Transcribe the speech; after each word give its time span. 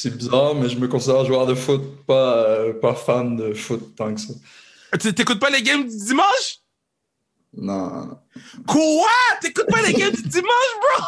C'est 0.00 0.16
bizarre, 0.16 0.54
mais 0.54 0.68
je 0.68 0.78
me 0.78 0.86
considère 0.86 1.24
joueur 1.24 1.44
de 1.44 1.56
foot, 1.56 1.82
pas, 2.06 2.44
euh, 2.44 2.72
pas 2.72 2.94
fan 2.94 3.34
de 3.34 3.52
foot 3.52 3.96
tant 3.96 4.14
que 4.14 4.20
ça. 4.20 4.32
Tu 5.00 5.12
t'écoutes 5.12 5.40
pas 5.40 5.50
les 5.50 5.60
games 5.60 5.88
du 5.88 5.96
dimanche? 5.96 6.60
Non. 7.52 8.16
Quoi? 8.64 9.10
T'écoutes 9.40 9.66
pas 9.68 9.82
les 9.82 9.92
games 9.94 10.12
du 10.12 10.22
dimanche, 10.22 10.72
bro? 10.80 11.04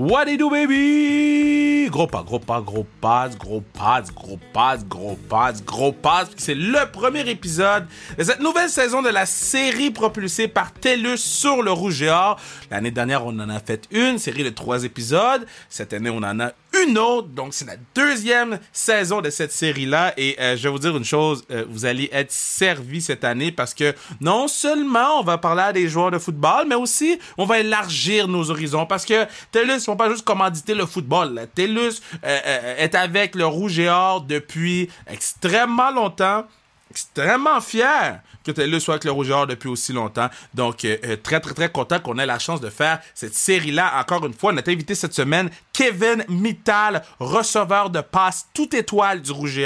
What 0.00 0.24
do 0.24 0.30
you 0.30 0.38
do, 0.38 0.48
baby? 0.48 1.90
Gros 1.90 2.06
pas, 2.06 2.22
gros 2.22 2.38
pas, 2.38 2.62
gros 2.62 2.86
pas, 3.02 3.28
gros 3.28 3.60
pas, 3.60 4.00
gros 4.00 4.38
pas, 4.50 4.78
gros 4.78 5.18
pas, 5.28 5.52
gros 5.52 5.92
pas. 5.92 6.24
C'est 6.38 6.54
le 6.54 6.90
premier 6.90 7.28
épisode 7.28 7.86
de 8.16 8.24
cette 8.24 8.40
nouvelle 8.40 8.70
saison 8.70 9.02
de 9.02 9.10
la 9.10 9.26
série 9.26 9.90
propulsée 9.90 10.48
par 10.48 10.72
TELUS 10.72 11.18
sur 11.18 11.62
le 11.62 11.70
Rouge 11.70 12.00
et 12.00 12.08
Or. 12.08 12.40
L'année 12.70 12.90
dernière, 12.90 13.26
on 13.26 13.38
en 13.40 13.50
a 13.50 13.60
fait 13.60 13.86
une 13.90 14.16
série 14.16 14.42
de 14.42 14.48
trois 14.48 14.84
épisodes. 14.84 15.44
Cette 15.68 15.92
année, 15.92 16.08
on 16.08 16.22
en 16.22 16.40
a 16.40 16.52
une 16.86 16.98
autre. 16.98 17.28
Donc, 17.28 17.54
c'est 17.54 17.66
la 17.66 17.76
deuxième 17.94 18.58
saison 18.72 19.20
de 19.20 19.30
cette 19.30 19.52
série-là. 19.52 20.14
Et 20.16 20.36
euh, 20.40 20.56
je 20.56 20.62
vais 20.62 20.68
vous 20.68 20.78
dire 20.78 20.96
une 20.96 21.04
chose, 21.04 21.44
euh, 21.50 21.64
vous 21.68 21.84
allez 21.84 22.08
être 22.12 22.32
servi 22.32 23.00
cette 23.00 23.24
année 23.24 23.52
parce 23.52 23.74
que 23.74 23.94
non 24.20 24.48
seulement 24.48 25.20
on 25.20 25.22
va 25.22 25.38
parler 25.38 25.62
à 25.62 25.72
des 25.72 25.88
joueurs 25.88 26.10
de 26.10 26.18
football, 26.18 26.66
mais 26.68 26.74
aussi 26.74 27.18
on 27.38 27.44
va 27.44 27.60
élargir 27.60 28.28
nos 28.28 28.50
horizons 28.50 28.86
parce 28.86 29.04
que 29.04 29.26
TELUS 29.52 29.74
ne 29.74 29.86
vont 29.86 29.96
pas 29.96 30.10
juste 30.10 30.24
commanditer 30.24 30.74
le 30.74 30.86
football. 30.86 31.46
TELUS 31.54 32.00
euh, 32.24 32.76
est 32.78 32.94
avec 32.94 33.34
le 33.34 33.46
Rouge 33.46 33.78
et 33.78 33.88
Or 33.88 34.22
depuis 34.22 34.88
extrêmement 35.06 35.90
longtemps 35.90 36.44
extrêmement 36.90 37.60
fier 37.60 38.20
que 38.44 38.50
TELUS 38.50 38.80
soit 38.80 38.94
avec 38.94 39.04
le 39.04 39.10
Rouge 39.12 39.32
depuis 39.48 39.68
aussi 39.68 39.92
longtemps. 39.92 40.28
Donc, 40.54 40.84
euh, 40.84 40.96
euh, 41.04 41.16
très, 41.16 41.40
très, 41.40 41.54
très 41.54 41.70
content 41.70 42.00
qu'on 42.00 42.18
ait 42.18 42.26
la 42.26 42.38
chance 42.38 42.60
de 42.60 42.70
faire 42.70 43.00
cette 43.14 43.34
série-là. 43.34 43.92
Encore 44.00 44.24
une 44.26 44.34
fois, 44.34 44.52
notre 44.52 44.70
invité 44.70 44.94
cette 44.94 45.14
semaine, 45.14 45.50
Kevin 45.72 46.24
Mittal, 46.28 47.02
receveur 47.18 47.90
de 47.90 48.00
passe 48.00 48.48
toute 48.54 48.74
étoile 48.74 49.20
du 49.20 49.30
Rouge 49.30 49.60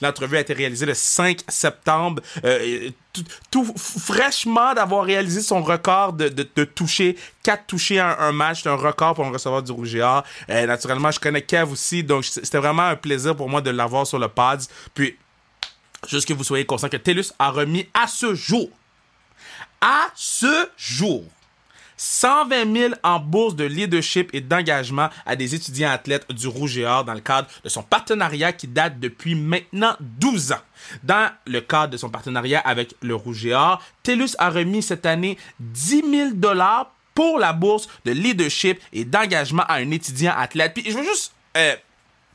L'entrevue 0.00 0.36
a 0.36 0.40
été 0.40 0.52
réalisée 0.52 0.86
le 0.86 0.94
5 0.94 1.40
septembre. 1.48 2.22
Euh, 2.44 2.90
tout, 3.50 3.66
fraîchement 3.76 4.72
d'avoir 4.72 5.04
réalisé 5.04 5.42
son 5.42 5.62
record 5.62 6.12
de, 6.12 6.28
de, 6.28 6.64
toucher, 6.64 7.16
4 7.42 7.66
touchés 7.66 7.98
à 7.98 8.20
un, 8.20 8.30
match, 8.30 8.62
c'est 8.62 8.68
un 8.68 8.76
record 8.76 9.14
pour 9.14 9.24
un 9.24 9.30
receveur 9.30 9.64
du 9.64 9.72
Rouge 9.72 9.98
naturellement, 10.48 11.10
je 11.10 11.18
connais 11.18 11.42
Kev 11.42 11.72
aussi, 11.72 12.04
donc 12.04 12.24
c'était 12.24 12.58
vraiment 12.58 12.84
un 12.84 12.94
plaisir 12.94 13.34
pour 13.34 13.48
moi 13.48 13.60
de 13.60 13.70
l'avoir 13.70 14.06
sur 14.06 14.20
le 14.20 14.28
pads. 14.28 14.68
Puis, 14.94 15.16
Juste 16.08 16.26
que 16.26 16.32
vous 16.32 16.44
soyez 16.44 16.64
conscient 16.64 16.88
que 16.88 16.96
TELUS 16.96 17.32
a 17.38 17.50
remis 17.50 17.86
à 17.94 18.06
ce 18.06 18.34
jour, 18.34 18.70
à 19.80 20.08
ce 20.14 20.68
jour, 20.76 21.24
120 22.00 22.74
000 22.74 22.94
en 23.02 23.20
bourse 23.20 23.54
de 23.54 23.64
leadership 23.64 24.30
et 24.32 24.40
d'engagement 24.40 25.10
à 25.26 25.36
des 25.36 25.54
étudiants 25.54 25.90
athlètes 25.90 26.30
du 26.32 26.48
Rouge 26.48 26.78
et 26.78 26.86
Or 26.86 27.04
dans 27.04 27.12
le 27.12 27.20
cadre 27.20 27.48
de 27.62 27.68
son 27.68 27.82
partenariat 27.82 28.54
qui 28.54 28.66
date 28.66 28.98
depuis 28.98 29.34
maintenant 29.34 29.94
12 30.00 30.52
ans. 30.52 30.62
Dans 31.02 31.30
le 31.46 31.60
cadre 31.60 31.92
de 31.92 31.96
son 31.98 32.08
partenariat 32.08 32.60
avec 32.60 32.94
le 33.02 33.14
Rouge 33.14 33.44
et 33.44 33.52
Or, 33.52 33.82
TELUS 34.02 34.34
a 34.38 34.48
remis 34.48 34.82
cette 34.82 35.04
année 35.04 35.36
10 35.60 36.04
000 36.10 36.30
dollars 36.32 36.90
pour 37.14 37.38
la 37.38 37.52
bourse 37.52 37.86
de 38.06 38.12
leadership 38.12 38.80
et 38.94 39.04
d'engagement 39.04 39.64
à 39.64 39.74
un 39.74 39.90
étudiant 39.90 40.32
athlète. 40.34 40.72
Puis 40.72 40.90
je 40.90 40.96
veux 40.96 41.04
juste 41.04 41.34
euh, 41.58 41.76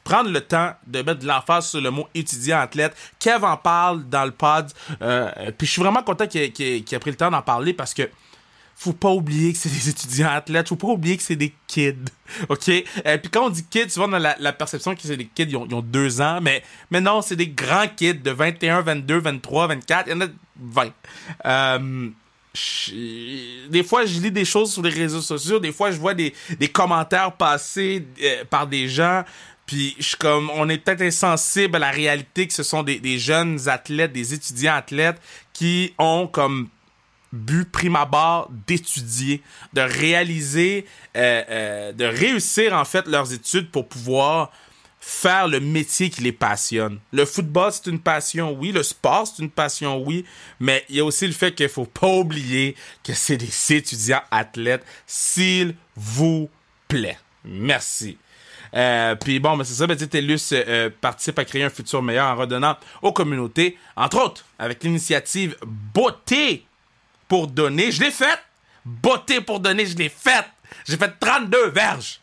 prendre 0.05 0.29
le 0.29 0.39
temps 0.39 0.73
de 0.87 1.01
mettre 1.01 1.19
de 1.19 1.27
l'emphase 1.27 1.67
sur 1.67 1.81
le 1.81 1.89
mot 1.89 2.07
étudiant 2.13 2.59
athlète. 2.59 2.95
Kev 3.19 3.43
en 3.43 3.57
parle 3.57 4.07
dans 4.07 4.23
le 4.23 4.31
pod. 4.31 4.71
Euh, 5.01 5.29
puis 5.57 5.67
je 5.67 5.71
suis 5.73 5.81
vraiment 5.81 6.03
content 6.03 6.27
qu'il 6.27 6.41
ait, 6.41 6.99
pris 6.99 7.11
le 7.11 7.17
temps 7.17 7.31
d'en 7.31 7.41
parler 7.41 7.73
parce 7.73 7.93
que 7.93 8.03
faut 8.77 8.93
pas 8.93 9.09
oublier 9.09 9.51
que 9.51 9.57
c'est 9.57 9.69
des 9.69 9.89
étudiants 9.89 10.29
athlètes. 10.29 10.69
Faut 10.69 10.75
pas 10.75 10.87
oublier 10.87 11.17
que 11.17 11.23
c'est 11.23 11.35
des 11.35 11.53
kids. 11.67 11.95
OK? 12.49 12.69
Euh, 12.69 13.17
puis 13.17 13.31
quand 13.31 13.47
on 13.47 13.49
dit 13.49 13.65
kids, 13.65 13.89
souvent 13.89 14.07
dans 14.07 14.19
la, 14.19 14.35
la 14.39 14.53
perception 14.53 14.93
que 14.93 15.01
c'est 15.01 15.17
des 15.17 15.25
kids, 15.25 15.47
ils 15.49 15.57
ont, 15.57 15.65
deux 15.81 16.21
ans. 16.21 16.39
Mais, 16.39 16.61
non, 16.91 17.21
c'est 17.21 17.35
des 17.35 17.47
grands 17.47 17.87
kids 17.87 18.19
de 18.19 18.31
21, 18.31 18.81
22, 18.81 19.17
23, 19.19 19.67
24. 19.67 20.07
Il 20.07 20.11
y 20.11 20.13
en 20.13 20.21
a 20.21 20.27
20. 20.59 20.93
Euh, 21.45 22.09
des 23.69 23.83
fois, 23.83 24.05
je 24.05 24.19
lis 24.19 24.31
des 24.31 24.45
choses 24.45 24.71
sur 24.71 24.81
les 24.81 24.89
réseaux 24.89 25.21
sociaux. 25.21 25.59
Des 25.59 25.71
fois, 25.71 25.91
je 25.91 25.97
vois 25.97 26.13
des, 26.13 26.33
commentaires 26.71 27.33
passés 27.33 28.05
euh, 28.21 28.45
par 28.49 28.67
des 28.67 28.87
gens 28.87 29.23
puis 29.65 29.95
je 29.99 30.15
comme 30.15 30.49
on 30.51 30.69
est 30.69 30.77
peut-être 30.77 31.01
insensible 31.01 31.77
à 31.77 31.79
la 31.79 31.91
réalité 31.91 32.47
que 32.47 32.53
ce 32.53 32.63
sont 32.63 32.83
des, 32.83 32.99
des, 32.99 33.17
jeunes 33.17 33.67
athlètes, 33.67 34.13
des 34.13 34.33
étudiants 34.33 34.75
athlètes 34.75 35.19
qui 35.53 35.93
ont 35.97 36.27
comme 36.27 36.69
but 37.35 37.69
prime 37.69 37.95
abord 37.95 38.49
d'étudier, 38.67 39.41
de 39.73 39.81
réaliser, 39.81 40.85
euh, 41.15 41.43
euh, 41.49 41.91
de 41.91 42.05
réussir 42.05 42.73
en 42.73 42.85
fait 42.85 43.07
leurs 43.07 43.33
études 43.33 43.69
pour 43.71 43.87
pouvoir 43.87 44.51
faire 44.99 45.47
le 45.47 45.59
métier 45.59 46.09
qui 46.09 46.21
les 46.21 46.31
passionne. 46.31 46.99
Le 47.11 47.25
football, 47.25 47.71
c'est 47.71 47.91
une 47.91 47.99
passion, 47.99 48.53
oui. 48.53 48.71
Le 48.71 48.81
sport, 48.81 49.27
c'est 49.27 49.43
une 49.43 49.51
passion, 49.51 50.01
oui. 50.03 50.25
Mais 50.59 50.83
il 50.89 50.95
y 50.95 50.99
a 50.99 51.05
aussi 51.05 51.27
le 51.27 51.33
fait 51.33 51.53
qu'il 51.53 51.69
faut 51.69 51.85
pas 51.85 52.07
oublier 52.07 52.75
que 53.03 53.13
c'est 53.13 53.37
des 53.37 53.75
étudiants 53.75 54.23
athlètes. 54.31 54.83
S'il 55.05 55.75
vous 55.95 56.49
plaît. 56.87 57.19
Merci. 57.43 58.17
Euh, 58.75 59.15
puis 59.15 59.39
bon, 59.39 59.55
ben 59.55 59.63
c'est 59.63 59.73
ça, 59.73 59.87
ben, 59.87 59.95
TELUS 59.95 60.39
euh, 60.51 60.89
participe 60.99 61.39
à 61.39 61.45
créer 61.45 61.63
un 61.63 61.69
futur 61.69 62.01
meilleur 62.01 62.27
en 62.27 62.35
redonnant 62.35 62.77
aux 63.01 63.13
communautés, 63.13 63.77
entre 63.95 64.21
autres 64.21 64.45
avec 64.59 64.83
l'initiative 64.83 65.55
Beauté 65.65 66.65
pour 67.27 67.47
donner. 67.47 67.91
Je 67.91 68.01
l'ai 68.01 68.11
faite! 68.11 68.39
Beauté 68.83 69.41
pour 69.41 69.59
donner, 69.59 69.85
je 69.85 69.97
l'ai 69.97 70.09
faite! 70.09 70.45
J'ai 70.87 70.97
fait 70.97 71.13
32 71.19 71.69
verges! 71.69 72.19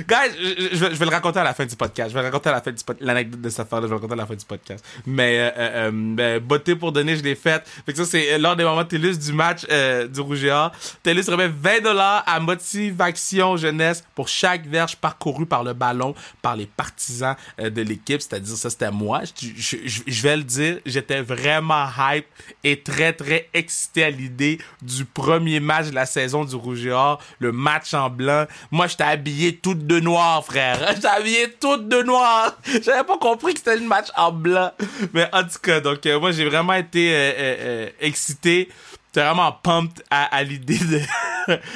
Guys, 0.00 0.32
je, 0.72 0.84
vais, 0.84 1.04
le 1.04 1.10
raconter 1.10 1.38
à 1.38 1.44
la 1.44 1.54
fin 1.54 1.64
du 1.64 1.76
podcast. 1.76 2.10
Je 2.10 2.14
vais 2.14 2.24
raconter 2.24 2.48
à 2.48 2.52
la 2.52 2.60
fin 2.60 2.72
du 2.72 2.82
podcast. 2.82 3.06
L'anecdote 3.06 3.40
de 3.40 3.48
cette 3.48 3.60
affaire-là, 3.60 3.86
je 3.86 3.90
vais 3.90 3.94
raconter 3.94 4.14
à 4.14 4.16
la 4.16 4.26
fin 4.26 4.34
du 4.34 4.44
podcast. 4.44 4.84
Mais, 5.06 5.38
euh, 5.38 5.50
euh, 5.56 5.70
euh 5.88 5.90
ben, 5.92 6.40
beauté 6.40 6.74
pour 6.74 6.90
donner, 6.90 7.16
je 7.16 7.22
l'ai 7.22 7.36
faite. 7.36 7.64
Fait 7.86 7.92
que 7.92 7.98
ça, 7.98 8.04
c'est 8.04 8.32
euh, 8.32 8.38
lors 8.38 8.56
des 8.56 8.64
moments 8.64 8.84
TELUS 8.84 9.16
du 9.18 9.32
match 9.32 9.64
euh, 9.70 10.08
du 10.08 10.20
Rouge 10.20 10.44
et 10.44 10.50
Or. 10.50 10.72
TELUS 11.02 11.24
remet 11.28 11.48
20 11.48 11.82
dollars 11.82 12.24
à 12.26 12.40
Motivation 12.40 13.56
Jeunesse 13.56 14.04
pour 14.14 14.26
chaque 14.26 14.66
verge 14.66 14.96
parcourue 14.96 15.46
par 15.46 15.62
le 15.62 15.74
ballon, 15.74 16.14
par 16.42 16.56
les 16.56 16.66
partisans 16.66 17.36
de 17.58 17.82
l'équipe. 17.82 18.20
C'est-à-dire, 18.20 18.56
ça, 18.56 18.70
c'était 18.70 18.90
moi. 18.90 19.22
Je, 19.40 19.48
je, 19.56 20.02
je, 20.06 20.22
vais 20.22 20.36
le 20.36 20.44
dire, 20.44 20.78
j'étais 20.86 21.20
vraiment 21.20 21.86
hype 21.98 22.26
et 22.64 22.80
très, 22.80 23.12
très 23.12 23.48
excité 23.54 24.04
à 24.04 24.10
l'idée 24.10 24.58
du 24.82 25.04
premier 25.04 25.60
match 25.60 25.90
de 25.90 25.94
la 25.94 26.06
saison 26.06 26.44
du 26.44 26.56
Rouge 26.56 26.86
et 26.86 26.90
Or, 26.90 27.20
le 27.38 27.52
match 27.52 27.94
en 27.94 28.10
blanc. 28.10 28.46
Moi, 28.70 28.86
j'étais 28.86 29.04
habillé 29.04 29.56
tout 29.56 29.74
de 29.74 29.83
noir, 29.92 30.44
frère. 30.44 30.78
J'avais 31.02 31.54
toutes 31.60 31.88
de 31.88 32.02
noir. 32.02 32.56
J'avais 32.82 33.04
pas 33.04 33.18
compris 33.18 33.54
que 33.54 33.60
c'était 33.60 33.78
une 33.78 33.86
match 33.86 34.08
en 34.16 34.32
blanc. 34.32 34.70
Mais 35.12 35.28
en 35.32 35.42
tout 35.42 35.58
cas, 35.62 35.80
donc 35.80 36.04
euh, 36.06 36.18
moi 36.18 36.32
j'ai 36.32 36.44
vraiment 36.44 36.74
été 36.74 37.12
euh, 37.12 37.32
euh, 37.38 37.88
excité. 38.00 38.68
J'étais 39.14 39.26
vraiment 39.26 39.52
pumped 39.52 40.02
à, 40.10 40.42
l'idée 40.42 40.78
de, 40.78 41.00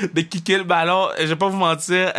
de 0.12 0.20
kicker 0.22 0.58
le 0.58 0.64
ballon. 0.64 1.08
Je 1.18 1.26
vais 1.26 1.36
pas 1.36 1.48
vous 1.48 1.56
mentir 1.56 2.12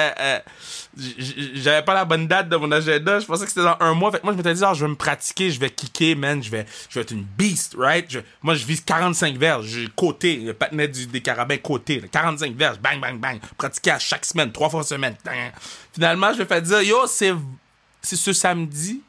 j'avais 0.98 1.84
pas 1.84 1.94
la 1.94 2.06
bonne 2.06 2.28
date 2.28 2.50
de 2.50 2.56
mon 2.56 2.72
agenda. 2.72 3.20
Je 3.20 3.26
pensais 3.26 3.44
que 3.44 3.50
c'était 3.50 3.64
dans 3.64 3.78
un 3.80 3.94
mois. 3.94 4.12
Fait 4.12 4.20
que 4.20 4.24
moi, 4.24 4.34
je 4.34 4.38
m'étais 4.38 4.54
dit, 4.54 4.64
je 4.74 4.86
vais 4.86 4.90
me 4.90 4.96
pratiquer, 4.96 5.52
je 5.52 5.60
vais 5.60 5.70
kicker, 5.70 6.16
man. 6.16 6.42
Je 6.42 6.50
vais, 6.50 6.66
je 6.90 6.96
vais 6.96 7.02
être 7.02 7.12
une 7.12 7.24
beast, 7.24 7.76
right? 7.78 8.06
moi, 8.42 8.56
je 8.56 8.66
vise 8.66 8.82
45 8.82 9.38
verges. 9.38 9.68
J'ai 9.68 9.88
côté, 9.96 10.38
le 10.38 10.54
patinet 10.54 10.88
du, 10.88 11.08
des 11.08 11.22
carabins 11.22 11.58
côté. 11.58 12.02
45 12.12 12.56
verges, 12.56 12.80
bang, 12.80 13.00
bang, 13.00 13.20
bang. 13.20 13.40
Pratiquer 13.58 13.92
à 13.92 14.00
chaque 14.00 14.26
semaine, 14.26 14.52
trois 14.52 14.70
fois 14.70 14.84
semaine. 14.84 15.16
Finalement, 15.94 16.34
je 16.34 16.40
me 16.40 16.46
fais 16.46 16.62
dire, 16.62 16.82
yo, 16.82 17.06
c'est 17.08 17.36
ce 18.02 18.34
samedi. 18.34 19.02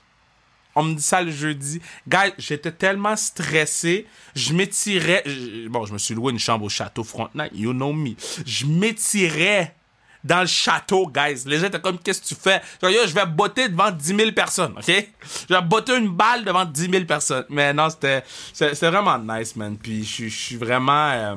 On 0.75 0.85
me 0.85 0.95
dit 0.95 1.03
ça 1.03 1.23
le 1.23 1.31
jeudi. 1.31 1.81
Guys, 2.07 2.33
j'étais 2.39 2.73
tellement 2.73 3.17
stressé. 3.17 4.07
Je 4.35 4.53
m'étirais. 4.53 5.25
Bon, 5.69 5.85
je 5.85 5.93
me 5.93 5.99
suis 5.99 6.15
loué 6.15 6.33
une 6.33 6.39
chambre 6.39 6.65
au 6.65 6.69
château 6.69 7.05
Frontenac. 7.05 7.51
You 7.55 7.73
know 7.73 7.93
me. 7.93 8.15
Je 8.47 8.67
m'étirais 8.67 9.75
dans 10.23 10.41
le 10.41 10.47
château, 10.47 11.07
guys. 11.09 11.45
Les 11.47 11.59
gens 11.59 11.67
étaient 11.67 11.81
comme, 11.81 11.99
qu'est-ce 11.99 12.23
que 12.23 12.27
tu 12.27 12.35
fais? 12.35 12.61
je 12.83 13.15
vais 13.15 13.27
botter 13.27 13.69
devant 13.69 13.91
10 13.91 14.17
000 14.17 14.33
personnes, 14.33 14.75
OK? 14.77 15.09
Je 15.49 15.55
vais 15.55 15.63
botter 15.63 15.97
une 15.97 16.11
balle 16.11 16.45
devant 16.45 16.65
10 16.65 16.91
000 16.91 17.05
personnes. 17.05 17.45
Mais 17.49 17.73
non, 17.73 17.89
c'était, 17.91 18.23
c'est 18.53 18.91
vraiment 18.91 19.19
nice, 19.19 19.57
man. 19.57 19.77
Puis 19.77 20.05
je 20.05 20.29
suis 20.29 20.57
vraiment, 20.57 21.11
euh, 21.11 21.37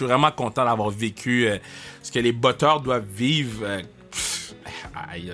vraiment 0.00 0.30
content 0.30 0.64
d'avoir 0.64 0.90
vécu 0.90 1.46
euh, 1.46 1.58
ce 2.02 2.12
que 2.12 2.18
les 2.18 2.32
botteurs 2.32 2.80
doivent 2.80 3.06
vivre. 3.08 3.62
Euh, 3.64 3.82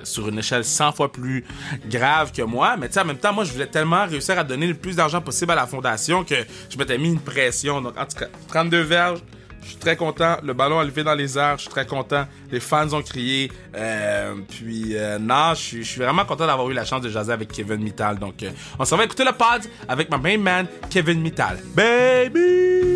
sur 0.05 0.29
une 0.29 0.39
échelle 0.39 0.65
100 0.65 0.93
fois 0.93 1.13
plus 1.13 1.45
grave 1.89 2.33
que 2.33 2.43
moi. 2.43 2.77
Mais 2.77 2.89
tu 2.89 2.95
sais, 2.95 3.01
en 3.01 3.05
même 3.05 3.19
temps, 3.19 3.33
moi, 3.33 3.45
je 3.45 3.53
voulais 3.53 3.67
tellement 3.67 4.07
réussir 4.07 4.39
à 4.39 4.45
donner 4.45 4.67
le 4.67 4.75
plus 4.75 4.97
d'argent 4.97 5.21
possible 5.21 5.53
à 5.53 5.57
la 5.57 5.67
fondation 5.67 6.25
que 6.25 6.35
je 6.69 6.77
m'étais 6.77 6.99
mis 6.99 7.09
une 7.09 7.21
pression. 7.21 7.81
Donc, 7.81 7.99
en 7.99 8.05
tout 8.05 8.19
cas, 8.19 8.27
32 8.49 8.81
verges, 8.81 9.21
je 9.63 9.69
suis 9.69 9.77
très 9.77 9.97
content. 9.97 10.37
Le 10.43 10.53
ballon 10.53 10.79
a 10.79 10.85
levé 10.85 11.05
dans 11.05 11.15
les 11.15 11.37
airs. 11.39 11.57
Je 11.57 11.63
suis 11.63 11.71
très 11.71 11.87
content. 11.87 12.27
Les 12.51 12.61
fans 12.61 12.93
ont 12.93 13.03
crié. 13.03 13.53
Euh, 13.75 14.35
puis, 14.49 14.97
euh, 14.97 15.19
non, 15.19 15.55
je 15.55 15.83
suis 15.83 16.01
vraiment 16.01 16.25
content 16.25 16.47
d'avoir 16.47 16.69
eu 16.71 16.75
la 16.75 16.85
chance 16.85 17.03
de 17.03 17.09
jaser 17.09 17.33
avec 17.33 17.53
Kevin 17.53 17.83
Mittal. 17.83 18.19
Donc, 18.19 18.43
euh, 18.43 18.51
on 18.79 18.85
s'en 18.85 18.97
va 18.97 19.05
écouter 19.05 19.25
le 19.25 19.33
pod 19.33 19.71
avec 19.89 20.11
ma 20.11 20.19
main 20.19 20.39
man, 20.39 20.67
Kevin 20.89 21.21
Mittal. 21.21 21.59
Baby! 21.75 22.90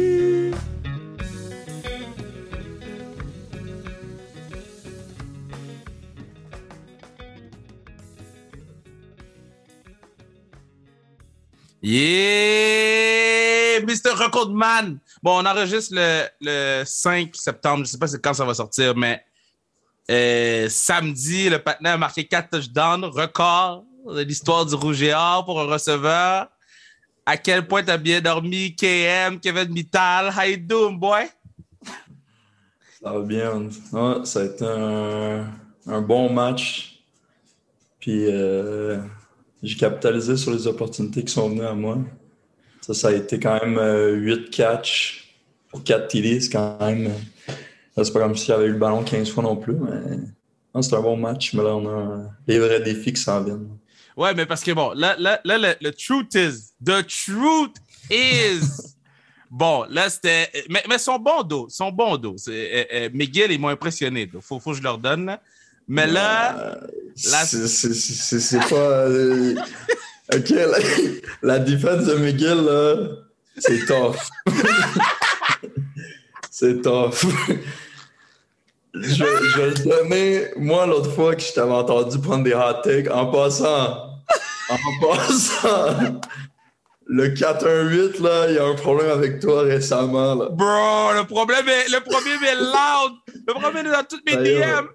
Yeah! 11.87 13.81
Mr. 13.85 14.17
Recordman! 14.17 14.99
Bon, 15.23 15.43
on 15.43 15.45
enregistre 15.45 15.95
le, 15.95 16.25
le 16.41 16.83
5 16.87 17.37
septembre. 17.37 17.85
Je 17.85 17.91
sais 17.91 17.99
pas 17.99 18.07
quand 18.23 18.33
ça 18.33 18.47
va 18.47 18.55
sortir, 18.55 18.97
mais 18.97 19.23
euh, 20.11 20.67
samedi, 20.71 21.51
le 21.51 21.59
partenaire 21.59 21.93
a 21.93 21.99
marqué 21.99 22.25
4 22.25 22.49
touchdowns, 22.49 23.05
record 23.05 23.85
de 24.07 24.23
l'histoire 24.23 24.65
du 24.65 24.75
Rouge 24.75 25.03
et 25.03 25.13
Or 25.13 25.45
pour 25.45 25.61
un 25.61 25.65
receveur. 25.65 26.49
À 27.27 27.37
quel 27.37 27.69
point 27.69 27.83
t'as 27.83 27.99
bien 27.99 28.23
dormi, 28.23 28.75
KM, 28.75 29.39
Kevin 29.39 29.69
Mittal? 29.71 30.33
How 30.35 30.45
you 30.45 30.57
doing, 30.57 30.97
boy? 30.97 31.25
Ça 33.03 33.13
va 33.13 33.21
bien. 33.21 33.69
Ça 34.25 34.41
a 34.41 34.45
été 34.45 34.65
un, 34.65 35.53
un 35.87 36.01
bon 36.01 36.33
match. 36.33 36.99
Puis 38.01 38.25
euh, 38.27 39.03
j'ai 39.65 39.77
capitalisé 39.77 40.37
sur 40.37 40.53
les 40.53 40.67
opportunités 40.67 41.25
qui 41.25 41.33
sont 41.33 41.49
venues 41.49 41.65
à 41.67 41.75
moi. 41.75 41.99
Ça, 42.81 42.95
ça 42.95 43.09
a 43.09 43.13
été 43.13 43.39
quand 43.41 43.59
même 43.63 43.79
euh, 43.79 44.13
8 44.15 44.51
catchs 44.51 45.35
pour 45.71 45.83
4 45.83 46.09
TD. 46.09 46.41
C'est 46.41 46.51
quand 46.51 46.79
même. 46.81 47.11
euh, 47.99 48.05
C'est 48.05 48.13
pas 48.13 48.21
comme 48.21 48.37
si 48.37 48.47
j'avais 48.47 48.67
eu 48.67 48.73
le 48.73 48.79
ballon 48.79 49.03
15 49.03 49.31
fois 49.31 49.43
non 49.43 49.57
plus, 49.57 49.75
mais 49.75 50.17
non, 50.75 50.83
c'est 50.83 50.95
un 50.95 51.01
bon 51.01 51.17
match. 51.17 51.55
Mais 51.55 51.63
là, 51.63 51.75
on 51.77 51.87
a 51.89 52.25
les 52.47 52.59
vrais 52.59 52.81
défis 52.81 53.13
qui 53.13 53.21
s'en 53.23 53.43
viennent. 53.43 53.69
Ouais, 54.17 54.35
mais 54.35 54.47
parce 54.47 54.63
que 54.63 54.71
bon, 54.73 54.93
là, 54.95 55.17
là, 55.19 55.41
là 55.45 55.59
le, 55.59 55.75
le 55.81 55.91
truth 55.93 56.35
is, 56.35 56.73
the 56.85 57.05
truth 57.07 57.75
is. 58.11 58.61
Bon, 59.51 59.85
là, 59.89 60.11
c'était. 60.11 60.51
Mais, 60.69 60.83
mais 60.89 60.99
son 60.99 61.17
bon 61.17 61.45
dos, 61.45 61.69
son 61.69 61.93
bon 61.93 62.17
dos. 62.17 62.35
Euh, 62.49 62.85
euh, 62.93 63.09
McGill, 63.15 63.53
ils 63.53 63.61
m'ont 63.61 63.69
impressionné. 63.69 64.23
Il 64.35 64.41
faut, 64.41 64.59
faut 64.59 64.73
que 64.73 64.77
je 64.79 64.83
leur 64.83 64.99
donne. 64.99 65.27
là. 65.27 65.41
Mais 65.89 66.07
là, 66.07 66.57
Euh, 66.59 66.75
c'est- 67.15 68.69
pas. 68.71 68.75
euh, 68.77 69.55
ok, 70.35 70.51
la, 70.51 70.79
la 71.43 71.59
défense 71.59 72.05
de 72.07 72.15
McGill, 72.15 72.65
là, 72.65 72.97
c'est 73.59 73.85
tough. 73.87 74.17
c'est 76.51 76.81
tough. 76.83 77.25
Je, 78.95 79.03
je 79.25 79.59
vais 79.61 79.71
le 79.71 79.85
donner, 79.85 80.47
moi, 80.57 80.87
l'autre 80.87 81.11
fois 81.13 81.35
que 81.35 81.43
je 81.43 81.53
t'avais 81.53 81.73
entendu 81.73 82.19
prendre 82.21 82.45
des 82.45 82.55
hot 82.55 82.81
takes, 82.85 83.11
en 83.11 83.27
passant, 83.27 84.11
en 84.69 84.77
passant, 85.03 86.21
le 87.07 87.29
4-1-8, 87.31 88.23
là, 88.23 88.49
il 88.51 88.55
y 88.55 88.59
a 88.59 88.65
un 88.65 88.75
problème 88.77 89.11
avec 89.11 89.41
toi 89.41 89.63
récemment, 89.63 90.37
là. 90.37 90.47
bro, 90.51 91.13
le 91.13 91.25
problème 91.27 91.69
est, 91.69 91.89
le 91.91 92.01
problème 92.01 92.43
est 92.45 92.55
loud. 92.55 93.13
Le 93.47 93.53
problème 93.55 93.87
est 93.87 93.91
dans 93.91 94.05
toutes 94.09 94.25
mes 94.25 94.37
DM. 94.37 94.87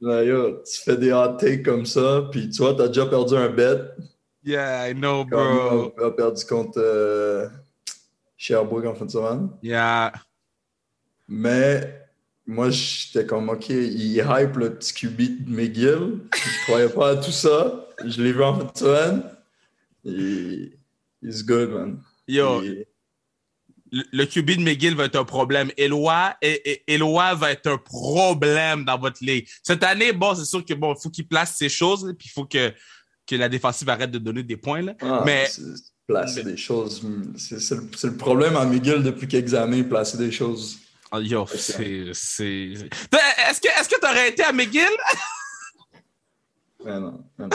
Là, 0.00 0.24
yo, 0.24 0.62
tu 0.62 0.80
fais 0.82 0.96
des 0.96 1.12
hot 1.12 1.36
takes 1.38 1.62
comme 1.62 1.84
ça, 1.84 2.28
puis 2.30 2.48
tu 2.48 2.62
vois, 2.62 2.74
t'as 2.74 2.88
déjà 2.88 3.04
perdu 3.06 3.36
un 3.36 3.50
bet. 3.50 3.80
Yeah, 4.42 4.88
I 4.90 4.94
know, 4.94 5.24
bro. 5.26 5.92
on 5.98 6.02
a 6.06 6.10
perdu 6.10 6.44
contre 6.46 6.78
euh, 6.78 7.48
Sherbrooke 8.36 8.86
en 8.86 8.94
fin 8.94 9.04
de 9.04 9.10
semaine. 9.10 9.50
Yeah. 9.62 10.12
Mais 11.28 12.02
moi, 12.46 12.70
j'étais 12.70 13.26
comme, 13.26 13.50
OK, 13.50 13.68
il 13.68 14.16
hype 14.16 14.56
le 14.56 14.74
petit 14.74 14.94
QB 14.94 15.44
de 15.44 15.50
McGill. 15.54 16.20
Je 16.34 16.62
croyais 16.66 16.88
pas 16.88 17.10
à 17.10 17.16
tout 17.16 17.30
ça. 17.30 17.86
Je 18.04 18.22
l'ai 18.22 18.32
vu 18.32 18.42
en 18.42 18.54
fin 18.58 18.64
de 18.72 18.78
semaine. 18.78 19.22
Et 20.06 20.72
he's 21.22 21.44
good, 21.44 21.70
man. 21.70 22.02
Yo, 22.26 22.62
Il- 22.62 22.86
le, 23.92 24.24
QB 24.24 24.50
de 24.58 24.62
McGill 24.62 24.94
va 24.94 25.04
être 25.04 25.16
un 25.16 25.24
problème. 25.24 25.70
Eloi, 25.76 26.36
va 27.34 27.50
être 27.50 27.66
un 27.66 27.78
problème 27.78 28.84
dans 28.84 28.98
votre 28.98 29.18
ligue. 29.24 29.48
Cette 29.62 29.82
année, 29.82 30.12
bon, 30.12 30.34
c'est 30.34 30.44
sûr 30.44 30.64
que 30.64 30.74
bon, 30.74 30.94
faut 30.94 31.10
qu'il 31.10 31.26
place 31.26 31.56
ses 31.56 31.68
choses, 31.68 32.14
puis 32.18 32.28
il 32.28 32.32
faut 32.32 32.44
que, 32.44 32.72
que 33.26 33.36
la 33.36 33.48
défensive 33.48 33.88
arrête 33.88 34.10
de 34.10 34.18
donner 34.18 34.42
des 34.42 34.56
points. 34.56 34.82
Là. 34.82 34.94
ah, 35.00 35.22
Mais- 35.24 35.48
Placer 36.06 36.42
des 36.42 36.56
choses. 36.56 37.06
C'est 37.36 37.76
le, 37.76 38.16
problème 38.16 38.56
à 38.56 38.64
McGill 38.64 39.00
depuis 39.00 39.28
quelques 39.28 39.54
années, 39.54 39.84
placer 39.84 40.18
des 40.18 40.32
choses. 40.32 40.78
Oh, 41.12 41.18
yo, 41.20 41.46
c'est. 41.46 42.10
c'est- 42.12 42.72
Est-ce 42.72 43.60
que 43.60 43.68
est-ce 43.80 43.88
que 43.88 44.00
t'aurais 44.00 44.30
été 44.30 44.42
à 44.42 44.52
McGill? 44.52 44.82
Non, 46.84 47.00
non. 47.00 47.24
non, 47.38 47.48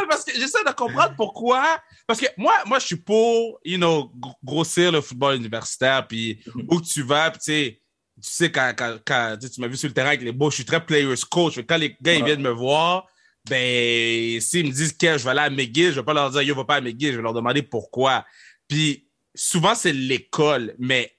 mais 0.00 0.06
parce 0.08 0.24
que 0.24 0.32
j'essaie 0.34 0.64
de 0.64 0.72
comprendre 0.72 1.14
pourquoi. 1.16 1.80
Parce 2.06 2.20
que 2.20 2.26
moi, 2.36 2.54
moi, 2.66 2.78
je 2.78 2.86
suis 2.86 2.96
pour, 2.96 3.58
you 3.64 3.76
know, 3.78 4.12
gr- 4.18 4.34
grossir 4.44 4.92
le 4.92 5.00
football 5.00 5.36
universitaire, 5.36 6.06
puis 6.06 6.38
où 6.68 6.78
que 6.80 6.84
tu 6.86 7.02
vas, 7.02 7.30
puis 7.30 7.40
tu 7.40 7.44
sais, 7.52 7.80
tu 8.22 8.30
sais, 8.30 8.52
quand, 8.52 8.72
quand, 8.76 8.98
quand 9.04 9.36
tu 9.40 9.60
m'as 9.60 9.66
vu 9.68 9.76
sur 9.76 9.88
le 9.88 9.94
terrain 9.94 10.08
avec 10.08 10.22
les 10.22 10.32
beaux, 10.32 10.50
je 10.50 10.56
suis 10.56 10.64
très 10.64 10.84
players 10.84 11.14
coach. 11.30 11.58
Quand 11.66 11.76
les 11.76 11.96
gars 12.00 12.14
ils 12.14 12.20
Ouais. 12.20 12.26
viennent 12.26 12.42
me 12.42 12.50
voir, 12.50 13.06
ben, 13.48 14.40
s'ils 14.40 14.66
me 14.66 14.70
disent 14.70 14.92
que 14.92 15.18
je 15.18 15.24
vais 15.24 15.30
aller 15.30 15.40
à 15.40 15.50
McGill, 15.50 15.90
je 15.90 15.96
vais 16.00 16.04
pas 16.04 16.14
leur 16.14 16.30
dire, 16.30 16.42
yo, 16.42 16.54
va 16.54 16.64
pas 16.64 16.76
à 16.76 16.80
McGill, 16.80 17.12
je 17.12 17.16
vais 17.16 17.22
leur 17.22 17.32
demander 17.32 17.62
pourquoi. 17.62 18.24
Puis 18.68 19.08
souvent, 19.34 19.74
c'est 19.74 19.92
l'école, 19.92 20.74
mais, 20.78 21.12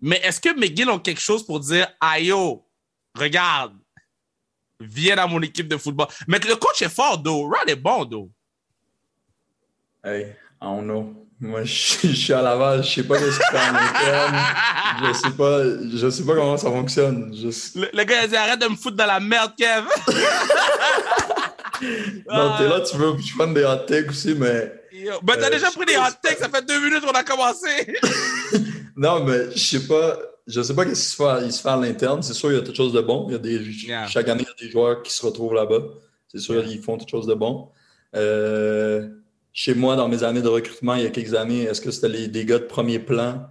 mais 0.00 0.20
est-ce 0.22 0.40
que 0.40 0.54
McGill 0.58 0.88
ont 0.90 0.98
quelque 1.00 1.20
chose 1.20 1.44
pour 1.44 1.58
dire, 1.60 1.88
ah 2.00 2.20
yo, 2.20 2.68
regarde, 3.16 3.74
viens 4.80 5.16
dans 5.16 5.28
mon 5.28 5.40
équipe 5.42 5.68
de 5.68 5.76
football. 5.76 6.06
Mais 6.28 6.38
le 6.38 6.56
coach 6.56 6.82
est 6.82 6.88
fort, 6.94 7.18
d'eau. 7.18 7.42
Rod 7.48 7.68
est 7.68 7.76
bon, 7.76 8.04
d'eau. 8.04 8.30
Hey, 10.04 10.22
I 10.60 10.64
don't 10.64 10.82
know. 10.84 11.22
Moi, 11.38 11.64
je, 11.64 12.08
je 12.08 12.12
suis 12.12 12.32
à 12.32 12.40
Laval, 12.40 12.82
je 12.82 12.88
sais 12.94 13.02
pas 13.04 13.18
ce 13.18 13.30
fait 13.30 13.42
en 13.58 13.74
interne. 13.74 14.36
Je 15.04 15.12
sais 15.12 15.30
pas, 15.30 15.62
je 15.98 16.08
sais 16.10 16.24
pas 16.24 16.34
comment 16.34 16.56
ça 16.56 16.70
fonctionne. 16.70 17.34
Je- 17.34 17.78
Le, 17.80 17.90
le 17.92 18.04
gars, 18.04 18.20
il 18.20 18.24
a 18.24 18.28
dit 18.28 18.36
arrête 18.36 18.60
de 18.60 18.68
me 18.68 18.76
foutre 18.76 18.96
dans 18.96 19.06
la 19.06 19.20
merde, 19.20 19.52
Kev. 19.56 19.84
Non, 22.32 22.56
t'es 22.56 22.66
là, 22.68 22.80
tu 22.80 22.96
veux 22.96 23.12
que 23.14 23.20
je 23.22 23.36
prenne 23.36 23.52
des 23.52 23.64
hot 23.64 23.84
takes 23.86 24.08
aussi, 24.08 24.34
mais. 24.34 24.72
Yo, 24.92 25.12
Ben, 25.22 25.34
t'as 25.38 25.48
Euh, 25.48 25.50
déjà 25.50 25.70
pris 25.70 25.84
des 25.84 25.96
hot 25.98 26.10
takes, 26.22 26.38
ça 26.38 26.48
fait 26.48 26.64
deux 26.66 26.80
minutes 26.80 27.04
qu'on 27.04 27.10
a 27.12 27.22
commencé. 27.22 27.94
Non, 28.96 29.22
mais 29.24 29.50
je 29.54 29.58
sais 29.58 29.86
pas. 29.86 30.16
Je 30.46 30.62
sais 30.62 30.74
pas 30.74 30.84
qu'est-ce 30.84 31.02
qui 31.02 31.10
se 31.10 31.16
fait, 31.16 31.44
il 31.46 31.52
se 31.52 31.60
fait 31.60 31.68
à 31.68 31.76
l'interne. 31.76 32.22
C'est 32.22 32.32
sûr, 32.34 32.52
il 32.52 32.54
y 32.54 32.58
a 32.58 32.62
quelque 32.62 32.76
chose 32.76 32.92
de 32.92 33.00
bon. 33.00 33.26
Il 33.28 33.32
y 33.32 33.34
a 33.34 33.38
des, 33.38 33.58
Yeah. 33.86 34.06
Chaque 34.06 34.28
année, 34.28 34.42
il 34.44 34.48
y 34.48 34.64
a 34.64 34.66
des 34.66 34.70
joueurs 34.70 35.02
qui 35.02 35.12
se 35.12 35.24
retrouvent 35.26 35.54
là-bas. 35.54 35.80
C'est 36.28 36.38
sûr, 36.38 36.54
Yeah. 36.62 36.66
ils 36.72 36.80
font 36.82 36.96
quelque 36.96 37.10
chose 37.10 37.26
de 37.26 37.34
bon. 37.34 37.68
Euh, 38.14 39.08
chez 39.52 39.74
moi, 39.74 39.96
dans 39.96 40.08
mes 40.08 40.22
années 40.22 40.42
de 40.42 40.48
recrutement, 40.48 40.94
il 40.94 41.02
y 41.02 41.06
a 41.06 41.10
quelques 41.10 41.34
années, 41.34 41.62
est-ce 41.62 41.80
que 41.80 41.90
c'était 41.90 42.08
les, 42.08 42.28
des 42.28 42.44
gars 42.44 42.58
de 42.58 42.64
premier 42.64 42.98
plan 43.00 43.46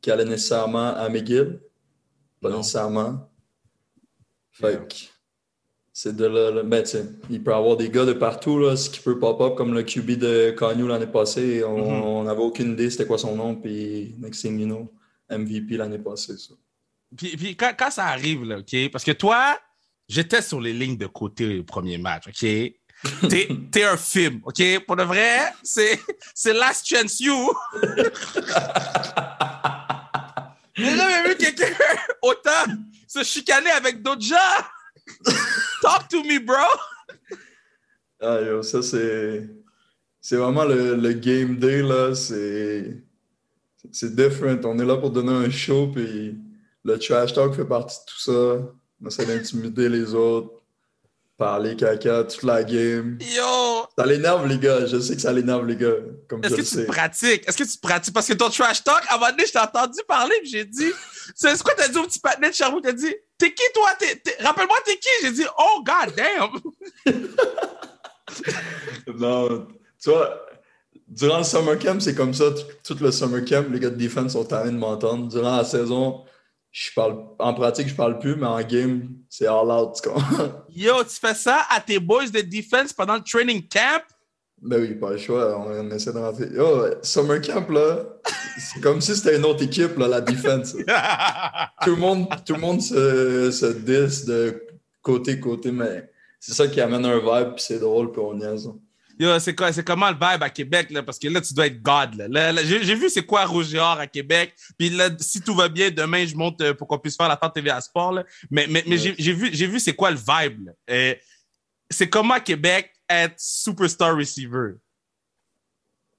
qui 0.00 0.10
allaient 0.10 0.24
nécessairement 0.24 0.94
à 0.94 1.08
McGill? 1.08 1.60
Pas 2.40 2.50
Non. 2.50 2.58
nécessairement. 2.58 3.28
Fait 4.52 4.72
Yeah. 4.72 4.86
c'est 5.92 6.14
de 6.14 6.26
là. 6.26 6.50
là- 6.50 6.62
ben, 6.62 6.84
il 7.30 7.42
peut 7.42 7.50
y 7.50 7.54
avoir 7.54 7.76
des 7.76 7.90
gars 7.90 8.04
de 8.04 8.12
partout, 8.12 8.58
là, 8.58 8.76
ce 8.76 8.88
qui 8.90 9.00
peut 9.00 9.18
pop-up, 9.18 9.54
comme 9.56 9.74
le 9.74 9.82
QB 9.82 10.12
de 10.18 10.50
Canyon 10.50 10.88
l'année 10.88 11.06
passée. 11.06 11.64
On 11.64 11.76
Mhm. 11.78 12.02
on 12.04 12.22
n'avait 12.24 12.42
aucune 12.42 12.72
idée 12.74 12.88
c'était 12.90 13.06
quoi 13.06 13.18
son 13.18 13.34
nom, 13.34 13.56
puis 13.56 14.14
next 14.18 14.42
thing 14.42 14.58
you 14.60 14.66
know, 14.66 14.92
MVP 15.30 15.76
l'année 15.76 15.98
passée. 15.98 16.36
Ça. 16.36 16.54
puis 17.16 17.36
puis 17.36 17.56
quand, 17.56 17.72
quand 17.78 17.90
ça 17.90 18.06
arrive, 18.06 18.44
là, 18.44 18.58
OK? 18.58 18.90
Parce 18.90 19.04
que 19.04 19.12
toi, 19.12 19.58
j'étais 20.08 20.42
sur 20.42 20.60
les 20.60 20.72
lignes 20.72 20.96
de 20.96 21.06
côté 21.06 21.58
au 21.58 21.64
premier 21.64 21.98
match, 21.98 22.28
OK? 22.28 22.40
T'es 23.28 23.48
t'es 23.70 23.84
un 23.84 23.96
film, 23.96 24.40
OK? 24.44 24.62
Pour 24.86 24.96
de 24.96 25.02
vrai, 25.02 25.52
c'est 25.62 26.00
c'est 26.34 26.52
Last 26.54 26.86
Chance 26.86 27.20
You. 27.20 27.52
J'ai 30.74 30.94
jamais 30.94 31.28
vu 31.28 31.36
quelqu'un 31.36 31.72
autant 32.20 32.66
se 33.06 33.22
chicaner 33.22 33.70
avec 33.70 34.02
d'autres 34.02 34.22
gens. 34.22 34.36
Talk 35.82 36.08
to 36.08 36.22
me, 36.22 36.38
bro. 36.38 36.56
Ah, 38.20 38.40
yo, 38.40 38.62
ça, 38.62 38.82
c'est. 38.82 39.48
C'est 40.20 40.36
vraiment 40.36 40.64
le, 40.64 40.96
le 40.96 41.12
game 41.12 41.56
day, 41.56 41.82
là. 41.82 42.14
C'est. 42.14 43.02
C'est 43.98 44.14
different. 44.14 44.60
On 44.64 44.78
est 44.78 44.84
là 44.84 44.98
pour 44.98 45.10
donner 45.10 45.32
un 45.32 45.48
show, 45.48 45.86
puis 45.86 46.36
le 46.84 46.98
trash 46.98 47.32
talk 47.32 47.54
fait 47.54 47.64
partie 47.64 47.96
de 47.96 48.04
tout 48.04 48.20
ça. 48.20 48.58
On 49.02 49.06
essaie 49.08 49.24
d'intimider 49.24 49.88
les 49.88 50.14
autres, 50.14 50.50
parler 51.38 51.76
caca 51.76 52.24
toute 52.24 52.42
la 52.42 52.62
game. 52.62 53.16
Yo, 53.22 53.86
Ça 53.96 54.04
l'énerve, 54.04 54.46
les 54.46 54.58
gars. 54.58 54.84
Je 54.84 55.00
sais 55.00 55.14
que 55.14 55.22
ça 55.22 55.32
l'énerve, 55.32 55.66
les 55.66 55.76
gars. 55.76 55.94
Comme 56.28 56.44
Est-ce 56.44 56.52
que 56.52 56.60
le 56.60 56.66
tu 56.66 56.74
sais. 56.74 56.84
pratiques? 56.84 57.48
Est-ce 57.48 57.56
que 57.56 57.64
tu 57.64 57.78
pratiques? 57.78 58.12
Parce 58.12 58.26
que 58.26 58.34
ton 58.34 58.50
trash 58.50 58.84
talk, 58.84 59.02
à 59.08 59.14
un 59.14 59.18
moment 59.18 59.30
donné, 59.30 59.46
je 59.46 59.52
t'ai 59.52 59.60
entendu 59.60 59.98
parler, 60.06 60.36
puis 60.42 60.50
j'ai 60.50 60.66
dit, 60.66 60.92
c'est 61.34 61.62
quoi 61.62 61.72
t'as 61.74 61.88
dit 61.88 61.96
au 61.96 62.04
petit 62.04 62.20
patinet 62.20 62.50
de? 62.50 62.80
T'as 62.82 62.92
dit, 62.92 63.14
t'es 63.38 63.54
qui 63.54 63.62
toi? 63.72 63.92
Rappelle-moi, 64.40 64.76
t'es 64.84 64.98
qui? 64.98 65.08
J'ai 65.22 65.32
dit, 65.32 65.46
oh, 65.58 65.82
god 65.82 66.14
damn! 66.14 66.50
Non, 69.16 69.66
tu 70.02 70.10
vois, 70.10 70.45
durant 71.08 71.38
le 71.38 71.44
summer 71.44 71.78
camp, 71.78 72.00
c'est 72.00 72.14
comme 72.14 72.34
ça. 72.34 72.50
Tout, 72.50 72.94
tout 72.94 73.02
le 73.02 73.10
summer 73.10 73.44
camp, 73.44 73.70
les 73.70 73.80
gars 73.80 73.90
de 73.90 73.96
defense 73.96 74.32
sont 74.32 74.44
tannés 74.44 74.72
de 74.72 74.76
m'entendre. 74.76 75.28
Durant 75.28 75.56
la 75.56 75.64
saison, 75.64 76.24
je 76.70 76.90
parle, 76.94 77.24
en 77.38 77.54
pratique, 77.54 77.88
je 77.88 77.94
parle 77.94 78.18
plus, 78.18 78.36
mais 78.36 78.46
en 78.46 78.60
game, 78.62 79.08
c'est 79.28 79.46
all 79.46 79.70
out. 79.70 79.94
tu? 80.02 80.08
Yo, 80.82 81.02
tu 81.04 81.16
fais 81.20 81.34
ça 81.34 81.64
à 81.70 81.80
tes 81.80 81.98
boys 81.98 82.28
de 82.28 82.40
defense 82.40 82.92
pendant 82.92 83.14
le 83.14 83.22
training 83.22 83.66
camp? 83.66 84.02
Ben 84.60 84.80
oui, 84.80 84.94
pas 84.94 85.12
le 85.12 85.18
choix. 85.18 85.58
On, 85.58 85.70
on 85.70 85.90
essaie 85.90 86.12
de 86.12 86.18
rentrer. 86.18 86.48
Yo, 86.48 86.86
summer 87.02 87.40
camp, 87.40 87.68
là, 87.70 88.04
c'est 88.58 88.80
comme 88.80 89.00
si 89.00 89.14
c'était 89.14 89.36
une 89.36 89.44
autre 89.44 89.62
équipe, 89.62 89.96
là, 89.98 90.08
la 90.08 90.20
defense. 90.20 90.72
tout 91.82 91.90
le 91.90 91.96
monde, 91.96 92.26
tout 92.44 92.54
le 92.54 92.60
monde 92.60 92.80
se, 92.80 93.50
se 93.50 93.66
diss 93.66 94.24
de 94.24 94.62
côté-côté, 95.02 95.70
mais 95.70 96.10
c'est 96.40 96.54
ça 96.54 96.66
qui 96.66 96.80
amène 96.80 97.04
un 97.04 97.18
vibe, 97.18 97.54
puis 97.54 97.64
c'est 97.64 97.78
drôle, 97.78 98.12
puis 98.12 98.20
on 98.20 98.34
niaise. 98.34 98.68
Yo, 99.18 99.38
c'est 99.38 99.54
quoi, 99.54 99.72
c'est 99.72 99.82
comment 99.84 100.10
le 100.10 100.14
vibe 100.14 100.42
à 100.42 100.50
Québec, 100.50 100.90
là? 100.90 101.02
Parce 101.02 101.18
que 101.18 101.28
là, 101.28 101.40
tu 101.40 101.54
dois 101.54 101.66
être 101.68 101.80
God, 101.80 102.14
là. 102.16 102.52
Là, 102.52 102.64
j'ai, 102.64 102.84
j'ai 102.84 102.94
vu 102.94 103.08
c'est 103.08 103.24
quoi 103.24 103.46
Rouge 103.46 103.74
à 103.74 104.06
Québec. 104.06 104.54
Puis 104.78 104.90
là, 104.90 105.08
si 105.18 105.40
tout 105.40 105.54
va 105.54 105.68
bien, 105.68 105.90
demain, 105.90 106.26
je 106.26 106.34
monte 106.34 106.60
euh, 106.60 106.74
pour 106.74 106.86
qu'on 106.86 106.98
puisse 106.98 107.16
faire 107.16 107.28
la 107.28 107.36
tente 107.36 107.54
TV 107.54 107.70
à 107.70 107.80
sport, 107.80 108.12
là. 108.12 108.24
Mais, 108.50 108.66
mais, 108.68 108.84
mais 108.86 108.98
j'ai, 108.98 109.14
j'ai 109.18 109.32
vu, 109.32 109.48
j'ai 109.52 109.66
vu 109.66 109.80
c'est 109.80 109.94
quoi 109.94 110.10
le 110.10 110.18
vibe, 110.18 110.66
là. 110.66 110.72
Euh, 110.90 111.14
c'est 111.88 112.08
comment 112.08 112.34
à 112.34 112.40
Québec 112.40 112.90
être 113.08 113.34
superstar 113.38 114.14
receiver? 114.16 114.72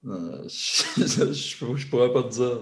Euh, 0.08 0.44
je, 0.48 1.06
je, 1.06 1.76
je 1.76 1.88
pourrais 1.88 2.12
pas 2.12 2.24
te 2.24 2.34
dire. 2.34 2.62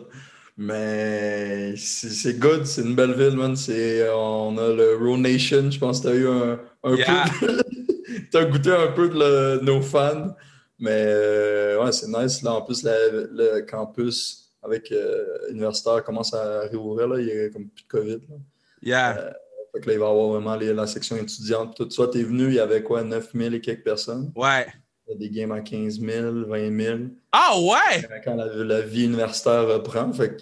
Mais 0.58 1.76
c'est 1.78 2.40
good, 2.40 2.66
c'est 2.66 2.82
une 2.82 2.96
belle 2.96 3.14
ville, 3.14 3.38
man. 3.38 3.56
C'est, 3.56 4.10
on 4.10 4.58
a 4.58 4.70
le 4.74 4.96
Raw 4.98 5.18
Nation, 5.18 5.70
je 5.70 5.78
pense 5.80 6.00
que 6.00 6.08
t'as 6.08 6.16
eu 6.16 6.28
un, 6.28 6.60
un 6.84 6.96
Yeah. 6.96 7.26
peu. 7.40 7.62
t'as 8.32 8.46
goûté 8.46 8.72
un 8.72 8.88
peu 8.92 9.10
de 9.10 9.16
le- 9.20 9.60
nos 9.64 9.82
fans. 9.82 10.36
Mais 10.80 11.04
euh, 11.06 11.84
ouais, 11.84 11.92
c'est 11.92 12.08
nice. 12.08 12.42
Là, 12.42 12.54
en 12.56 12.62
plus, 12.62 12.84
la- 12.84 13.10
le 13.10 13.62
campus 13.62 14.52
avec 14.62 14.92
euh, 14.92 15.24
universitaire 15.52 16.04
commence 16.04 16.34
à 16.34 16.62
réouvrir. 16.62 17.08
Là. 17.08 17.20
Il 17.22 17.28
y 17.28 17.32
a 17.32 17.50
comme 17.50 17.68
plus 17.70 17.84
de 17.84 17.88
COVID. 17.88 18.20
Là. 18.30 18.36
Yeah. 18.82 19.34
Fait 19.74 19.82
que 19.82 19.88
là, 19.88 19.94
il 19.94 20.00
va 20.00 20.06
y 20.06 20.10
avoir 20.10 20.28
vraiment 20.30 20.56
les- 20.56 20.74
la 20.74 20.88
section 20.88 21.16
étudiante. 21.18 21.76
Tout 21.76 21.90
ça, 21.92 22.08
t'es 22.08 22.24
venu, 22.24 22.48
il 22.48 22.54
y 22.56 22.60
avait 22.60 22.84
quoi, 22.84 23.04
9000 23.04 23.54
et 23.56 23.62
quelques 23.62 23.84
personnes? 23.84 24.32
Ouais. 24.36 24.66
Il 25.08 25.12
y 25.12 25.16
a 25.16 25.18
des 25.20 25.30
games 25.30 25.52
à 25.52 25.62
15 25.62 26.00
000, 26.00 26.46
20 26.48 26.82
000 26.84 27.00
Ah 27.32 27.54
ouais! 27.60 28.08
quand 28.24 28.36
la, 28.36 28.48
la 28.48 28.82
vie 28.82 29.06
universitaire 29.06 29.68
reprend. 29.68 30.12
Fait 30.14 30.30
que 30.36 30.42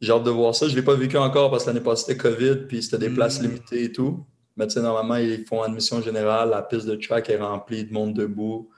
j'ai 0.00 0.10
hâte 0.12 0.24
de 0.24 0.30
voir 0.30 0.54
ça. 0.54 0.66
Je 0.66 0.72
ne 0.72 0.76
l'ai 0.76 0.82
pas 0.84 0.94
vécu 0.94 1.16
encore 1.18 1.50
parce 1.50 1.64
que 1.64 1.70
l'année 1.70 1.80
passée, 1.84 2.04
c'était 2.06 2.16
COVID, 2.18 2.66
puis 2.66 2.82
c'était 2.82 2.98
des 2.98 3.08
Mm. 3.10 3.14
places 3.14 3.42
limitées 3.42 3.84
et 3.84 3.92
tout. 3.92 4.24
Mais 4.56 4.66
tu 4.66 4.74
sais, 4.74 4.82
normalement, 4.82 5.16
ils 5.16 5.44
font 5.44 5.62
admission 5.62 6.00
générale, 6.00 6.50
la 6.50 6.62
piste 6.62 6.86
de 6.86 6.94
track 6.96 7.28
est 7.30 7.38
remplie 7.38 7.84
de 7.84 7.92
monde 7.92 8.14
debout. 8.14 8.70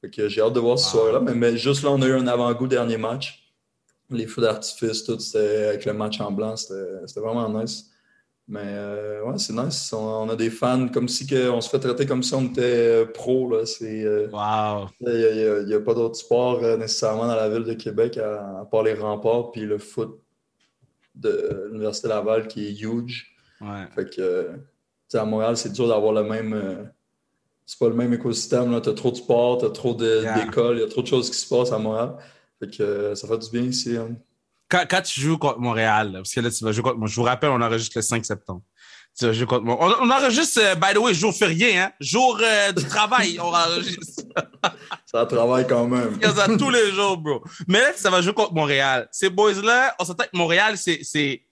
Fait 0.00 0.10
que 0.10 0.28
j'ai 0.28 0.40
hâte 0.40 0.52
de 0.54 0.60
voir 0.60 0.78
ce 0.78 0.86
Ah. 0.88 0.90
soir-là. 0.92 1.20
Mais, 1.20 1.34
mais 1.34 1.56
juste 1.56 1.82
là, 1.82 1.90
on 1.90 2.00
a 2.02 2.06
eu 2.06 2.12
un 2.12 2.26
avant-goût 2.26 2.66
dernier 2.66 2.96
match. 2.96 3.52
Les 4.10 4.26
feux 4.26 4.40
d'artifice, 4.40 5.04
tout, 5.04 5.18
c'était 5.18 5.66
avec 5.66 5.84
le 5.84 5.92
match 5.92 6.18
en 6.20 6.30
blanc, 6.32 6.56
c'était 6.56 7.20
vraiment 7.20 7.48
nice. 7.60 7.90
Mais 8.50 8.62
euh, 8.64 9.22
ouais, 9.24 9.36
c'est 9.36 9.52
nice. 9.52 9.92
On, 9.92 9.98
on 9.98 10.28
a 10.30 10.34
des 10.36 10.48
fans 10.48 10.88
comme 10.88 11.06
si 11.08 11.26
que, 11.26 11.50
on 11.50 11.60
se 11.60 11.68
fait 11.68 11.78
traiter 11.78 12.06
comme 12.06 12.22
si 12.22 12.32
on 12.32 12.44
était 12.46 12.62
euh, 12.62 13.04
pro. 13.04 13.50
Là. 13.50 13.66
C'est, 13.66 14.02
euh, 14.04 14.28
Wow. 14.32 14.88
il 15.00 15.66
n'y 15.66 15.74
a, 15.74 15.80
pas 15.80 15.92
d'autre 15.92 16.16
sport 16.16 16.64
euh, 16.64 16.78
nécessairement 16.78 17.26
dans 17.26 17.34
la 17.36 17.50
ville 17.50 17.64
de 17.64 17.74
Québec 17.74 18.16
à, 18.16 18.60
à 18.60 18.64
part 18.64 18.82
les 18.84 18.94
remparts 18.94 19.50
puis 19.50 19.66
le 19.66 19.76
foot 19.76 20.18
de 21.14 21.66
l'Université 21.70 22.08
Laval 22.08 22.48
qui 22.48 22.68
est 22.68 22.80
huge. 22.80 23.36
Ouais. 23.60 23.84
Fait 23.94 24.08
que, 24.08 24.52
à 25.16 25.24
Montréal, 25.24 25.56
c'est 25.56 25.72
dur 25.72 25.88
d'avoir 25.88 26.12
le 26.12 26.22
même. 26.24 26.52
euh, 26.52 26.84
c'est 27.64 27.78
pas 27.78 27.88
le 27.88 27.94
même 27.94 28.12
écosystème. 28.14 28.80
Tu 28.80 28.88
as 28.88 28.94
trop 28.94 29.10
de 29.10 29.16
sport, 29.16 29.58
tu 29.58 29.66
as 29.66 29.70
trop 29.70 29.96
Yeah. 30.00 30.44
d'écoles, 30.44 30.78
il 30.78 30.80
y 30.80 30.84
a 30.84 30.88
trop 30.88 31.02
de 31.02 31.06
choses 31.06 31.30
qui 31.30 31.36
se 31.36 31.46
passent 31.54 31.72
à 31.72 31.78
Montréal. 31.78 32.14
Fait 32.60 32.70
que 32.76 32.82
euh, 32.82 33.14
ça 33.14 33.28
fait 33.28 33.38
du 33.38 33.50
bien 33.50 33.62
ici. 33.62 33.96
hein. 33.96 34.16
Quand, 34.70 34.84
quand 34.90 35.02
tu 35.02 35.20
joues 35.20 35.38
contre 35.38 35.58
Montréal, 35.60 36.12
parce 36.14 36.32
que 36.32 36.40
là, 36.40 36.50
tu 36.50 36.62
vas 36.64 36.72
jouer 36.72 36.82
contre 36.82 36.96
moi. 36.98 37.08
Je 37.08 37.14
vous 37.16 37.22
rappelle, 37.22 37.50
on 37.50 37.60
enregistre 37.60 37.96
le 37.96 38.02
5 38.02 38.24
septembre. 38.24 38.62
Tu 39.18 39.24
vas 39.26 39.32
jouer 39.32 39.46
contre 39.46 39.64
moi. 39.64 39.76
On, 39.80 40.06
on 40.06 40.10
enregistre, 40.10 40.60
euh, 40.62 40.74
by 40.74 40.94
the 40.94 40.98
way, 40.98 41.12
jour 41.14 41.34
férié, 41.34 41.78
hein? 41.78 41.90
Jour 42.00 42.38
euh, 42.42 42.72
du 42.72 42.84
travail, 42.84 43.38
on 43.40 43.48
enregistre. 43.52 44.24
Ça 45.06 45.24
travaille 45.26 45.66
quand 45.66 45.86
même. 45.86 46.18
Il 46.20 46.26
y 46.26 46.30
en 46.30 46.38
a 46.38 46.56
tous 46.56 46.70
les 46.70 46.90
jours, 46.92 47.16
bro. 47.16 47.42
Mais 47.66 47.80
là, 47.80 47.92
ça 47.96 48.10
va 48.10 48.20
jouer 48.20 48.34
contre 48.34 48.52
Montréal. 48.52 49.08
Ces 49.10 49.30
boys-là, 49.30 49.94
on 49.98 50.04
s'entend 50.04 50.24
que 50.24 50.36
Montréal, 50.36 50.76
c'est, 50.76 51.42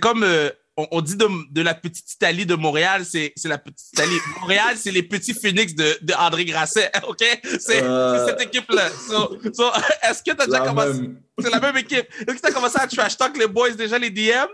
comme, 0.00 0.22
euh, 0.22 0.50
on, 0.82 0.88
on 0.90 1.00
dit 1.00 1.16
de, 1.16 1.26
de 1.52 1.62
la 1.62 1.74
petite 1.74 2.12
Italie 2.12 2.46
de 2.46 2.54
Montréal, 2.54 3.04
c'est, 3.04 3.32
c'est 3.36 3.48
la 3.48 3.58
petite 3.58 3.88
Italie. 3.92 4.16
Montréal, 4.40 4.76
c'est 4.76 4.90
les 4.92 5.02
petits 5.02 5.34
phoenix 5.34 5.74
de, 5.74 5.98
de 6.02 6.12
André 6.14 6.44
Grasset, 6.44 6.90
OK? 7.08 7.22
C'est, 7.58 7.82
Euh. 7.82 8.18
c'est 8.26 8.30
cette 8.32 8.42
équipe-là. 8.42 8.88
So, 8.90 9.36
so, 9.52 9.64
est-ce 10.08 10.22
que 10.22 10.32
t'as 10.36 10.46
déjà 10.46 10.58
La 10.60 10.66
commencé, 10.68 11.10
c'est 11.38 11.50
la 11.50 11.60
même 11.60 11.76
équipe. 11.76 12.06
Est-ce 12.26 12.36
que 12.36 12.40
t'as 12.40 12.52
commencé 12.52 12.78
à 12.80 12.86
trash 12.86 13.16
talk 13.16 13.36
les 13.36 13.46
boys 13.46 13.70
déjà, 13.72 13.98
les 13.98 14.10
DM? 14.10 14.48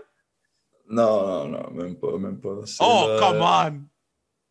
Non, 0.89 1.27
non, 1.27 1.47
non, 1.49 1.71
même 1.73 1.95
pas, 1.95 2.17
même 2.17 2.39
pas. 2.39 2.55
Oh, 2.79 3.05
le- 3.09 3.19
come 3.19 3.41
on! 3.41 3.81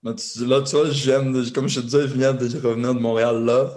Mais 0.02 0.14
tu- 0.14 0.44
là, 0.46 0.60
tu 0.62 0.76
vois, 0.76 0.90
j'aime, 0.90 1.50
comme 1.52 1.68
je 1.68 1.80
te 1.80 1.84
disais, 1.84 2.02
je 2.02 2.14
viens 2.14 2.34
de 2.34 2.44
revenir 2.60 2.94
de 2.94 3.00
Montréal 3.00 3.44
là. 3.44 3.70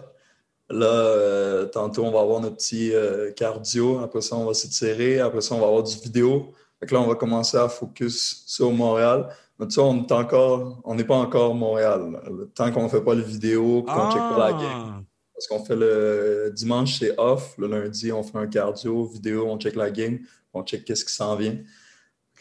Là, 0.71 0.85
euh, 0.85 1.65
tantôt, 1.65 2.05
on 2.05 2.11
va 2.11 2.19
avoir 2.19 2.41
notre 2.41 2.57
petit 2.57 2.93
euh, 2.93 3.31
cardio. 3.31 4.01
Après 4.03 4.21
ça, 4.21 4.35
on 4.35 4.45
va 4.45 4.53
s'étirer. 4.53 5.19
Après 5.19 5.41
ça, 5.41 5.55
on 5.55 5.59
va 5.59 5.65
avoir 5.67 5.81
du 5.81 5.95
vidéo. 5.95 6.53
Fait 6.79 6.85
que 6.85 6.93
là, 6.93 7.01
on 7.01 7.07
va 7.07 7.15
commencer 7.15 7.57
à 7.57 7.67
focus 7.67 8.43
sur 8.45 8.71
Montréal. 8.71 9.27
Mais 9.59 9.67
tu 9.67 9.75
vois, 9.75 9.89
on 9.89 10.01
est 10.01 10.11
encore, 10.11 10.79
on 10.85 10.95
n'est 10.95 11.03
pas 11.03 11.17
encore 11.17 11.53
Montréal. 11.53 12.11
là. 12.11 12.19
Tant 12.55 12.71
qu'on 12.71 12.83
ne 12.83 12.87
fait 12.87 13.01
pas 13.01 13.13
le 13.13 13.21
vidéo, 13.21 13.83
qu'on 13.83 14.07
ne 14.07 14.11
check 14.11 14.21
pas 14.21 14.37
la 14.37 14.53
game. 14.53 15.03
Parce 15.33 15.47
qu'on 15.47 15.63
fait 15.63 15.75
le 15.75 16.51
dimanche, 16.55 16.99
c'est 16.99 17.13
off. 17.17 17.55
Le 17.57 17.67
lundi, 17.67 18.11
on 18.11 18.23
fait 18.23 18.37
un 18.37 18.47
cardio, 18.47 19.05
vidéo, 19.05 19.45
on 19.47 19.57
check 19.57 19.75
la 19.75 19.91
game, 19.91 20.19
on 20.53 20.63
check 20.63 20.85
qu'est-ce 20.85 21.03
qui 21.03 21.13
s'en 21.13 21.35
vient. 21.35 21.57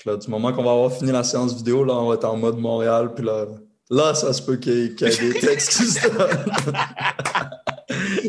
Là, 0.05 0.17
du 0.17 0.31
moment 0.31 0.53
qu'on 0.53 0.63
va 0.63 0.71
avoir 0.71 0.93
fini 0.93 1.11
la 1.11 1.25
séance 1.25 1.57
vidéo, 1.57 1.83
là, 1.83 1.95
on 1.95 2.09
va 2.09 2.15
être 2.15 2.25
en 2.25 2.37
mode 2.37 2.59
Montréal. 2.59 3.15
Puis 3.15 3.25
là, 3.25 3.47
là 3.91 4.15
ça 4.15 4.33
se 4.33 4.41
peut 4.41 4.57
qu'il 4.57 4.73
y, 4.73 4.77
y 4.77 5.05
ait 5.05 5.33
des 5.33 5.41
textes 5.41 5.77
qui 5.77 5.87
se 5.87 6.09
donnent. 6.09 6.53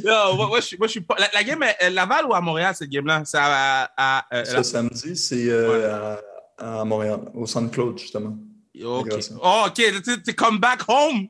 Non, 0.05 0.35
moi, 0.35 0.47
moi, 0.47 0.59
je 0.59 0.75
moi, 0.77 0.87
je 0.87 0.91
suis 0.91 1.01
pas. 1.01 1.15
La, 1.19 1.29
la 1.33 1.43
game 1.43 1.61
est 1.63 1.77
à 1.83 1.89
Laval 1.89 2.25
ou 2.25 2.33
à 2.33 2.41
Montréal, 2.41 2.73
cette 2.77 2.89
game-là? 2.89 3.23
C'est 3.25 3.37
à. 3.37 3.91
à- 3.97 4.25
à- 4.39 4.45
Ce 4.45 4.63
samedi, 4.63 5.15
c'est 5.15 5.49
euh, 5.49 6.15
à, 6.57 6.81
à 6.81 6.85
Montréal, 6.85 7.19
au 7.33 7.45
Centre 7.45 7.71
Claude, 7.71 7.97
justement. 7.97 8.35
Ok. 8.83 9.09
Oh, 9.43 9.63
ok. 9.67 9.81
Tu 10.25 10.33
come 10.35 10.59
back 10.59 10.81
home. 10.87 11.27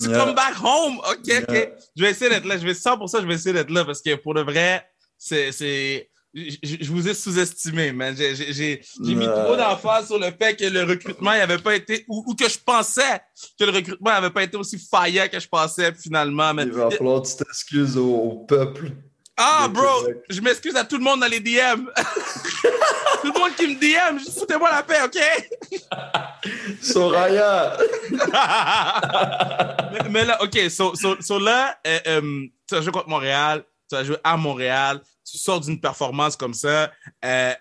Tu 0.00 0.08
Yeah. 0.08 0.18
come 0.24 0.34
back 0.34 0.54
home. 0.62 0.98
Ok, 0.98 1.28
ok. 1.48 1.68
Je 1.96 2.02
vais 2.04 2.10
essayer 2.10 2.30
d'être 2.30 2.44
là. 2.46 2.56
Je 2.56 2.64
vais 2.64 2.72
100%, 2.74 3.20
je 3.20 3.26
vais 3.26 3.34
essayer 3.34 3.52
d'être 3.52 3.70
là 3.70 3.84
parce 3.84 4.00
que 4.00 4.14
pour 4.14 4.34
de 4.34 4.42
vrai, 4.42 4.86
c'est. 5.18 6.08
Je, 6.34 6.90
vous 6.90 7.06
ai 7.08 7.12
sous-estimé, 7.14 7.92
man. 7.92 8.16
J'ai 8.16 8.80
mis 9.02 9.26
trop 9.26 9.54
d'emphase 9.56 10.06
sur 10.06 10.18
le 10.18 10.30
fait 10.30 10.56
que 10.56 10.64
le 10.64 10.84
recrutement 10.84 11.32
n'avait 11.32 11.58
pas 11.58 11.74
été, 11.74 12.04
ou, 12.08 12.24
ou 12.26 12.34
que 12.34 12.48
je 12.48 12.58
pensais 12.58 13.20
que 13.58 13.64
le 13.64 13.70
recrutement 13.72 14.10
n'avait 14.10 14.30
pas 14.30 14.42
été 14.42 14.56
aussi 14.56 14.78
faillant 14.78 15.28
que 15.30 15.38
je 15.38 15.46
pensais 15.48 15.92
finalement. 15.94 16.54
mais- 16.54 16.62
Il 16.64 16.72
va 16.72 16.90
falloir 16.90 17.20
que 17.22 17.28
tu 17.28 17.36
t'excuses 17.36 17.98
au, 17.98 18.14
au 18.14 18.38
peuple. 18.46 18.92
Ah, 19.36 19.66
bro, 19.68 20.04
Québec. 20.06 20.22
je 20.30 20.40
m'excuse 20.40 20.76
à 20.76 20.84
tout 20.84 20.96
le 20.98 21.04
monde 21.04 21.20
dans 21.20 21.26
les 21.26 21.40
DM. 21.40 21.86
tout 23.22 23.32
le 23.32 23.38
monde 23.38 23.54
qui 23.56 23.66
me 23.66 23.74
DM, 23.80 24.18
foutez-moi 24.18 24.70
la 24.70 24.82
paix, 24.82 25.00
OK? 25.04 25.18
Soraya! 26.82 27.76
mais, 29.92 30.08
mais 30.10 30.24
là, 30.24 30.42
OK, 30.42 30.58
so, 30.70 30.94
so, 30.94 31.16
so 31.20 31.38
là, 31.38 31.76
euh, 31.86 31.98
euh, 32.06 32.20
tu 32.68 32.74
vas 32.74 32.80
jouer 32.80 32.92
contre 32.92 33.08
Montréal, 33.08 33.64
tu 33.88 33.96
vas 33.96 34.04
jouer 34.04 34.16
à 34.24 34.36
Montréal, 34.36 35.00
tu 35.24 35.38
sors 35.38 35.60
d'une 35.60 35.80
performance 35.80 36.36
comme 36.36 36.54
ça. 36.54 36.92
euh, 37.24 37.54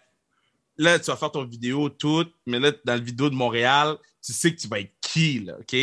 là, 0.77 0.99
tu 0.99 1.05
vas 1.05 1.15
faire 1.17 1.31
ton 1.31 1.43
vidéo, 1.45 1.89
tout, 1.89 2.25
mais 2.45 2.59
là, 2.59 2.71
dans 2.85 2.93
la 2.93 2.99
vidéo 2.99 3.29
de 3.29 3.35
Montréal, 3.35 3.97
tu 4.25 4.33
sais 4.33 4.53
que 4.53 4.59
tu 4.61 4.67
vas 4.67 4.79
être 4.79 4.93
qui, 5.01 5.39
là, 5.39 5.57
OK? 5.59 5.75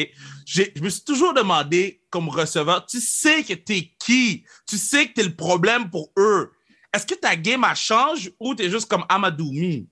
Je 0.46 0.62
me 0.80 0.88
suis 0.88 1.02
toujours 1.02 1.34
demandé, 1.34 2.02
comme 2.10 2.28
receveur, 2.28 2.84
tu 2.86 3.00
sais 3.00 3.42
que 3.44 3.54
t'es 3.54 3.92
qui? 3.98 4.44
Tu 4.66 4.76
sais 4.78 5.08
que 5.08 5.12
t'es 5.14 5.22
le 5.24 5.34
problème 5.34 5.90
pour 5.90 6.10
eux. 6.18 6.52
Est-ce 6.94 7.06
que 7.06 7.14
ta 7.14 7.36
game, 7.36 7.64
elle 7.68 7.76
change 7.76 8.30
ou 8.40 8.54
t'es 8.54 8.70
juste 8.70 8.88
comme 8.88 9.04
Amadoumi? 9.08 9.88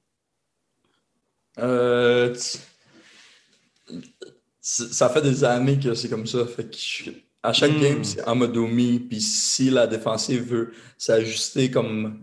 Euh, 1.58 2.34
tu- 2.34 2.58
ça 4.60 5.08
fait 5.08 5.22
des 5.22 5.44
années 5.44 5.78
que 5.78 5.94
c'est 5.94 6.08
comme 6.08 6.26
ça. 6.26 6.46
Fait 6.46 6.68
que 6.68 6.76
je- 6.76 7.10
à 7.46 7.52
chaque 7.52 7.72
Mm. 7.72 7.80
game, 7.80 8.04
c'est 8.04 8.20
Amadomi. 8.26 8.98
Puis 9.00 9.20
si 9.20 9.70
la 9.70 9.86
défensive 9.86 10.42
veut 10.42 10.72
s'ajuster 10.98 11.70
comme 11.70 12.22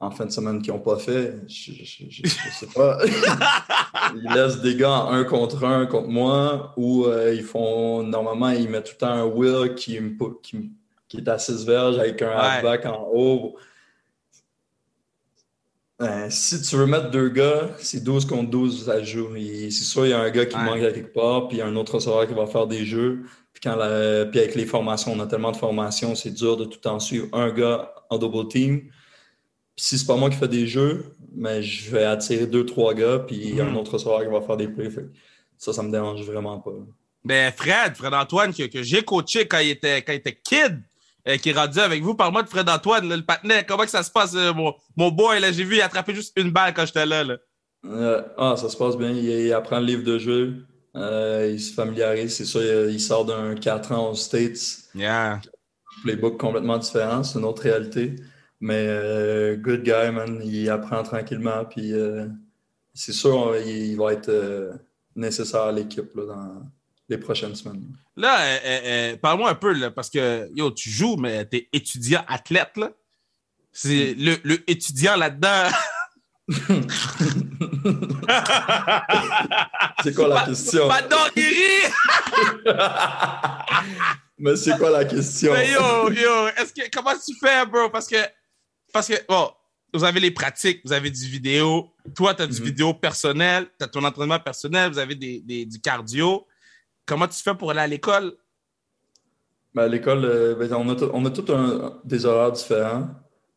en 0.00 0.10
fin 0.10 0.26
de 0.26 0.30
semaine 0.30 0.60
qu'ils 0.60 0.72
n'ont 0.74 0.80
pas 0.80 0.98
fait, 0.98 1.34
je, 1.48 1.72
je 2.10 2.28
sais 2.28 2.66
pas. 2.74 2.98
ils 4.14 4.30
laissent 4.34 4.60
des 4.60 4.76
gars 4.76 4.90
en 4.92 5.12
un 5.12 5.24
contre 5.24 5.64
un 5.64 5.86
contre 5.86 6.08
moi 6.08 6.74
ou 6.76 7.06
euh, 7.06 7.34
ils 7.34 7.42
font 7.42 8.02
normalement 8.02 8.50
ils 8.50 8.68
mettent 8.68 8.84
tout 8.84 8.92
le 8.94 8.98
temps 8.98 9.12
un 9.12 9.24
Will 9.24 9.74
qui, 9.74 9.96
est 9.96 11.28
à 11.28 11.38
6 11.38 11.64
verges 11.64 11.98
avec 11.98 12.20
un 12.22 12.28
Ouais. 12.28 12.34
halfback 12.34 12.84
en 12.86 13.08
haut. 13.12 13.56
Ben, 15.98 16.28
si 16.28 16.60
tu 16.60 16.76
veux 16.76 16.84
mettre 16.84 17.10
deux 17.10 17.30
gars, 17.30 17.70
c'est 17.78 18.04
12 18.04 18.26
contre 18.26 18.50
12, 18.50 18.84
ça 18.84 19.02
joue. 19.02 19.28
C'est 19.34 19.70
sûr, 19.70 20.04
il 20.06 20.10
y 20.10 20.12
a 20.12 20.20
un 20.20 20.28
gars 20.30 20.44
qui 20.44 20.54
Ouais. 20.56 20.62
manque 20.64 20.82
à 20.82 20.92
quelque 20.92 21.14
part, 21.14 21.48
puis 21.48 21.56
il 21.56 21.60
y 21.60 21.62
a 21.62 21.66
un 21.66 21.74
autre 21.76 21.94
receveur 21.94 22.26
qui 22.28 22.34
va 22.34 22.46
faire 22.46 22.66
des 22.66 22.84
jeux. 22.84 23.22
Puis, 23.56 23.62
quand 23.70 23.76
la... 23.76 24.26
puis 24.26 24.38
avec 24.38 24.54
les 24.54 24.66
formations, 24.66 25.14
on 25.14 25.20
a 25.20 25.26
tellement 25.26 25.50
de 25.50 25.56
formations, 25.56 26.14
c'est 26.14 26.30
dur 26.30 26.58
de 26.58 26.66
tout 26.66 26.78
temps 26.78 27.00
suivre 27.00 27.28
un 27.32 27.50
gars 27.50 27.90
en 28.10 28.18
double 28.18 28.48
team. 28.48 28.80
Puis 28.80 28.90
si 29.84 29.98
c'est 29.98 30.06
pas 30.06 30.16
moi 30.16 30.28
qui 30.28 30.36
fais 30.36 30.46
des 30.46 30.66
jeux, 30.66 31.16
mais 31.34 31.62
je 31.62 31.90
vais 31.90 32.04
attirer 32.04 32.46
deux, 32.46 32.66
trois 32.66 32.92
gars, 32.92 33.20
puis 33.20 33.58
a 33.58 33.64
un 33.64 33.74
autre 33.74 33.94
receveur 33.94 34.20
qui 34.20 34.28
va 34.28 34.42
faire 34.42 34.58
des 34.58 34.68
plays. 34.68 34.90
Ça, 35.56 35.72
ça 35.72 35.82
me 35.82 35.90
dérange 35.90 36.20
vraiment 36.24 36.58
pas. 36.58 36.72
Ben, 37.24 37.50
Fred, 37.50 37.94
Fred 37.94 38.12
Antoine, 38.12 38.52
que, 38.52 38.64
que 38.64 38.82
j'ai 38.82 39.02
coaché 39.02 39.48
quand 39.48 39.60
il 39.60 39.70
était, 39.70 40.02
quand 40.02 40.12
il 40.12 40.16
était 40.16 40.34
kid, 40.36 40.82
euh, 41.26 41.38
qui 41.38 41.48
est 41.48 41.54
rendu 41.54 41.78
avec 41.78 42.02
vous. 42.02 42.14
Parle-moi 42.14 42.42
de 42.42 42.48
Fred 42.48 42.68
Antoine, 42.68 43.08
là, 43.08 43.16
le 43.16 43.24
patinet. 43.24 43.64
Comment 43.66 43.84
que 43.84 43.90
ça 43.90 44.02
se 44.02 44.10
passe, 44.10 44.34
euh, 44.34 44.52
mon, 44.52 44.74
mon 44.96 45.10
boy? 45.10 45.40
Là, 45.40 45.50
j'ai 45.50 45.64
vu, 45.64 45.76
il 45.76 45.80
a 45.80 45.86
attrapé 45.86 46.14
juste 46.14 46.38
une 46.38 46.50
balle 46.50 46.74
quand 46.74 46.84
j'étais 46.84 47.06
là. 47.06 47.24
là. 47.24 47.38
Euh, 47.86 48.22
ah, 48.36 48.54
ça 48.58 48.68
se 48.68 48.76
passe 48.76 48.98
bien. 48.98 49.12
Il, 49.12 49.24
il 49.24 49.52
apprend 49.54 49.80
le 49.80 49.86
livre 49.86 50.04
de 50.04 50.18
jeu. 50.18 50.66
Euh, 50.96 51.50
il 51.52 51.60
se 51.60 51.72
familiarise. 51.74 52.34
C'est 52.36 52.44
sûr, 52.44 52.62
il, 52.62 52.94
il 52.94 53.00
sort 53.00 53.24
d'un 53.24 53.54
4 53.54 53.92
ans 53.92 54.10
aux 54.10 54.14
States. 54.14 54.88
Yeah. 54.94 55.40
playbook 56.02 56.38
complètement 56.38 56.78
différent, 56.78 57.22
c'est 57.22 57.38
une 57.38 57.44
autre 57.44 57.62
réalité. 57.62 58.16
Mais 58.60 58.86
euh, 58.88 59.56
good 59.56 59.82
guy, 59.82 60.10
man, 60.12 60.40
il 60.42 60.68
apprend 60.70 61.02
tranquillement, 61.02 61.66
puis 61.66 61.92
euh, 61.92 62.26
c'est 62.94 63.12
sûr, 63.12 63.54
il, 63.66 63.94
va 63.96 64.14
être 64.14 64.78
nécessaire 65.14 65.62
à 65.62 65.72
l'équipe 65.72 66.16
dans 66.16 66.62
les 67.08 67.18
prochaines 67.18 67.54
semaines. 67.54 67.84
Là, 68.16 69.16
parle-moi 69.20 69.50
un 69.50 69.54
peu, 69.54 69.74
là, 69.74 69.90
parce 69.90 70.08
que 70.08 70.48
yo, 70.54 70.70
tu 70.70 70.88
joues, 70.88 71.16
mais 71.16 71.46
tu 71.46 71.58
es 71.58 71.68
étudiant 71.74 72.24
athlète. 72.26 72.76
Là. 72.76 72.92
C'est 73.72 74.14
mm. 74.16 74.24
le, 74.24 74.36
le 74.42 74.70
étudiant 74.70 75.16
là-dedans. 75.16 75.68
c'est 80.02 80.14
quoi 80.14 80.28
la 80.28 80.46
question? 80.46 80.88
Pas 80.88 81.02
Mais 84.38 84.56
c'est 84.56 84.78
quoi 84.78 84.90
la 84.90 85.04
question? 85.04 85.52
Mais 85.52 85.70
yo, 85.70 86.10
yo, 86.10 86.48
est-ce 86.56 86.72
que, 86.72 86.88
comment 86.92 87.14
tu 87.14 87.34
fais, 87.40 87.66
bro? 87.66 87.90
Parce 87.90 88.06
que, 88.06 88.16
parce 88.92 89.08
que, 89.08 89.14
bon, 89.28 89.50
vous 89.94 90.04
avez 90.04 90.20
les 90.20 90.30
pratiques, 90.30 90.82
vous 90.84 90.92
avez 90.92 91.10
du 91.10 91.26
vidéo. 91.26 91.90
Toi, 92.14 92.34
tu 92.34 92.42
as 92.42 92.46
du 92.46 92.60
mhm. 92.60 92.66
vidéo 92.66 92.94
personnel, 92.94 93.66
tu 93.78 93.84
as 93.84 93.88
ton 93.88 94.04
entraînement 94.04 94.38
personnel, 94.38 94.92
vous 94.92 94.98
avez 94.98 95.14
des, 95.14 95.40
des, 95.40 95.64
du 95.64 95.80
cardio. 95.80 96.46
Comment 97.06 97.28
tu 97.28 97.42
fais 97.42 97.54
pour 97.54 97.70
aller 97.70 97.80
à 97.80 97.86
l'école? 97.86 98.34
Ben, 99.74 99.84
à 99.84 99.88
l'école, 99.88 100.24
euh, 100.24 100.54
ben, 100.54 100.72
on 100.74 100.88
a, 100.88 100.96
on 101.12 101.24
a 101.24 101.30
tous 101.30 101.46
des 102.04 102.26
horaires 102.26 102.52
différents. 102.52 103.08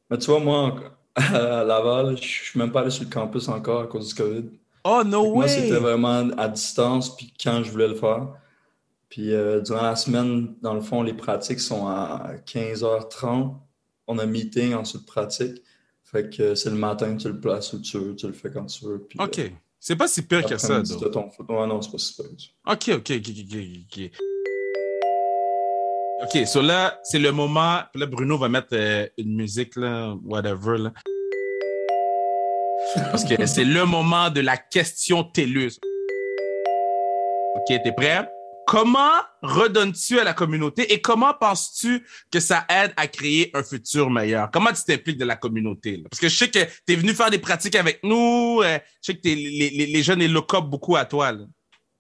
Mais 0.10 0.18
tu 0.18 0.28
vois, 0.28 0.40
moi, 0.40 0.99
à 1.20 1.64
Laval, 1.64 2.18
je 2.18 2.28
suis 2.28 2.60
même 2.60 2.72
pas 2.72 2.82
allé 2.82 2.90
sur 2.90 3.04
le 3.04 3.10
campus 3.10 3.48
encore 3.48 3.82
à 3.82 3.88
cause 3.88 4.10
du 4.10 4.16
COVID. 4.16 4.46
Oh, 4.84 5.04
no 5.06 5.24
way! 5.24 5.34
Moi, 5.34 5.48
c'était 5.48 5.80
vraiment 5.80 6.30
à 6.38 6.48
distance, 6.48 7.16
puis 7.16 7.34
quand 7.42 7.64
je 7.64 7.72
voulais 7.72 7.88
le 7.88 7.96
faire. 7.96 8.28
Puis 9.10 9.34
euh, 9.34 9.60
durant 9.62 9.82
la 9.82 9.96
semaine, 9.96 10.56
dans 10.62 10.76
le 10.76 10.82
fond, 10.82 11.02
les 11.02 11.14
pratiques 11.14 11.60
sont 11.60 11.88
à 11.88 12.34
15h30. 12.46 13.56
On 14.08 14.20
a 14.20 14.26
meeting, 14.26 14.74
ensuite 14.76 15.06
pratique. 15.06 15.62
Fait 16.04 16.30
que 16.30 16.56
c'est 16.56 16.70
le 16.70 16.76
matin, 16.76 17.16
tu 17.18 17.28
le 17.28 17.40
places 17.40 17.74
où 17.74 17.82
tu 17.82 17.98
veux, 17.98 18.16
tu 18.16 18.28
le 18.28 18.34
fais 18.34 18.50
quand 18.50 18.66
tu 18.66 18.86
veux. 18.86 19.00
Puis, 19.00 19.20
OK. 19.20 19.52
c'est 19.80 19.96
pas 19.96 20.08
si 20.08 20.24
pire 20.24 20.46
que 20.46 20.58
ça, 20.58 20.82
donc. 20.82 21.12
Ton... 21.12 21.30
Ouais, 21.50 21.68
non, 21.68 21.82
c'est 21.82 21.92
pas 21.92 21.98
si 21.98 22.16
pire. 22.16 22.26
OK, 22.66 22.90
OK, 22.96 23.12
OK, 23.18 23.30
OK, 23.30 23.58
OK. 23.92 24.12
OK, 26.22 26.48
so 26.48 26.62
là, 26.62 27.00
c'est 27.04 27.20
le 27.20 27.32
moment. 27.32 27.80
Là, 27.96 28.06
Bruno 28.06 28.38
va 28.38 28.50
mettre 28.50 28.70
euh, 28.74 29.08
une 29.18 29.36
musique, 29.36 29.76
là, 29.76 30.16
whatever. 30.24 30.78
Là. 30.78 30.94
Parce 32.96 33.24
que 33.24 33.46
c'est 33.46 33.66
le 33.66 33.86
moment 33.86 34.30
de 34.30 34.42
la 34.42 34.58
question 34.58 35.24
TELUS. 35.24 35.80
OK, 37.56 37.82
t'es 37.84 37.92
prêt? 37.92 38.28
Comment 38.68 39.12
redonnes-tu 39.42 40.20
à 40.20 40.24
la 40.24 40.34
communauté 40.34 40.94
et 40.94 41.02
comment 41.02 41.34
penses-tu 41.34 42.06
que 42.32 42.40
ça 42.40 42.66
aide 42.70 42.94
à 42.98 43.08
créer 43.08 43.50
un 43.56 43.64
futur 43.64 44.12
meilleur? 44.12 44.50
Comment 44.52 44.72
tu 44.72 44.84
t'impliques 44.84 45.18
de 45.18 45.26
la 45.26 45.36
communauté? 45.36 46.04
Parce 46.10 46.20
que 46.20 46.30
je 46.30 46.36
sais 46.36 46.50
que 46.50 46.60
tu 46.86 46.94
es 46.94 46.96
venu 46.96 47.14
faire 47.14 47.32
des 47.32 47.40
pratiques 47.40 47.76
avec 47.76 48.04
nous. 48.04 48.62
Euh, 48.64 48.78
je 49.02 49.08
sais 49.08 49.16
que 49.16 49.22
les, 49.24 49.36
les, 49.36 49.86
les, 49.88 50.04
jeunes, 50.04 50.22
ils 50.22 50.32
look 50.32 50.54
up 50.54 50.66
beaucoup 50.66 50.96
à 50.96 51.06
toi. 51.06 51.32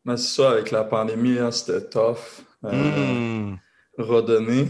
Ben, 0.05 0.15
c'est 0.15 0.41
ça, 0.41 0.51
avec 0.51 0.69
la 0.69 0.83
pandémie, 0.83 1.39
hein, 1.39 1.49
c'était 1.51 1.89
tough. 1.89 2.43
Euh, 2.65 2.71
hmm 2.71 3.57
redonner. 3.99 4.67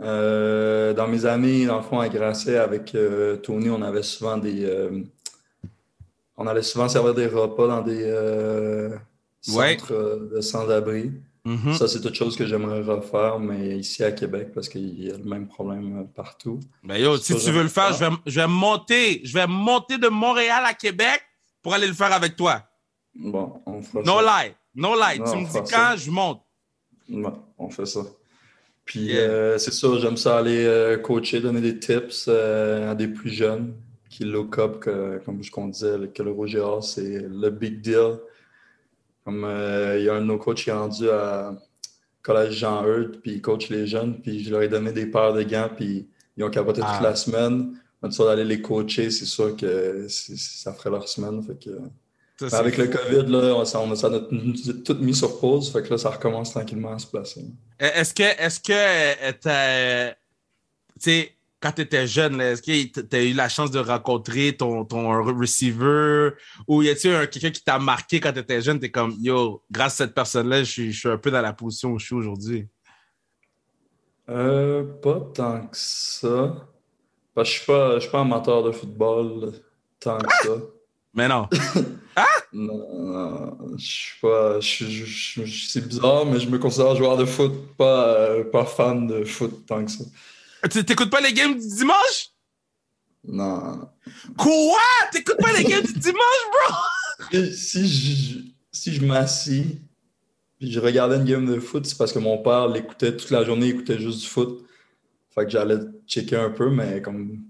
Euh, 0.00 0.94
dans 0.94 1.06
mes 1.06 1.26
années, 1.26 1.66
dans 1.66 1.76
le 1.76 1.82
fond, 1.82 2.00
à 2.00 2.08
Grasset, 2.08 2.56
avec 2.56 2.94
euh, 2.94 3.36
Tony, 3.36 3.70
on 3.70 3.82
avait 3.82 4.02
souvent 4.02 4.36
des. 4.38 4.66
Euh, 6.38 6.42
on 6.42 6.46
allait 6.46 6.62
souvent 6.62 6.88
servir 6.88 7.14
des 7.14 7.26
repas 7.26 7.66
dans 7.66 7.82
des 7.82 8.02
centres 9.40 10.28
de 10.32 10.40
sans-abri. 10.40 11.12
Mm-hmm. 11.44 11.76
Ça, 11.76 11.88
c'est 11.88 12.00
toute 12.00 12.14
chose 12.14 12.36
que 12.36 12.46
j'aimerais 12.46 12.82
refaire, 12.82 13.40
mais 13.40 13.76
ici 13.76 14.04
à 14.04 14.12
Québec, 14.12 14.52
parce 14.54 14.68
qu'il 14.68 15.02
y 15.02 15.10
a 15.10 15.16
le 15.16 15.24
même 15.24 15.48
problème 15.48 16.06
partout. 16.14 16.60
Ben 16.84 16.96
yo, 16.98 17.16
si 17.16 17.34
tu 17.36 17.50
veux 17.50 17.64
le 17.64 17.68
faire, 17.68 17.92
je 17.92 18.04
vais, 18.04 18.10
je 18.26 18.40
vais 18.40 18.46
monter. 18.46 19.20
Je 19.24 19.34
vais 19.34 19.48
monter 19.48 19.98
de 19.98 20.06
Montréal 20.08 20.62
à 20.64 20.74
Québec 20.74 21.20
pour 21.60 21.74
aller 21.74 21.88
le 21.88 21.94
faire 21.94 22.12
avec 22.12 22.36
toi. 22.36 22.62
Bon, 23.14 23.60
on 23.66 23.82
fera 23.82 24.02
no 24.04 24.20
Lie. 24.20 24.54
No 24.74 24.94
lie. 24.94 25.18
tu 25.18 25.36
me 25.36 25.46
dis 25.46 25.70
quand, 25.70 25.94
je 25.96 26.10
monte. 26.10 26.42
Bon, 27.08 27.42
on 27.58 27.68
fait 27.68 27.86
ça. 27.86 28.00
Puis 28.84 29.16
euh, 29.16 29.58
c'est 29.58 29.72
ça, 29.72 29.88
j'aime 30.00 30.16
ça 30.16 30.38
aller 30.38 30.64
euh, 30.64 30.96
coacher, 30.98 31.40
donner 31.40 31.60
des 31.60 31.78
tips 31.78 32.26
euh, 32.28 32.90
à 32.90 32.94
des 32.94 33.08
plus 33.08 33.30
jeunes 33.30 33.74
qui 34.12 34.24
look 34.24 34.58
up, 34.58 34.80
que, 34.80 35.18
comme 35.24 35.42
je 35.42 35.50
disait, 35.70 36.08
que 36.14 36.22
le 36.22 36.32
Roger 36.32 36.64
c'est 36.82 37.26
le 37.28 37.50
big 37.50 37.80
deal. 37.80 38.18
Comme 39.24 39.46
il 39.96 40.04
y 40.04 40.08
a 40.08 40.14
un 40.14 40.20
de 40.20 40.26
nos 40.26 40.38
coachs 40.38 40.58
qui 40.58 40.70
est 40.70 40.72
rendu 40.72 41.08
à 41.08 41.54
Collège 42.22 42.54
Jean 42.54 42.84
Eudes, 42.86 43.20
puis 43.20 43.32
il 43.32 43.42
coach 43.42 43.68
les 43.68 43.86
jeunes, 43.86 44.20
puis 44.20 44.44
je 44.44 44.50
leur 44.50 44.62
ai 44.62 44.68
donné 44.68 44.92
des 44.92 45.06
paires 45.06 45.32
de 45.32 45.42
gants, 45.42 45.70
puis 45.74 46.08
ils 46.36 46.44
ont 46.44 46.50
capoté 46.50 46.80
toute 46.80 46.90
ah. 46.90 47.00
la 47.02 47.16
semaine. 47.16 47.74
Maintenant, 48.00 48.26
d'aller 48.26 48.44
les 48.44 48.60
coacher, 48.60 49.10
c'est 49.10 49.26
sûr 49.26 49.56
que 49.56 50.06
ça 50.08 50.72
ferait 50.72 50.90
leur 50.90 51.08
semaine. 51.08 51.42
Fait 51.42 51.58
que 51.58 51.70
avec 52.50 52.76
le 52.76 52.88
COVID, 52.88 53.30
là, 53.30 53.54
on, 53.54 53.92
a 53.92 54.20
tout 54.84 54.96
mis 55.00 55.14
sur 55.14 55.38
pause. 55.38 55.70
Fait 55.70 55.82
que 55.82 55.90
là, 55.90 55.98
ça 55.98 56.10
recommence 56.10 56.50
tranquillement 56.50 56.92
à 56.92 56.98
se 56.98 57.06
placer. 57.06 57.44
Est-ce 57.78 58.14
que, 58.14 58.22
est-ce 58.22 58.60
que 58.60 58.72
euh, 58.72 60.10
tu 61.00 61.10
sais, 61.10 61.32
quand 61.62 61.72
tu 61.72 61.82
étais 61.82 62.06
jeune, 62.08 62.40
est-ce 62.40 62.60
que 62.60 63.00
tu 63.02 63.16
as 63.16 63.22
eu 63.22 63.32
la 63.32 63.48
chance 63.48 63.70
de 63.70 63.78
rencontrer 63.78 64.56
ton, 64.56 64.84
ton 64.84 65.22
receiver? 65.22 66.30
Ou 66.66 66.82
y 66.82 66.90
a-t-il 66.90 67.28
quelqu'un 67.28 67.50
qui 67.52 67.62
t'a 67.62 67.78
marqué 67.78 68.18
quand 68.18 68.32
tu 68.32 68.40
étais 68.40 68.60
jeune? 68.60 68.80
Tu 68.80 68.86
es 68.86 68.90
comme, 68.90 69.14
yo, 69.20 69.62
grâce 69.70 69.94
à 69.94 70.04
cette 70.04 70.14
personne-là, 70.14 70.64
je 70.64 70.90
suis, 70.90 71.08
un 71.08 71.18
peu 71.18 71.30
dans 71.30 71.40
la 71.40 71.52
position 71.52 71.92
où 71.92 71.98
je 72.00 72.06
suis 72.06 72.14
aujourd'hui. 72.16 72.66
Euh, 74.28 74.82
pas 75.00 75.20
tant 75.32 75.60
que 75.68 75.76
ça. 75.76 76.68
Parce 77.34 77.48
que 77.48 77.54
je 77.54 77.58
suis 77.58 77.66
pas, 77.66 78.00
suis 78.00 78.10
pas 78.10 78.20
amateur 78.20 78.64
de 78.64 78.72
football 78.72 79.52
tant 80.00 80.18
que 80.18 80.34
ça. 80.42 80.50
Mais 81.14 81.28
non. 81.28 81.48
ah? 82.16 82.26
Non, 82.52 83.56
je 83.76 83.84
suis 83.84 84.20
pas. 84.20 84.58
c'est 84.60 85.86
bizarre, 85.86 86.26
mais 86.26 86.40
je 86.40 86.48
me 86.48 86.58
considère 86.58 86.96
joueur 86.96 87.16
de 87.16 87.24
foot, 87.24 87.52
pas, 87.76 88.08
euh, 88.08 88.44
pas 88.44 88.64
fan 88.64 89.06
de 89.06 89.24
foot 89.24 89.64
tant 89.66 89.84
que 89.84 89.90
ça. 89.90 90.04
Tu 90.70 90.84
t'écoutes 90.84 91.10
pas 91.10 91.20
les 91.20 91.32
games 91.32 91.54
du 91.54 91.68
dimanche? 91.68 92.30
Non. 93.24 93.88
Quoi? 94.36 94.78
T'écoutes 95.12 95.38
pas 95.38 95.52
les 95.52 95.64
games 95.64 95.84
du 95.84 95.92
dimanche, 95.92 96.44
bro? 96.50 97.44
Si 97.52 97.88
je, 97.88 98.38
si 98.70 98.94
je 98.94 99.04
m'assis 99.04 99.78
puis 100.58 100.70
je 100.70 100.78
regardais 100.78 101.16
une 101.16 101.24
game 101.24 101.46
de 101.46 101.58
foot, 101.58 101.84
c'est 101.86 101.98
parce 101.98 102.12
que 102.12 102.20
mon 102.20 102.38
père 102.38 102.68
l'écoutait 102.68 103.16
toute 103.16 103.30
la 103.30 103.44
journée, 103.44 103.66
il 103.66 103.74
écoutait 103.74 103.98
juste 103.98 104.20
du 104.20 104.26
foot. 104.26 104.64
Fait 105.34 105.44
que 105.44 105.50
j'allais 105.50 105.78
checker 106.06 106.36
un 106.36 106.50
peu, 106.50 106.70
mais 106.70 107.02
comme 107.02 107.42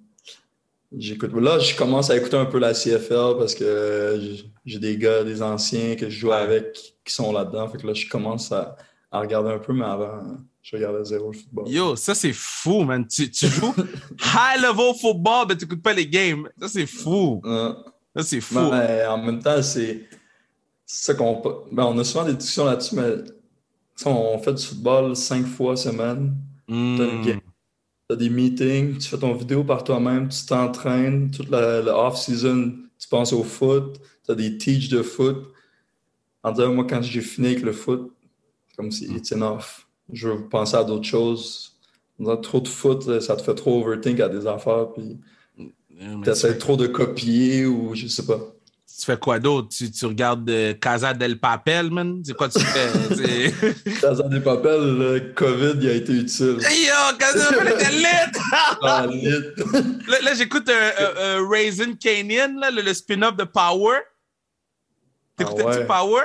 J'écoute. 0.97 1.33
Là, 1.35 1.59
je 1.59 1.75
commence 1.75 2.11
à 2.11 2.17
écouter 2.17 2.37
un 2.37 2.45
peu 2.45 2.59
la 2.59 2.75
CFL 2.75 3.37
parce 3.39 3.55
que 3.55 4.21
j'ai 4.67 4.79
des 4.79 4.99
gars, 4.99 5.25
des 5.25 5.43
anciens 5.43 5.97
que 5.97 6.11
je 6.11 6.19
joue 6.19 6.33
avec 6.33 6.97
qui 7.05 7.15
sont 7.15 7.33
là-dedans. 7.33 7.69
Fait 7.69 7.79
que 7.79 7.87
là, 7.87 7.95
je 7.95 8.07
commence 8.09 8.53
à, 8.53 8.77
regarder 9.11 9.51
un 9.51 9.59
peu, 9.59 9.73
mais 9.73 9.85
avant, 9.85 10.39
je 10.63 10.77
regardais 10.77 11.05
zéro 11.05 11.33
le 11.33 11.39
football. 11.39 11.69
Yo, 11.69 11.97
ça 11.97 12.15
c'est 12.15 12.33
fou, 12.33 12.85
man. 12.85 13.07
Tu, 13.07 13.29
joues 13.33 13.75
high 13.79 14.61
level 14.61 14.95
football, 15.01 15.47
mais 15.49 15.57
tu 15.57 15.65
n'écoutes 15.65 15.83
pas 15.83 15.93
les 15.93 16.07
games. 16.07 16.49
Ça 16.61 16.69
c'est 16.69 16.87
fou. 16.87 17.41
Ça 17.45 18.23
c'est 18.23 18.41
fou. 18.41 18.71
Mais 18.71 19.05
en 19.07 19.19
même 19.19 19.41
temps, 19.41 19.63
c'est 19.63 20.09
ça 20.87 21.15
qu'on. 21.15 21.43
Ben, 21.73 21.85
on 21.85 21.99
a 21.99 22.05
souvent 22.05 22.25
des 22.25 22.35
discussions 22.35 22.65
là-dessus, 22.65 22.95
mais 22.95 23.17
on 24.07 24.39
fait 24.39 24.55
du 24.55 24.65
football 24.65 25.17
cinq 25.17 25.47
fois 25.47 25.77
semaine. 25.77 26.35
Mm 26.69 27.41
des 28.17 28.31
meetings, 28.31 28.99
tu 28.99 29.09
fais 29.09 29.19
ton 29.19 29.35
vidéo 29.35 29.65
par 29.65 29.85
toi-même, 29.85 30.29
tu 30.29 30.45
t'entraînes, 30.47 31.31
toute 31.31 31.51
la, 31.51 31.81
off-season, 31.97 32.75
tu 32.99 33.09
penses 33.09 33.33
au 33.33 33.43
foot, 33.43 34.01
tu 34.25 34.33
as 34.33 34.35
des 34.35 34.59
teach 34.59 34.89
de 34.89 35.03
foot. 35.03 35.53
En 36.43 36.53
disant, 36.53 36.75
moi, 36.75 36.87
quand 36.89 37.01
j'ai 37.03 37.21
fini 37.21 37.49
avec 37.49 37.63
le 37.63 37.73
foot, 37.73 38.13
comme 38.77 38.91
si 38.91 39.05
it's 39.15 39.33
enough. 39.33 39.87
Je 40.13 40.29
veux 40.29 40.49
penser 40.49 40.77
à 40.77 40.85
d'autres 40.85 41.07
choses. 41.07 41.73
trop 42.43 42.61
de 42.61 42.69
foot, 42.69 43.21
ça 43.21 43.37
te 43.37 43.43
fait 43.43 43.55
trop 43.55 43.81
overthink 43.81 44.21
à 44.21 44.29
des 44.29 44.47
affaires, 44.47 44.93
puis 44.93 45.19
tu 46.23 46.31
essaies 46.31 46.59
trop 46.59 46.77
de 46.77 46.87
copier 46.87 47.67
ou 47.67 47.95
je 47.95 48.07
sais 48.07 48.27
pas 48.27 48.39
tu 48.99 49.07
fais 49.07 49.17
quoi 49.17 49.39
d'autre? 49.39 49.69
Tu, 49.69 49.91
tu, 49.91 50.07
regardes 50.07 50.49
euh, 50.51 50.75
Casa 50.75 51.15
del 51.15 51.39
Papel, 51.39 51.91
man? 51.91 52.23
C'est 52.25 52.37
quoi 52.37 52.49
tu 52.49 52.61
fais? 52.61 53.53
Casa 54.01 54.25
del 54.29 54.43
Papel, 54.43 54.81
le 54.99 55.33
COVID, 55.35 55.79
il 55.81 55.89
a 55.89 55.95
été 55.95 56.13
utile. 56.13 56.59
Yo, 56.61 57.17
Casa 57.19 57.51
del 57.51 57.59
Papel 57.59 57.73
était 57.73 57.91
lit! 57.91 58.39
ah, 58.83 59.07
lit! 59.11 59.33
là, 60.25 60.35
j'écoute 60.35 60.69
un, 60.69 61.49
Raisin 61.49 61.95
Canyon, 61.95 62.61
là, 62.61 62.71
le, 62.71 62.95
spin-off 62.95 63.37
de 63.37 63.45
Power. 63.45 63.99
T'écoutais 65.37 65.65
ah 65.67 65.79
ouais. 65.79 65.87
Power? 65.87 66.23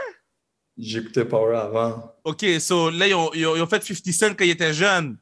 J'écoutais 0.78 1.26
Power 1.26 1.56
avant. 1.58 2.14
OK, 2.24 2.46
so 2.60 2.90
là, 2.90 3.08
ils 3.08 3.16
ont, 3.16 3.32
ils 3.34 3.48
ont, 3.48 3.68
fait 3.68 3.84
50 3.84 4.14
Cent 4.14 4.36
quand 4.36 4.46
ils 4.46 4.52
étaient 4.52 4.74
jeunes. 4.74 5.18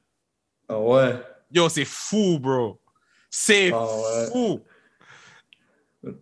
Ah 0.67 0.79
ouais? 0.79 1.15
Yo, 1.51 1.69
c'est 1.69 1.85
fou, 1.85 2.39
bro. 2.39 2.81
C'est 3.29 3.71
ah 3.73 3.87
fou. 4.31 4.61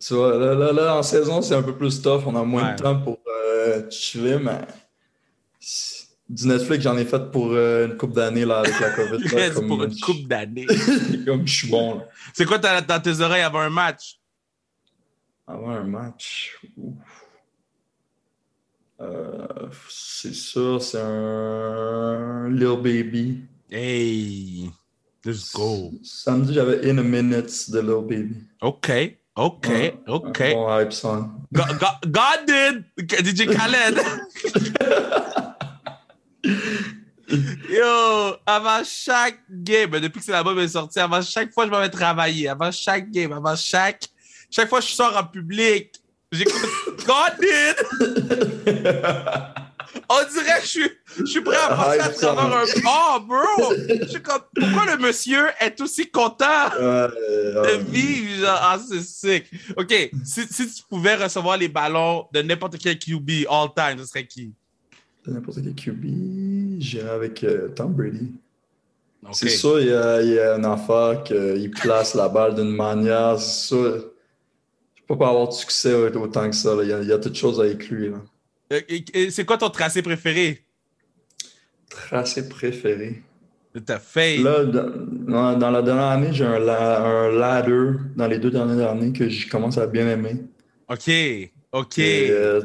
Tu 0.00 0.14
vois, 0.14 0.38
là, 0.38 0.72
là, 0.72 0.96
en 0.96 1.02
saison, 1.02 1.42
c'est 1.42 1.54
un 1.54 1.62
peu 1.62 1.76
plus 1.76 2.00
tough. 2.00 2.22
On 2.26 2.36
a 2.36 2.44
moins 2.44 2.74
de 2.74 2.82
temps 2.82 3.00
pour 3.00 3.18
euh, 3.26 3.90
chiller, 3.90 4.38
mais 4.38 4.60
Du 6.28 6.46
Netflix, 6.46 6.84
j'en 6.84 6.96
ai 6.96 7.04
fait 7.04 7.30
pour 7.30 7.48
euh, 7.50 7.86
une 7.86 7.96
coupe 7.96 8.12
d'années 8.12 8.44
là, 8.44 8.60
avec 8.60 8.78
la 8.78 8.90
COVID. 8.90 9.24
là, 9.24 9.50
comme, 9.54 9.66
pour 9.66 9.82
une 9.82 9.98
coupe 9.98 10.28
d'années. 10.28 10.66
comme 11.26 11.46
je 11.46 11.54
suis 11.54 11.68
bon. 11.68 11.96
Là. 11.96 12.08
C'est 12.32 12.46
quoi 12.46 12.58
t'as 12.58 12.80
dans 12.80 13.00
tes 13.00 13.20
oreilles 13.20 13.42
avant 13.42 13.60
un 13.60 13.70
match? 13.70 14.20
Avant 15.46 15.70
un 15.70 15.84
match? 15.84 16.56
ouf. 16.76 17.23
Euh, 19.00 19.46
c'est 19.90 20.34
ça, 20.34 20.78
c'est 20.80 21.00
un 21.00 22.48
Lil 22.50 22.76
Baby. 22.82 23.40
Hey, 23.70 24.70
let's 25.24 25.52
go. 25.52 25.92
Samedi, 26.02 26.54
j'avais 26.54 26.88
In 26.90 26.98
a 26.98 27.02
Minute 27.02 27.70
de 27.70 27.80
Lil 27.80 28.06
Baby. 28.06 28.36
OK, 28.62 28.90
OK, 29.36 29.66
Ouais, 29.68 29.98
OK. 30.06 30.40
Un 30.40 30.52
bon 30.52 30.78
hype 30.80 30.92
song. 30.92 31.30
God, 31.52 31.78
God- 31.80 32.12
God 32.12 32.46
did! 32.46 32.84
DJ 33.34 33.46
Khaled! 33.46 33.98
Yo, 37.70 38.36
avant 38.46 38.82
chaque 38.84 39.38
game, 39.50 39.90
ben, 39.90 40.00
depuis 40.00 40.20
que 40.20 40.24
c'est 40.26 40.32
l'album 40.32 40.58
est 40.58 40.68
sorti, 40.68 41.00
avant 41.00 41.22
chaque 41.22 41.52
fois 41.52 41.64
je 41.66 41.70
m'en 41.70 41.80
vais 41.80 41.88
travailler, 41.88 42.48
avant 42.48 42.70
chaque 42.70 43.10
game, 43.10 43.32
avant 43.32 43.56
chaque, 43.56 44.08
chaque 44.50 44.68
fois 44.68 44.80
je 44.80 44.88
sors 44.88 45.16
en 45.16 45.24
public, 45.24 45.90
God 47.06 47.32
did! 47.40 47.76
On 50.08 50.20
dirait 50.32 50.58
que 50.58 50.64
je 50.64 50.68
suis, 50.68 50.90
je 51.18 51.24
suis 51.24 51.40
prêt 51.40 51.56
à 51.56 51.68
passer 51.68 52.00
à 52.00 52.08
travers 52.08 52.58
un... 52.58 52.64
Oh, 52.86 53.20
bro! 53.20 53.74
Je 54.02 54.08
suis 54.08 54.22
comme, 54.22 54.42
pourquoi 54.54 54.86
le 54.86 54.98
monsieur 54.98 55.46
est 55.60 55.80
aussi 55.80 56.10
content? 56.10 56.68
De 56.78 57.90
vivre, 57.90 58.44
genre, 58.44 58.58
ah, 58.60 58.78
c'est 58.86 59.00
sick. 59.00 59.44
OK, 59.76 59.94
si, 60.24 60.42
si 60.50 60.72
tu 60.72 60.82
pouvais 60.88 61.14
recevoir 61.14 61.56
les 61.56 61.68
ballons 61.68 62.26
de 62.32 62.42
n'importe 62.42 62.76
quel 62.78 62.98
QB 62.98 63.46
all 63.48 63.68
time, 63.74 63.98
ce 63.98 64.06
serait 64.06 64.26
qui? 64.26 64.52
N'importe 65.26 65.58
quel 65.62 65.74
QB, 65.74 66.80
j'irai 66.80 67.10
avec 67.10 67.44
euh, 67.44 67.68
Tom 67.68 67.92
Brady. 67.92 68.32
C'est 69.32 69.48
sûr, 69.48 69.80
il 69.80 69.86
y, 69.86 69.92
a, 69.92 70.20
il 70.20 70.32
y 70.32 70.38
a 70.38 70.56
une 70.56 70.66
affaire 70.66 71.22
qu'il 71.24 71.70
place 71.70 72.14
la 72.14 72.28
balle 72.28 72.54
d'une 72.54 72.74
manière. 72.74 73.38
C'est 73.38 73.68
sûr. 73.68 74.10
Peux 75.06 75.18
pas 75.18 75.28
avoir 75.28 75.48
de 75.48 75.52
succès 75.52 75.92
autant 75.94 76.48
que 76.48 76.56
ça. 76.56 76.74
là. 76.74 76.82
Il, 76.82 76.88
y 76.88 76.92
a, 76.92 77.00
il 77.02 77.08
y 77.08 77.12
a 77.12 77.18
toutes 77.18 77.36
choses 77.36 77.60
à. 77.60 77.64
Euh, 77.64 78.80
C'est 79.30 79.44
quoi 79.44 79.58
ton 79.58 79.68
tracé 79.70 80.00
préféré? 80.02 80.62
Tracé 81.90 82.48
préféré. 82.48 83.22
de 83.74 83.80
ta? 83.80 84.00
Là, 84.16 84.64
dans, 84.64 85.70
la 85.70 85.82
dernière 85.82 86.04
année, 86.06 86.28
j'ai 86.32 86.44
un, 86.44 86.58
la- 86.58 87.02
un 87.04 87.30
ladder 87.32 87.98
dans 88.16 88.26
les 88.26 88.38
deux 88.38 88.50
dernières 88.50 88.90
années 88.90 89.12
que 89.12 89.28
je 89.28 89.48
commence 89.48 89.78
à 89.78 89.86
bien 89.86 90.08
aimer. 90.08 90.36
OK, 90.88 91.10
OK. 91.72 91.98
Et, 91.98 92.28
euh, 92.30 92.62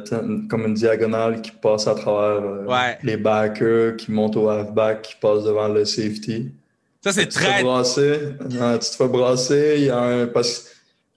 comme 0.50 0.66
une 0.66 0.74
diagonale 0.76 1.42
qui 1.42 1.52
passe 1.52 1.88
à 1.88 1.96
travers 1.96 2.42
euh, 2.44 2.66
Ouais. 2.66 2.98
les 3.04 3.18
backers, 3.18 3.98
qui 3.98 4.12
monte 4.12 4.36
au 4.38 4.50
halfback, 4.50 5.02
qui 5.02 5.16
passe 5.22 5.44
devant 5.44 5.68
le 5.68 5.84
safety. 5.86 6.52
Ça, 7.04 7.12
c'est 7.14 7.28
Tu 7.28 7.36
te 7.36 7.40
fais 7.40 7.46
très... 7.54 7.64
brasser. 7.64 8.20
Tu 8.50 8.58
te 8.58 8.96
fais 8.98 9.08
brasser. 9.08 9.76
Il 9.78 9.84
y 9.86 9.90
a 9.90 10.00
un, 10.00 10.28
parce 10.28 10.70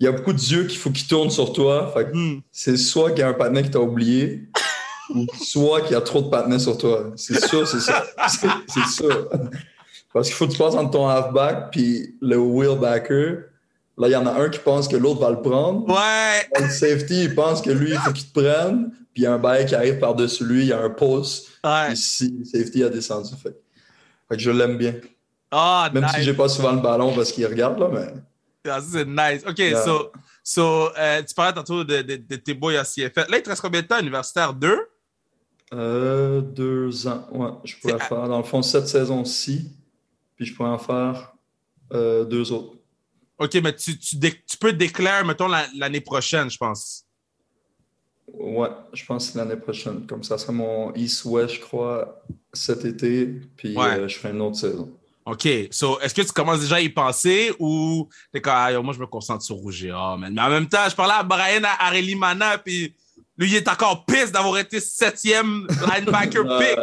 qu'il 0.02 0.10
y 0.10 0.14
a 0.14 0.16
beaucoup 0.16 0.32
d'yeux 0.32 0.64
qu'il 0.64 0.78
faut 0.78 0.90
qu'ils 0.90 1.06
tournent 1.06 1.30
sur 1.30 1.52
toi. 1.52 1.92
Fait 1.94 2.08
Hmm. 2.12 2.40
c'est 2.50 2.76
soit 2.76 3.10
qu'il 3.10 3.20
y 3.20 3.22
a 3.22 3.28
un 3.28 3.34
patinet 3.34 3.62
qui 3.62 3.70
t'a 3.70 3.78
oublié, 3.80 4.48
ou 5.14 5.26
soit 5.44 5.82
qu'il 5.82 5.92
y 5.92 5.94
a 5.94 6.00
trop 6.00 6.20
de 6.22 6.28
patinets 6.28 6.58
sur 6.58 6.76
toi. 6.76 7.12
C'est 7.14 7.38
sûr, 7.46 7.66
c'est 7.68 7.78
ça. 7.80 8.04
C'est 8.68 8.86
sûr. 8.88 9.28
Parce 10.12 10.26
qu'il 10.28 10.36
faut 10.36 10.46
que 10.48 10.52
tu 10.52 10.58
passes 10.58 10.74
entre 10.74 10.90
ton 10.90 11.08
halfback 11.08 11.70
puis 11.70 12.16
le 12.20 12.36
wheelbacker. 12.36 13.44
Là, 13.96 14.08
il 14.08 14.10
y 14.10 14.16
en 14.16 14.26
a 14.26 14.32
un 14.32 14.48
qui 14.48 14.58
pense 14.58 14.88
que 14.88 14.96
l'autre 14.96 15.20
va 15.20 15.30
le 15.30 15.40
prendre. 15.40 15.86
Ouais! 15.88 16.48
Le 16.60 16.68
safety, 16.68 17.24
il 17.24 17.34
pense 17.34 17.62
que 17.62 17.70
lui, 17.70 17.90
il 17.92 17.98
faut 17.98 18.12
qu'il 18.12 18.26
te 18.26 18.40
prenne. 18.40 18.90
Puis 19.14 19.22
il 19.22 19.24
y 19.24 19.26
a 19.26 19.34
un 19.34 19.38
bail 19.38 19.66
qui 19.66 19.74
arrive 19.74 19.98
par-dessus 19.98 20.44
lui, 20.44 20.62
il 20.62 20.66
y 20.68 20.72
a 20.72 20.80
un 20.82 20.90
pause. 20.90 21.46
Ouais. 21.62 21.92
Ici, 21.92 22.34
le 22.38 22.44
safety 22.44 22.82
a 22.82 22.88
descendu. 22.88 23.30
Fait, 23.40 23.54
fait 24.28 24.36
que 24.36 24.42
je 24.42 24.50
l'aime 24.50 24.76
bien. 24.78 24.94
Ah, 25.50 25.90
Même 25.94 26.02
nice. 26.04 26.12
si 26.16 26.22
j'ai 26.22 26.32
pas 26.34 26.48
souvent 26.48 26.72
le 26.72 26.80
ballon 26.80 27.12
parce 27.14 27.30
qu'il 27.30 27.46
regarde, 27.46 27.78
là, 27.78 27.88
mais. 27.92 28.12
Ah, 28.64 28.81
ça, 28.81 28.87
c'est 28.92 29.05
nice. 29.07 29.42
OK, 29.48 29.59
Yeah. 29.59 29.83
so, 29.85 30.12
so 30.44 30.90
euh, 30.96 31.22
tu 31.22 31.35
parlais 31.35 31.53
tantôt 31.53 31.83
de, 31.85 32.03
de, 32.03 32.16
de 32.16 32.37
tes 32.37 32.55
boys 32.55 32.79
à 32.79 32.85
CFL. 32.85 33.27
Là, 33.29 33.38
il 33.38 33.42
te 33.42 33.48
reste 33.48 33.61
combien 33.62 33.83
de 33.83 33.87
temps 33.87 33.98
universitaire? 34.01 34.53
Deux? 34.55 34.79
Euh, 35.75 36.40
deux 36.40 37.07
ans. 37.09 37.27
Ouais, 37.33 37.51
je 37.64 37.77
pourrais 37.77 37.98
faire, 37.98 38.29
dans 38.29 38.38
le 38.38 38.44
fond, 38.44 38.62
cette 38.62 38.87
saison-ci. 38.88 39.70
Puis 40.37 40.46
je 40.46 40.55
pourrais 40.55 40.68
en 40.68 40.79
faire 40.79 41.33
euh, 41.92 42.25
deux 42.25 42.53
autres. 42.53 42.77
OK, 43.38 43.55
mais 43.62 43.75
tu, 43.75 43.98
tu, 43.98 44.16
dé- 44.16 44.40
tu 44.46 44.57
peux 44.57 44.72
déclarer, 44.72 45.25
mettons, 45.25 45.48
la- 45.48 45.66
l'année 45.77 46.01
prochaine, 46.01 46.48
je 46.51 46.59
pense. 46.59 47.05
Ouais, 48.29 48.68
je 48.92 49.05
pense 49.05 49.35
l'année 49.35 49.57
prochaine. 49.57 50.07
Comme 50.07 50.22
ça, 50.22 50.38
serait 50.38 50.53
mon 50.53 50.94
East-West, 50.94 51.55
je 51.57 51.61
crois, 51.61 52.22
cet 52.53 52.85
été. 52.85 53.27
Puis 53.57 53.77
Ouais. 53.77 54.09
je 54.09 54.16
ferai 54.18 54.33
une 54.33 54.40
autre 54.42 54.57
saison. 54.57 54.96
OK. 55.24 55.48
So, 55.70 56.00
est-ce 56.00 56.14
que 56.14 56.22
tu 56.22 56.32
commences 56.32 56.61
déjà 56.61 56.76
à 56.76 56.80
y 56.80 56.88
penser 56.88 57.52
ou 57.58 58.08
t'es 58.32 58.40
comme, 58.40 58.54
ah, 58.56 58.72
yo, 58.72 58.82
moi, 58.82 58.92
je 58.92 58.98
me 58.98 59.06
concentre 59.06 59.42
sur 59.42 59.56
Rouge 59.56 59.85
et 59.85 59.92
Or, 59.92 60.18
man. 60.18 60.32
Mais 60.35 60.42
en 60.42 60.50
même 60.50 60.68
temps, 60.68 60.88
je 60.88 60.96
parlais 60.96 61.14
à 61.14 61.22
Brian 61.22 61.62
Areli 61.78 62.14
Mana, 62.14 62.58
puis 62.58 62.94
lui, 63.38 63.48
il 63.48 63.56
est 63.56 63.68
encore 63.68 64.04
pisse 64.04 64.30
d'avoir 64.30 64.58
été 64.58 64.78
septième 64.78 65.66
linebacker 65.68 66.44
pick. 66.58 66.78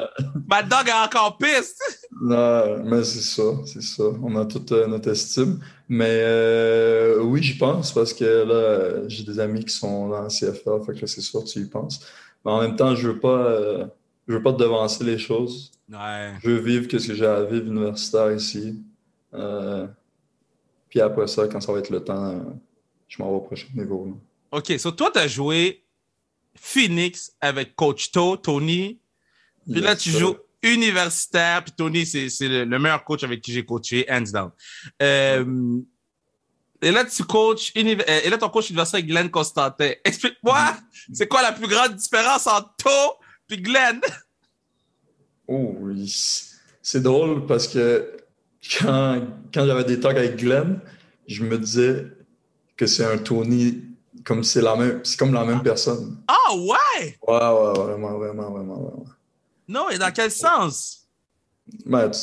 Ma 0.47 0.63
dog 0.63 0.87
est 0.87 1.05
encore 1.05 1.37
pisse. 1.37 1.75
Non, 2.21 2.83
mais 2.83 3.03
c'est 3.03 3.21
ça, 3.21 3.43
c'est 3.65 3.83
ça. 3.83 4.03
On 4.23 4.35
a 4.35 4.45
toute 4.45 4.71
euh, 4.71 4.87
notre 4.87 5.11
estime. 5.11 5.59
Mais 5.87 6.21
euh, 6.23 7.21
oui, 7.21 7.43
j'y 7.43 7.57
pense 7.57 7.91
parce 7.93 8.13
que 8.13 8.23
là, 8.23 9.07
j'ai 9.07 9.23
des 9.23 9.39
amis 9.39 9.63
qui 9.63 9.73
sont 9.73 10.09
dans 10.09 10.21
la 10.21 10.27
CFA, 10.27 10.79
fait 10.85 10.93
que 10.93 11.01
là, 11.01 11.07
c'est 11.07 11.21
sûr 11.21 11.43
tu 11.43 11.59
y 11.59 11.65
penses. 11.65 11.99
Mais 12.43 12.51
en 12.51 12.61
même 12.61 12.75
temps, 12.75 12.95
je 12.95 13.09
veux 13.09 13.19
pas, 13.19 13.37
euh, 13.37 13.85
je 14.27 14.33
veux 14.35 14.43
pas 14.43 14.53
te 14.53 14.59
devancer 14.59 15.03
les 15.03 15.17
choses. 15.17 15.71
Ouais. 15.89 16.33
Je 16.43 16.49
veux 16.49 16.59
vivre 16.59 16.85
ce 16.89 17.07
que 17.07 17.15
j'ai 17.15 17.25
à 17.25 17.43
vivre 17.43 17.65
universitaire 17.65 18.31
ici. 18.31 18.83
Euh, 19.33 19.87
puis 20.89 21.01
après 21.01 21.27
ça, 21.27 21.47
quand 21.47 21.61
ça 21.61 21.71
va 21.71 21.79
être 21.79 21.89
le 21.89 22.03
temps, 22.03 22.59
je 23.07 23.21
m'en 23.21 23.29
vais 23.29 23.35
au 23.35 23.41
prochain 23.41 23.67
niveau. 23.73 24.05
là. 24.05 24.57
OK. 24.59 24.79
So, 24.79 24.91
toi, 24.91 25.11
t'as 25.11 25.27
joué 25.27 25.83
Phoenix 26.55 27.31
avec 27.41 27.75
Coach 27.75 28.11
To, 28.11 28.37
Tony. 28.37 28.99
Puis 29.69 29.81
là, 29.81 29.95
tu 29.95 30.09
joues 30.09 30.35
universitaire. 30.61 31.63
Puis 31.63 31.73
Tony, 31.75 32.05
c'est 32.05 32.29
le, 32.47 32.65
le 32.65 32.79
meilleur 32.79 33.03
coach 33.03 33.23
avec 33.23 33.41
qui 33.41 33.53
j'ai 33.53 33.65
coaché, 33.65 34.05
hands 34.09 34.31
down. 34.31 34.51
Euh, 35.01 35.79
et 36.81 36.91
là, 36.91 37.05
tu 37.05 37.23
coaches, 37.23 37.73
euh, 37.75 38.21
et 38.23 38.29
là, 38.29 38.37
ton 38.37 38.49
coach 38.49 38.69
universitaire 38.69 38.99
est 38.99 39.03
Glenn 39.07 39.29
Constantin. 39.29 39.91
Explique-moi, 40.03 40.77
c'est 41.13 41.27
quoi 41.27 41.41
la 41.41 41.51
plus 41.51 41.67
grande 41.67 41.95
différence 41.95 42.47
entre 42.47 42.73
To 42.77 42.89
puis 43.47 43.61
Glenn? 43.61 43.99
Oh. 45.51 45.75
C'est 46.81 47.01
drôle 47.01 47.45
parce 47.45 47.67
que 47.67 48.17
quand, 48.79 49.21
quand 49.53 49.65
j'avais 49.65 49.83
des 49.83 49.99
talks 49.99 50.17
avec 50.17 50.35
Glenn, 50.37 50.79
je 51.27 51.43
me 51.43 51.57
disais 51.57 52.05
que 52.77 52.85
c'est 52.85 53.05
un 53.05 53.17
Tony, 53.17 53.81
comme 54.23 54.43
c'est 54.43 54.61
la 54.61 54.75
même, 54.75 55.01
c'est 55.03 55.17
comme 55.17 55.33
la 55.33 55.45
même 55.45 55.61
personne. 55.63 56.17
Ah 56.27 56.55
ouais! 56.55 57.17
Ouais, 57.27 57.33
ouais, 57.33 57.73
vraiment, 57.83 58.17
vraiment, 58.17 58.51
vraiment, 58.51 58.75
vraiment. 58.75 59.05
Non, 59.67 59.89
et 59.89 59.97
dans 59.97 60.11
quel 60.11 60.31
sens? 60.31 61.07
Ben, 61.85 62.09
tu, 62.09 62.19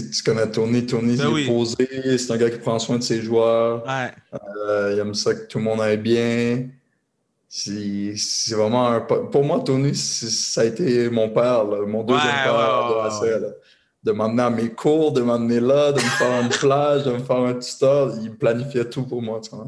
tu- 0.00 0.10
tu 0.10 0.22
connais 0.22 0.50
Tony, 0.50 0.86
Tony, 0.86 1.16
Ben 1.16 1.28
il 1.28 1.34
oui. 1.34 1.42
est 1.42 1.46
posé, 1.46 2.18
c'est 2.18 2.30
un 2.30 2.36
gars 2.38 2.48
qui 2.50 2.58
prend 2.58 2.78
soin 2.78 2.96
de 2.98 3.02
ses 3.02 3.20
joueurs. 3.20 3.84
Ouais. 3.86 4.10
Euh, 4.56 4.92
il 4.94 4.98
aime 4.98 5.12
ça 5.14 5.34
que 5.34 5.46
tout 5.46 5.58
le 5.58 5.64
monde 5.64 5.80
aille 5.82 5.98
bien. 5.98 6.68
C'est 7.52 8.54
vraiment 8.54 8.86
un. 8.86 9.00
Pour 9.00 9.42
moi, 9.44 9.58
Tony, 9.58 9.92
ça 9.96 10.60
a 10.60 10.64
été 10.64 11.10
mon 11.10 11.30
père, 11.30 11.64
là, 11.64 11.84
mon 11.84 12.04
deuxième 12.04 12.26
Ouais, 12.28 12.44
père 12.44 12.54
ouais, 12.86 12.88
Duracell, 12.94 13.42
là. 13.42 13.48
De 14.04 14.12
m'emmener 14.12 14.42
à 14.44 14.50
mes 14.50 14.70
cours, 14.70 15.10
de 15.12 15.20
m'emmener 15.20 15.58
là, 15.60 15.90
de 15.92 15.96
me 15.96 16.00
faire 16.00 16.40
une 16.42 16.48
plage, 16.48 17.04
de 17.04 17.10
me 17.12 17.18
faire 17.18 17.36
un 17.40 17.54
tuteur. 17.54 18.14
Il 18.22 18.34
planifiait 18.36 18.88
tout 18.88 19.02
pour 19.02 19.20
moi, 19.20 19.40
tu 19.40 19.50
vois. 19.50 19.66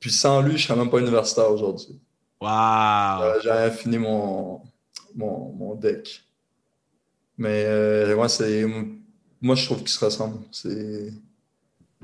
Puis 0.00 0.10
sans 0.10 0.42
lui, 0.42 0.58
je 0.58 0.66
serais 0.66 0.76
même 0.76 0.90
pas 0.90 0.98
universitaire 0.98 1.50
aujourd'hui. 1.50 1.98
Wow. 2.40 2.48
Euh, 2.50 3.40
J'aurais 3.44 3.70
fini 3.70 3.96
mon, 3.98 4.60
mon, 5.14 5.52
mon 5.52 5.74
deck. 5.76 6.20
Mais 7.38 7.62
euh, 7.64 8.14
ouais, 8.16 8.28
c'est. 8.28 8.66
Moi, 9.40 9.54
je 9.54 9.64
trouve 9.66 9.78
qu'ils 9.78 9.88
se 9.88 10.04
ressemblent. 10.04 10.40
C'est. 10.50 11.12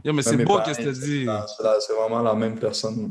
Mais 0.05 0.23
c'est 0.23 0.37
beau 0.45 0.61
qu'est-ce 0.64 0.79
que 0.79 1.05
tu 1.05 1.25
la- 1.25 1.47
c'est 1.81 1.93
vraiment 1.95 2.23
la 2.23 2.35
même 2.35 2.59
personne. 2.59 3.11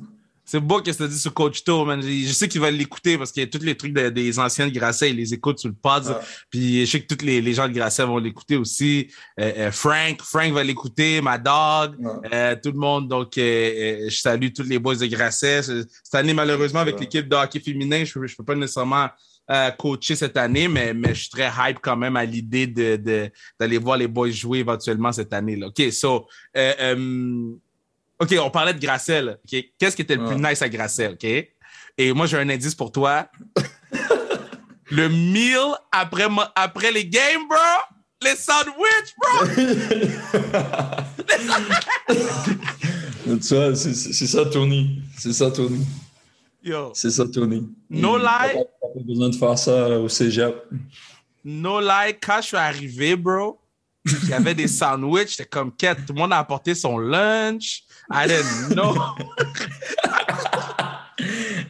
C'est 0.49 0.62
beau 0.62 0.81
que 0.81 0.89
tu 0.89 1.07
dit 1.10 1.19
sur 1.19 1.33
Coach 1.33 1.63
To, 1.65 1.83
man. 1.83 2.01
Je 2.01 2.31
sais 2.31 2.47
qu'il 2.47 2.62
va 2.62 2.71
l'écouter 2.71 3.17
parce 3.17 3.33
que 3.33 3.43
tous 3.43 3.62
les 3.63 3.75
trucs 3.75 3.91
de- 3.93 4.07
des 4.07 4.39
anciens 4.39 4.65
de 4.67 4.71
Grasset, 4.73 5.10
il 5.10 5.17
les 5.17 5.33
écoute 5.33 5.60
sur 5.60 5.67
le 5.67 5.75
pod. 5.75 6.05
Ouais. 6.05 6.13
Puis 6.49 6.86
je 6.86 6.89
sais 6.91 7.01
que 7.03 7.13
tous 7.13 7.25
les, 7.25 7.41
les 7.41 7.53
gens 7.53 7.67
de 7.67 7.73
Grasset 7.73 8.05
vont 8.05 8.17
l'écouter 8.17 8.55
aussi. 8.55 9.07
Euh, 9.39 9.51
euh, 9.57 9.71
Frank, 9.71 10.21
Frank 10.21 10.53
va 10.53 10.63
l'écouter, 10.63 11.19
ma 11.21 11.38
dog, 11.38 11.97
euh, 12.33 12.55
tout 12.63 12.71
le 12.71 12.79
monde. 12.79 13.10
Donc, 13.10 13.33
je 13.36 14.07
salue 14.10 14.47
tous 14.55 14.63
les 14.63 14.79
boys 14.79 14.95
de 14.95 15.05
Grasset. 15.07 15.63
Ce- 15.63 15.86
Cette 16.03 16.15
année, 16.15 16.33
malheureusement, 16.33 16.79
avec 16.79 16.97
l'équipe 17.01 17.27
de 17.27 17.36
hockey 17.36 17.60
féminin, 17.60 18.05
je 18.05 18.17
ne 18.17 18.25
peux 18.38 18.43
pas 18.45 18.55
nécessairement 18.55 19.10
coacher 19.77 20.15
cette 20.15 20.36
année, 20.38 20.67
mais, 20.67 20.93
mais 20.93 21.15
je 21.15 21.21
suis 21.21 21.29
très 21.29 21.49
hype 21.57 21.79
quand 21.81 21.95
même 21.95 22.15
à 22.17 22.25
l'idée 22.25 22.67
de, 22.67 22.95
de- 22.97 23.29
d'aller 23.60 23.77
voir 23.77 23.97
les 23.97 24.07
boys 24.07 24.29
jouer 24.29 24.60
éventuellement 24.60 25.12
cette 25.12 25.33
année. 25.33 25.55
Là. 25.57 25.67
OK, 25.67 25.81
so, 25.91 26.25
OK, 28.19 28.36
on 28.41 28.49
parlait 28.49 28.73
de 28.73 28.80
Grasset. 28.80 29.21
là, 29.21 29.34
OK? 29.34 29.63
Qu'est-ce 29.77 29.95
qui 29.95 30.01
était 30.01 30.15
le 30.15 30.25
plus 30.25 30.36
nice 30.36 30.62
à 30.62 30.69
Grasset? 30.69 31.10
OK? 31.10 31.23
Et 31.99 32.13
moi, 32.13 32.25
j'ai 32.25 32.38
un 32.38 32.49
indice 32.49 32.75
pour 32.75 32.91
toi. 32.91 33.27
Le 34.89 35.10
meal 35.10 35.75
après, 35.91 36.91
les 36.91 37.06
games, 37.06 37.47
bro. 37.49 37.58
Les 38.23 38.36
sandwichs, 38.36 39.13
bro. 39.17 39.45
tu 43.41 43.56
vois, 43.56 43.75
c'est 43.75 43.93
ça, 44.27 44.45
Tony. 44.45 45.01
C'est 45.17 45.34
ça, 45.34 45.51
Tony. 45.51 45.86
Yo, 46.63 46.91
C'est 46.93 47.12
ça, 47.12 47.25
Tony. 47.27 47.67
No 47.89 48.17
Et 48.17 48.21
lie. 48.21 48.53
Pas 48.82 48.88
besoin 49.06 49.30
de 49.30 49.36
faire 49.36 49.58
ça 49.60 49.99
au 49.99 50.08
cégep. 50.10 50.56
no 51.43 51.80
lie, 51.82 52.13
quand 52.21 52.39
je 52.41 52.47
suis 52.47 52.58
arrivé, 52.58 53.15
bro, 53.15 53.60
il 54.24 54.30
y 54.30 54.34
avait 54.34 54.56
des 54.56 54.67
sandwichs. 54.67 55.32
J'étais 55.32 55.46
comme, 55.46 55.76
quête, 55.76 56.06
tout 56.06 56.13
le 56.13 56.20
monde 56.20 56.34
a 56.34 56.39
apporté 56.39 56.76
son 56.76 56.98
lunch. 56.98 57.84
I 58.12 58.28
didn't 58.28 58.74
know. 58.76 58.96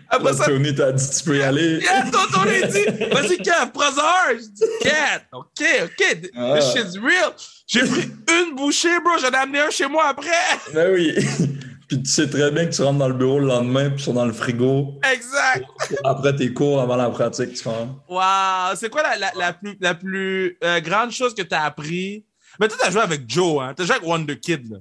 Après 0.09 0.33
ça, 0.33 0.45
Tony 0.45 0.73
t'a 0.73 0.91
dit 0.91 1.09
tu 1.09 1.23
peux 1.23 1.37
y 1.37 1.41
aller. 1.43 1.79
Yeah, 1.81 1.99
a 2.01 2.67
dit, 2.67 2.85
vas-y, 3.11 3.37
Kev, 3.37 3.71
prends-en. 3.73 4.33
Je 4.33 4.47
dis, 4.49 4.63
Kev, 4.81 5.21
OK, 5.33 5.63
OK, 5.83 6.29
Ah. 6.35 6.55
this 6.55 6.73
shit's 6.73 6.97
real. 6.97 7.33
J'ai 7.67 7.81
pris 7.81 8.09
une 8.29 8.55
bouchée, 8.55 8.99
bro, 9.03 9.17
j'en 9.19 9.29
ai 9.31 9.35
amené 9.35 9.59
un 9.59 9.69
chez 9.69 9.87
moi 9.87 10.05
après. 10.07 10.29
Ben 10.73 10.93
oui. 10.93 11.13
Puis 11.87 12.03
tu 12.03 12.09
sais 12.09 12.29
très 12.29 12.51
bien 12.51 12.65
que 12.65 12.73
tu 12.75 12.81
rentres 12.81 12.99
dans 12.99 13.07
le 13.07 13.13
bureau 13.13 13.39
le 13.39 13.47
lendemain, 13.47 13.89
puis 13.89 14.03
sont 14.03 14.13
dans 14.13 14.25
le 14.25 14.33
frigo. 14.33 14.99
Exact. 15.09 15.63
Après 16.03 16.35
tes 16.35 16.51
cours, 16.53 16.81
avant 16.81 16.97
la 16.97 17.09
pratique, 17.09 17.53
tu 17.53 17.63
comprends? 17.63 18.03
Wow, 18.09 18.75
c'est 18.75 18.89
quoi 18.89 19.03
la, 19.03 19.15
la, 19.17 19.31
la 19.37 19.53
plus, 19.53 19.77
la 19.79 19.93
plus 19.95 20.57
euh, 20.65 20.81
grande 20.81 21.11
chose 21.11 21.33
que 21.33 21.43
tu 21.43 21.55
as 21.55 21.63
appris? 21.63 22.25
Mais 22.59 22.67
toi, 22.67 22.77
tu 22.79 22.87
as 22.87 22.91
joué 22.91 23.01
avec 23.01 23.29
Joe, 23.29 23.61
hein? 23.61 23.73
Tu 23.75 23.83
as 23.83 23.85
joué 23.85 23.95
avec 23.95 24.07
Wonder 24.07 24.39
Kid, 24.39 24.71
là. 24.71 24.77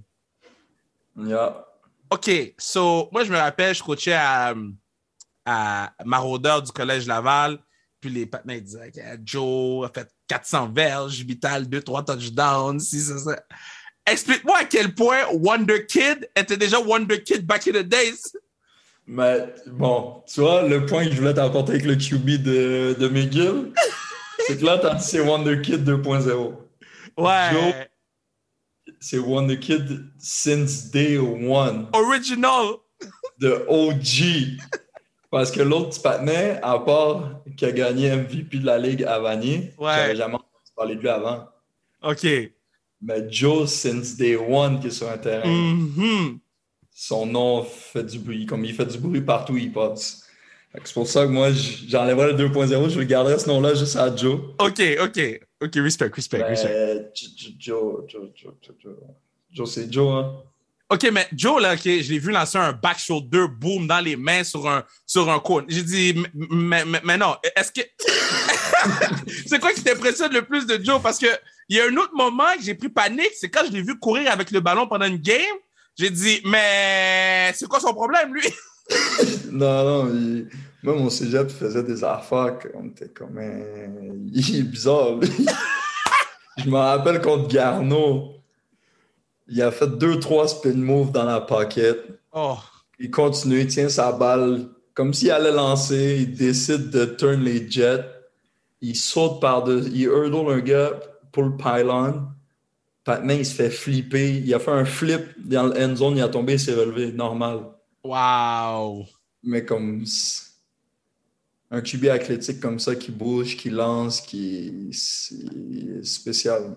Yeah. 1.19 1.67
OK, 2.11 2.55
so, 2.59 3.09
moi, 3.13 3.25
je 3.25 3.33
me 3.33 3.37
rappelle, 3.37 3.75
je 3.75 3.83
coachais 3.83 4.13
à, 4.13 4.55
à 5.45 5.93
Maraudeur 6.05 6.63
du 6.63 6.71
Collège 6.71 7.07
Laval, 7.07 7.59
puis 8.01 8.11
les 8.11 8.27
partenaires 8.27 8.61
disaient 8.61 8.93
que 8.93 9.01
Joe 9.25 9.87
a 9.87 9.93
fait 9.93 10.09
400 10.29 10.73
verges, 10.73 11.21
Vital, 11.23 11.65
2-3 11.65 12.05
touchdowns, 12.05 12.81
si, 12.81 13.01
ça, 13.01 13.19
ça. 13.19 13.43
Explique-moi 14.09 14.59
à 14.59 14.65
quel 14.65 14.95
point 14.95 15.25
Wonder 15.33 15.85
Kid 15.87 16.29
était 16.37 16.57
déjà 16.57 16.79
Wonder 16.79 17.23
Kid 17.23 17.45
back 17.45 17.67
in 17.67 17.73
the 17.73 17.83
days. 17.83 18.21
Mais 19.05 19.53
bon, 19.67 20.23
tu 20.33 20.41
vois, 20.41 20.63
le 20.63 20.87
point 20.87 21.05
que 21.05 21.13
je 21.13 21.17
voulais 21.17 21.35
t'apporter 21.35 21.73
avec 21.73 21.85
le 21.85 21.97
QB 21.97 22.43
de, 22.43 22.97
de 22.99 23.09
McGill, 23.09 23.73
c'est 24.47 24.59
que 24.59 24.65
là, 24.65 24.79
t'as 24.79 24.95
dit 24.95 25.05
c'est 25.05 25.21
Wonder 25.21 25.61
Kid 25.61 25.89
2.0. 25.89 26.55
Ouais. 27.17 27.49
Joe. 27.53 27.75
C'est 29.01 29.19
Wonder 29.19 29.59
Kid 29.59 30.11
since 30.19 30.91
day 30.91 31.19
one. 31.19 31.89
Original. 31.93 32.77
de 33.39 33.65
OG. 33.69 34.59
Parce 35.31 35.51
que 35.51 35.61
l'autre 35.61 35.91
petit 35.91 36.01
patinet, 36.01 36.59
à 36.63 36.79
part 36.79 37.43
qui 37.57 37.67
a 37.67 37.73
gagné 37.73 38.11
MVP 38.11 38.59
de 38.59 38.65
la 38.67 38.79
Ligue 38.79 39.05
à 39.05 39.19
Vanier, 39.19 39.75
Ouais. 39.77 39.93
j'avais 39.95 40.17
jamais 40.17 40.35
entendu 40.37 40.73
parler 40.75 40.95
de 40.97 41.01
lui 41.01 41.09
avant. 41.11 41.47
OK. 42.03 42.27
Mais 43.03 43.31
Joe, 43.31 43.71
since 43.71 44.17
day 44.17 44.37
one 44.37 44.81
qui 44.81 44.87
est 44.87 44.91
sur 44.91 45.11
un 45.11 45.19
terrain, 45.19 45.47
Mhm. 45.47 46.39
son 46.91 47.27
nom 47.27 47.63
fait 47.65 48.05
du 48.05 48.19
bruit. 48.19 48.47
Comme 48.47 48.65
il 48.65 48.73
fait 48.73 48.87
du 48.87 48.97
bruit 48.99 49.21
partout 49.21 49.53
où 49.53 49.57
il 49.59 49.71
passe. 49.73 50.26
C'est 50.85 50.95
pour 50.95 51.09
ça 51.09 51.23
que 51.25 51.31
moi, 51.31 51.51
j'enlèverais 51.53 52.33
le 52.33 52.49
2.0, 52.49 52.91
je 52.91 53.01
garderais 53.01 53.39
ce 53.39 53.49
nom-là 53.49 53.75
juste 53.75 53.97
à 53.97 54.15
Joe. 54.15 54.41
OK, 54.59 54.83
OK. 55.03 55.41
OK, 55.63 55.75
respect, 55.77 56.11
respect, 56.15 56.43
respect. 56.43 57.11
J- 57.15 57.35
J- 57.37 57.57
Joe, 57.59 58.05
Joe, 58.09 58.29
Joe, 58.35 58.53
Joe, 58.63 58.75
Joe. 58.83 58.95
Joe, 59.53 59.71
c'est 59.71 59.91
Joe, 59.93 60.13
hein? 60.25 60.33
OK, 60.89 61.09
mais 61.13 61.27
Joe, 61.33 61.61
là, 61.61 61.75
OK, 61.75 61.81
je 61.85 62.13
l'ai 62.13 62.19
vu 62.19 62.31
lancer 62.31 62.59
un 62.59 62.73
back 62.73 62.99
shoulder 62.99 63.47
boom 63.59 63.87
dans 63.89 63.99
les 64.01 64.15
mains 64.17 64.45
sur 64.45 64.69
un, 64.69 64.85
sur 65.05 65.29
un 65.31 65.41
cône. 65.41 65.65
J'ai 65.69 65.83
dit, 65.83 66.23
mais, 66.35 66.85
mais 67.03 67.17
non, 67.17 67.35
est-ce 67.57 67.73
que. 67.73 67.81
c'est 69.47 69.59
quoi 69.59 69.73
qui 69.73 69.83
t'impressionne 69.83 70.33
le 70.33 70.43
plus 70.43 70.67
de 70.67 70.79
Joe? 70.83 71.01
Parce 71.03 71.19
que 71.19 71.27
il 71.69 71.77
y 71.77 71.81
a 71.81 71.85
un 71.87 71.97
autre 71.97 72.15
moment 72.15 72.45
que 72.57 72.63
j'ai 72.63 72.75
pris 72.75 72.89
panique, 72.89 73.33
c'est 73.35 73.49
quand 73.49 73.63
je 73.67 73.73
l'ai 73.73 73.83
vu 73.83 73.99
courir 73.99 74.31
avec 74.31 74.51
le 74.53 74.61
ballon 74.61 74.87
pendant 74.87 75.07
une 75.07 75.17
game. 75.17 75.41
J'ai 75.99 76.11
dit, 76.11 76.41
mais 76.45 77.51
c'est 77.55 77.67
quoi 77.67 77.81
son 77.81 77.95
problème, 77.95 78.35
lui? 78.35 78.43
Non, 79.51 79.85
non, 80.05 80.15
il... 80.15 80.49
moi, 80.87 80.95
mon 80.95 81.11
cégep 81.11 81.51
faisait 81.51 81.83
des 81.83 82.03
affaires 82.05 82.59
qu'on 82.59 82.87
était 82.89 83.09
comme. 83.09 83.37
un- 83.39 84.27
Il 84.33 84.57
est 84.57 84.63
bizarre, 84.63 85.17
lui. 85.17 85.29
Je 86.59 86.71
me 86.71 86.77
rappelle 86.77 87.21
contre 87.21 87.49
Garneau. 87.49 88.33
Il 89.49 89.61
a 89.63 89.71
fait 89.71 89.87
deux, 89.99 90.19
trois 90.19 90.49
spin 90.49 90.73
moves 90.75 91.13
dans 91.13 91.25
la 91.25 91.41
pocket. 91.41 91.99
Oh, 92.33 92.57
Il 92.99 93.11
continue, 93.11 93.61
il 93.61 93.67
tient 93.67 93.89
sa 93.89 94.11
balle 94.13 94.67
comme 94.95 95.13
s'il 95.13 95.31
allait 95.31 95.53
lancer. 95.53 96.19
Il 96.23 96.35
décide 96.35 96.91
de 96.91 97.05
turn 97.05 97.43
les 97.43 97.71
jets. 97.71 98.05
Il 98.81 98.97
saute 98.97 99.41
par-dessus. 99.41 99.91
Il 99.93 100.03
hurdle 100.05 100.51
un 100.53 100.61
gars 100.61 100.91
pour 101.33 101.43
le 101.45 101.57
pylon. 101.57 102.23
Maintenant, 103.07 103.35
il 103.35 103.47
se 103.47 103.55
fait 103.55 103.71
flipper. 103.71 104.39
Il 104.45 104.53
a 104.55 104.59
fait 104.59 104.71
un 104.73 104.85
flip 104.85 105.23
dans 105.45 105.65
le 105.69 105.81
end 105.81 105.95
zone. 105.95 106.17
Il 106.17 106.23
a 106.23 106.29
tombé, 106.29 106.55
il 106.55 106.61
s'est 106.61 106.75
relevé. 106.75 107.13
Normal. 107.13 107.61
wow. 108.03 109.05
Mais 109.45 109.65
comme 109.65 110.05
un 111.71 111.81
QB 111.81 112.07
athlétique 112.07 112.61
comme 112.61 112.79
ça 112.79 112.95
qui 112.95 113.11
bouge, 113.11 113.57
qui 113.57 113.71
lance, 113.71 114.21
qui 114.21 114.89
c'est 114.93 116.05
spécial. 116.05 116.75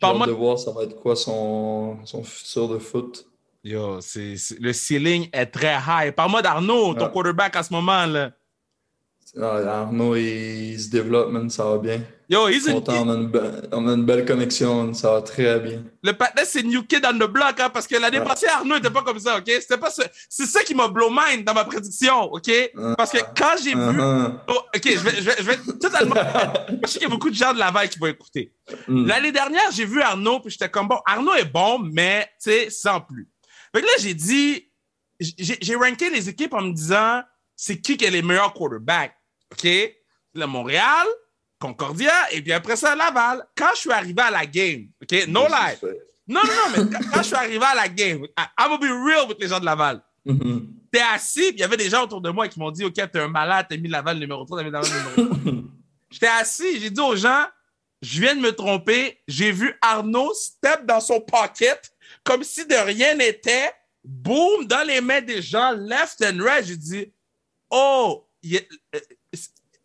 J'ai 0.00 0.08
hâte 0.08 0.26
de 0.26 0.32
voir 0.32 0.58
ça 0.58 0.72
va 0.72 0.82
être 0.84 0.96
quoi 0.96 1.14
son, 1.16 1.98
son 2.04 2.24
futur 2.24 2.68
de 2.68 2.78
foot. 2.78 3.26
Yo, 3.64 4.00
c'est- 4.00 4.58
le 4.58 4.72
ceiling 4.72 5.28
est 5.32 5.46
très 5.46 5.76
high. 5.86 6.12
Parle-moi 6.12 6.42
d'Arnaud, 6.42 6.94
ton 6.94 7.04
Ouais. 7.06 7.10
quarterback 7.12 7.54
à 7.56 7.62
ce 7.62 7.72
moment, 7.72 8.04
là. 8.06 8.32
Ah, 9.40 9.80
Arnaud, 9.82 10.14
il, 10.14 10.72
il 10.74 10.80
se 10.80 10.90
développe, 10.90 11.30
man, 11.30 11.48
ça 11.48 11.64
va 11.64 11.78
bien. 11.78 12.02
Yo, 12.28 12.48
he's 12.48 12.68
a- 12.68 12.72
on, 12.74 13.08
a 13.08 13.14
une 13.14 13.28
be- 13.28 13.68
on 13.72 13.88
a 13.88 13.92
une 13.94 14.04
belle 14.04 14.26
connexion, 14.26 14.92
ça 14.92 15.12
va 15.12 15.22
très 15.22 15.58
bien. 15.60 15.82
Le 16.02 16.12
patinet, 16.12 16.44
c'est 16.44 16.62
New 16.62 16.82
Kid 16.82 17.06
on 17.06 17.14
the 17.18 17.30
block, 17.30 17.58
hein, 17.58 17.70
parce 17.70 17.86
que 17.86 17.96
l'année 17.96 18.18
Ouais. 18.18 18.24
passée, 18.26 18.46
Arnaud 18.46 18.74
n'était 18.74 18.90
pas 18.90 19.02
comme 19.02 19.18
ça, 19.18 19.38
OK? 19.38 19.44
C'était 19.46 19.78
pas 19.78 19.90
ce- 19.90 20.02
C'est 20.28 20.44
ça 20.46 20.62
qui 20.62 20.74
m'a 20.74 20.88
blow 20.88 21.08
mind 21.10 21.44
dans 21.46 21.54
ma 21.54 21.64
prédiction, 21.64 22.24
OK? 22.24 22.50
Parce 22.96 23.10
que 23.12 23.18
quand 23.36 23.54
j'ai 23.62 23.74
vu... 23.74 23.80
Uh-huh. 23.80 24.34
Oh, 24.48 24.60
OK, 24.74 24.82
je 24.84 24.98
vais, 24.98 25.16
je, 25.16 25.22
vais, 25.22 25.34
je 25.38 25.42
vais 25.44 25.56
totalement... 25.80 26.14
je 26.84 26.88
sais 26.88 26.98
qu'il 26.98 27.02
y 27.08 27.10
a 27.10 27.14
beaucoup 27.14 27.30
de 27.30 27.34
gens 27.34 27.54
de 27.54 27.58
Laval 27.58 27.88
qui 27.88 27.98
vont 27.98 28.06
écouter. 28.08 28.52
Mm. 28.86 29.06
L'année 29.06 29.32
dernière, 29.32 29.70
j'ai 29.72 29.86
vu 29.86 30.00
Arnaud, 30.02 30.40
puis 30.40 30.50
j'étais 30.50 30.68
comme, 30.70 30.88
bon, 30.88 30.98
Arnaud 31.06 31.34
est 31.34 31.50
bon, 31.50 31.78
mais, 31.78 32.24
tu 32.42 32.50
sais, 32.50 32.68
sans 32.70 33.00
plus. 33.00 33.28
Fait 33.74 33.80
que 33.80 33.86
là, 33.86 33.92
j'ai 33.98 34.14
dit... 34.14 34.68
J'ai 35.20 35.56
j'ai 35.60 35.74
ranké 35.76 36.10
les 36.10 36.28
équipes 36.28 36.52
en 36.52 36.62
me 36.62 36.72
disant, 36.72 37.22
c'est 37.56 37.80
qui 37.80 37.96
qui 37.96 38.04
est 38.04 38.10
les 38.10 38.22
meilleurs 38.22 38.52
quarterbacks, 38.54 39.14
OK? 39.52 39.68
Là, 40.34 40.46
Montréal, 40.46 41.06
Concordia, 41.58 42.12
et 42.32 42.42
puis 42.42 42.52
après 42.52 42.76
ça, 42.76 42.96
Laval. 42.96 43.44
Quand 43.56 43.70
je 43.74 43.80
suis 43.80 43.92
arrivé 43.92 44.20
à 44.22 44.30
la 44.30 44.46
game, 44.46 44.88
OK? 45.02 45.26
No 45.28 45.46
lie. 45.46 45.76
Non, 46.28 46.40
non, 46.44 46.52
non, 46.52 46.84
mais 46.90 46.98
quand- 47.10 47.18
je 47.18 47.22
suis 47.26 47.34
arrivé 47.34 47.64
à 47.64 47.74
la 47.74 47.88
game, 47.88 48.24
I- 48.38 48.42
I'm 48.58 48.68
gonna 48.68 48.78
be 48.78 49.06
real 49.06 49.28
with 49.28 49.38
les 49.40 49.48
gens 49.48 49.60
de 49.60 49.64
Laval. 49.64 50.00
Mhm. 50.24 50.68
T'es 50.90 51.00
assis, 51.00 51.48
il 51.50 51.58
y 51.58 51.62
avait 51.62 51.76
des 51.76 51.88
gens 51.90 52.04
autour 52.04 52.20
de 52.20 52.30
moi 52.30 52.48
qui 52.48 52.58
m'ont 52.58 52.70
dit, 52.70 52.84
OK, 52.84 52.94
t'es 52.94 53.18
un 53.18 53.28
malade, 53.28 53.66
t'as 53.68 53.76
mis 53.76 53.88
Laval 53.88 54.18
numéro 54.18 54.44
3, 54.44 54.58
t'as 54.58 54.64
mis 54.64 54.70
Laval 54.70 54.90
numéro 54.90 55.34
3. 55.34 55.52
J'étais 56.10 56.26
assis, 56.26 56.78
j'ai 56.80 56.90
dit 56.90 57.00
aux 57.00 57.16
gens, 57.16 57.46
je 58.02 58.20
viens 58.20 58.34
de 58.36 58.40
me 58.40 58.52
tromper, 58.52 59.18
j'ai 59.26 59.50
vu 59.52 59.74
Arnaud 59.80 60.32
step 60.34 60.84
dans 60.84 61.00
son 61.00 61.20
pocket 61.20 61.90
comme 62.24 62.44
si 62.44 62.66
de 62.66 62.74
rien 62.74 63.14
n'était, 63.14 63.72
boum, 64.04 64.66
dans 64.66 64.86
les 64.86 65.00
mains 65.00 65.22
des 65.22 65.40
gens, 65.40 65.70
left 65.72 66.22
and 66.22 66.42
right. 66.42 66.64
J'ai 66.66 66.76
dit, 66.76 67.12
oh, 67.72 68.24
yeah, 68.42 68.60
uh, 68.94 68.98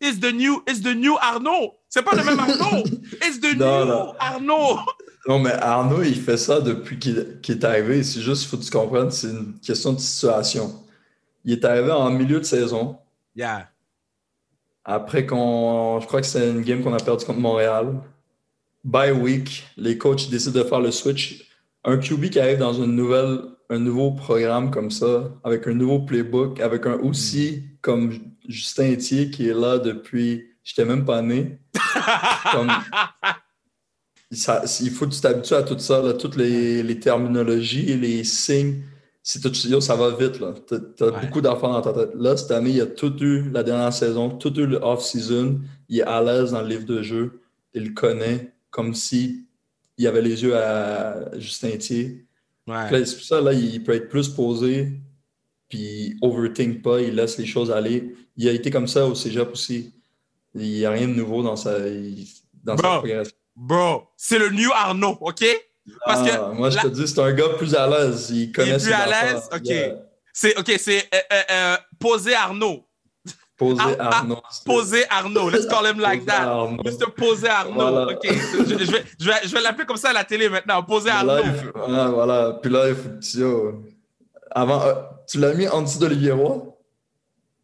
it's 0.00 0.20
the 0.20 0.32
new, 0.32 0.62
it's 0.66 0.80
the 0.80 0.94
new 0.94 1.16
Arnaud? 1.18 1.74
C'est 1.88 2.02
pas 2.02 2.14
le 2.14 2.22
même 2.22 2.38
Arnaud. 2.38 2.84
It's 3.22 3.40
the 3.40 3.56
Non, 3.56 3.84
new 3.84 3.92
non. 3.92 4.14
Arnaud. 4.20 4.78
Non, 5.26 5.38
mais 5.38 5.52
Arnaud, 5.52 6.02
il 6.02 6.20
fait 6.20 6.36
ça 6.36 6.60
depuis 6.60 6.98
qu'il 6.98 7.16
est 7.48 7.64
arrivé. 7.64 8.02
C'est 8.02 8.20
juste, 8.20 8.44
il 8.44 8.48
faut 8.48 8.56
que 8.58 8.62
tu 8.64 8.70
comprennes, 8.70 9.10
c'est 9.10 9.28
une 9.28 9.58
question 9.60 9.92
de 9.94 9.98
situation. 9.98 10.84
Il 11.44 11.52
est 11.52 11.64
arrivé 11.64 11.90
en 11.90 12.10
milieu 12.10 12.38
de 12.38 12.44
saison. 12.44 12.98
Yeah. 13.34 13.68
Après 14.84 15.26
qu'on, 15.26 15.98
je 16.00 16.06
crois 16.06 16.20
que 16.20 16.26
c'est 16.26 16.48
une 16.48 16.62
game 16.62 16.82
qu'on 16.82 16.94
a 16.94 16.98
perdu 16.98 17.24
contre 17.24 17.40
Montréal. 17.40 18.00
By 18.84 19.10
week, 19.10 19.66
les 19.76 19.98
coachs 19.98 20.30
décident 20.30 20.60
de 20.60 20.64
faire 20.64 20.80
le 20.80 20.90
switch. 20.90 21.46
Un 21.84 21.98
QB 21.98 22.30
qui 22.30 22.40
arrive 22.40 22.58
dans 22.58 22.72
une 22.72 22.94
nouvelle, 22.96 23.40
un 23.70 23.78
nouveau 23.78 24.12
programme 24.12 24.70
comme 24.70 24.90
ça, 24.90 25.30
avec 25.44 25.66
un 25.66 25.74
nouveau 25.74 26.00
playbook, 26.00 26.60
avec 26.60 26.86
un 26.86 26.94
aussi 27.00 27.64
comme 27.80 28.12
Justin 28.48 28.92
Etier 28.92 29.30
qui 29.30 29.48
est 29.48 29.54
là 29.54 29.78
depuis, 29.78 30.44
j'étais 30.64 30.84
même 30.84 31.04
pas 31.04 31.22
né. 31.22 31.58
Comme- 32.52 32.70
ça- 34.30 34.62
il 34.80 34.90
faut 34.90 35.06
que 35.06 35.14
tu 35.14 35.20
t'habitues 35.20 35.54
à 35.54 35.62
tout 35.62 35.78
ça, 35.78 36.02
là, 36.02 36.12
toutes 36.14 36.36
les, 36.36 36.82
les 36.82 36.98
terminologies, 37.00 37.96
les 37.96 38.24
signes. 38.24 38.82
C'est 39.22 39.40
tout, 39.42 39.52
yo, 39.68 39.80
ça 39.80 39.94
va 39.94 40.10
vite. 40.10 40.40
t'as 40.96 41.06
Ouais. 41.10 41.20
beaucoup 41.26 41.40
d'enfants 41.42 41.72
dans 41.72 41.82
ta 41.82 41.92
tête. 41.92 42.10
Là, 42.14 42.36
cette 42.36 42.50
année, 42.50 42.70
il 42.70 42.80
a 42.80 42.86
tout 42.86 43.14
eu 43.22 43.50
la 43.50 43.62
dernière 43.62 43.92
saison, 43.92 44.30
tout 44.30 44.54
eu 44.58 44.66
le 44.66 44.78
off-season. 44.78 45.60
Il 45.88 45.98
est 45.98 46.02
à 46.02 46.22
l'aise 46.22 46.52
dans 46.52 46.62
le 46.62 46.68
livre 46.68 46.86
de 46.86 47.02
jeu. 47.02 47.40
Il 47.74 47.84
le 47.88 47.90
connaît 47.94 48.54
comme 48.70 48.94
si 48.94 49.46
il 49.98 50.06
avait 50.06 50.22
les 50.22 50.42
yeux 50.42 50.56
à 50.56 51.30
Justin 51.38 51.76
Thier. 51.76 52.26
Ouais. 52.66 53.04
C'est 53.04 53.16
pour 53.16 53.24
ça, 53.24 53.40
là, 53.42 53.52
il 53.52 53.82
peut 53.82 53.92
être 53.92 54.08
plus 54.08 54.28
posé, 54.28 54.98
puis 55.68 55.78
il 55.78 56.18
overthink 56.22 56.82
pas, 56.82 57.00
il 57.00 57.14
laisse 57.14 57.38
les 57.38 57.46
choses 57.46 57.70
aller. 57.70 58.14
Il 58.36 58.48
a 58.48 58.52
été 58.52 58.70
comme 58.70 58.86
ça 58.88 59.06
au 59.06 59.14
cégep 59.14 59.50
aussi. 59.52 59.92
Il 60.54 60.62
n'y 60.62 60.84
a 60.84 60.90
rien 60.90 61.08
de 61.08 61.12
nouveau 61.14 61.42
dans 61.42 61.56
sa, 61.56 61.78
dans 62.64 62.76
sa 62.76 62.82
Bro. 62.82 62.98
progression. 63.00 63.34
Bro, 63.54 64.08
c'est 64.16 64.38
le 64.38 64.50
new 64.50 64.70
Arnaud, 64.72 65.18
OK? 65.20 65.44
Parce 66.04 66.28
que 66.28 66.34
Ah, 66.34 66.52
moi, 66.54 66.70
je 66.70 66.78
te 66.78 66.86
dis, 66.88 67.08
c'est 67.08 67.20
un 67.20 67.32
gars 67.32 67.48
plus 67.58 67.74
à 67.74 67.86
l'aise. 67.86 68.30
Il 68.30 68.52
connaît 68.52 68.72
plus 68.72 68.80
ses 68.80 68.92
à 68.92 69.00
affaires. 69.04 69.34
l'aise? 69.34 69.48
Ok. 69.52 69.60
Il 69.66 69.96
c'est 70.32 70.56
OK, 70.58 70.72
c'est 70.78 70.98
euh, 71.14 71.18
euh, 71.32 71.42
euh, 71.50 71.76
poser 71.98 72.34
Arnaud. 72.34 72.84
Posé 73.56 73.80
Ah, 73.84 73.96
ah, 73.98 74.16
Arnaud. 74.18 74.40
Poser 74.64 75.04
Arnaud. 75.10 75.50
Let's 75.50 75.66
call 75.66 75.84
him 75.86 75.98
like 75.98 76.24
that. 76.26 76.42
Arnaud. 76.42 76.76
Mr. 76.84 77.10
Poser 77.16 77.48
Arnaud. 77.48 77.74
Voilà. 77.74 78.12
OK. 78.12 78.24
Je, 78.24 78.64
je 78.84 78.92
vais, 78.92 79.04
je 79.18 79.26
vais, 79.26 79.34
je 79.44 79.48
vais 79.52 79.60
l'appeler 79.60 79.84
comme 79.86 79.96
ça 79.96 80.10
à 80.10 80.12
la 80.12 80.22
télé 80.24 80.48
maintenant. 80.48 80.80
Poser 80.84 81.10
Arnaud. 81.10 81.42
il 81.44 81.52
faut- 81.54 81.78
ah, 81.88 82.08
voilà. 82.14 82.58
Puis 82.62 82.70
là, 82.70 82.88
il 82.90 82.94
faut 82.94 83.38
yo, 83.38 83.82
Avant, 84.52 84.82
euh, 84.82 84.94
tu 85.28 85.38
l'as 85.38 85.54
mis 85.54 85.68
en 85.68 85.82
dessous 85.82 85.98
d'Olivier 85.98 86.32
Roy? 86.32 86.64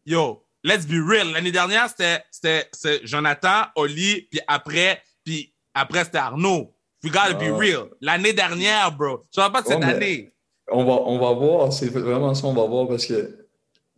Yo, 0.07 0.43
let's 0.63 0.87
be 0.87 0.95
real. 1.07 1.33
L'année 1.33 1.53
dernière, 1.53 1.89
c'était, 1.89 2.69
Jonathan, 3.05 3.65
Oli, 3.77 4.23
puis 4.31 4.41
après, 4.47 5.01
puis 5.25 5.53
après, 5.75 6.05
c'était 6.05 6.19
Arnaud. 6.19 6.75
We 7.03 7.13
gotta 7.13 7.35
be 7.35 7.51
Ah. 7.53 7.57
real. 7.57 7.85
L'année 8.01 8.33
dernière, 8.33 8.91
bro. 8.93 9.25
Je 9.31 9.37
parle 9.41 9.53
pas 9.53 9.63
de 9.63 9.67
cette 9.69 9.79
Ouais, 9.79 9.85
année? 9.85 10.33
On 10.71 10.85
va, 10.85 10.93
on 10.93 11.19
va 11.19 11.33
voir. 11.33 11.73
C'est 11.73 11.89
vraiment 11.89 12.35
ça, 12.35 12.47
on 12.47 12.55
va 12.55 12.65
voir 12.67 12.89
parce 12.89 13.05
que 13.07 13.47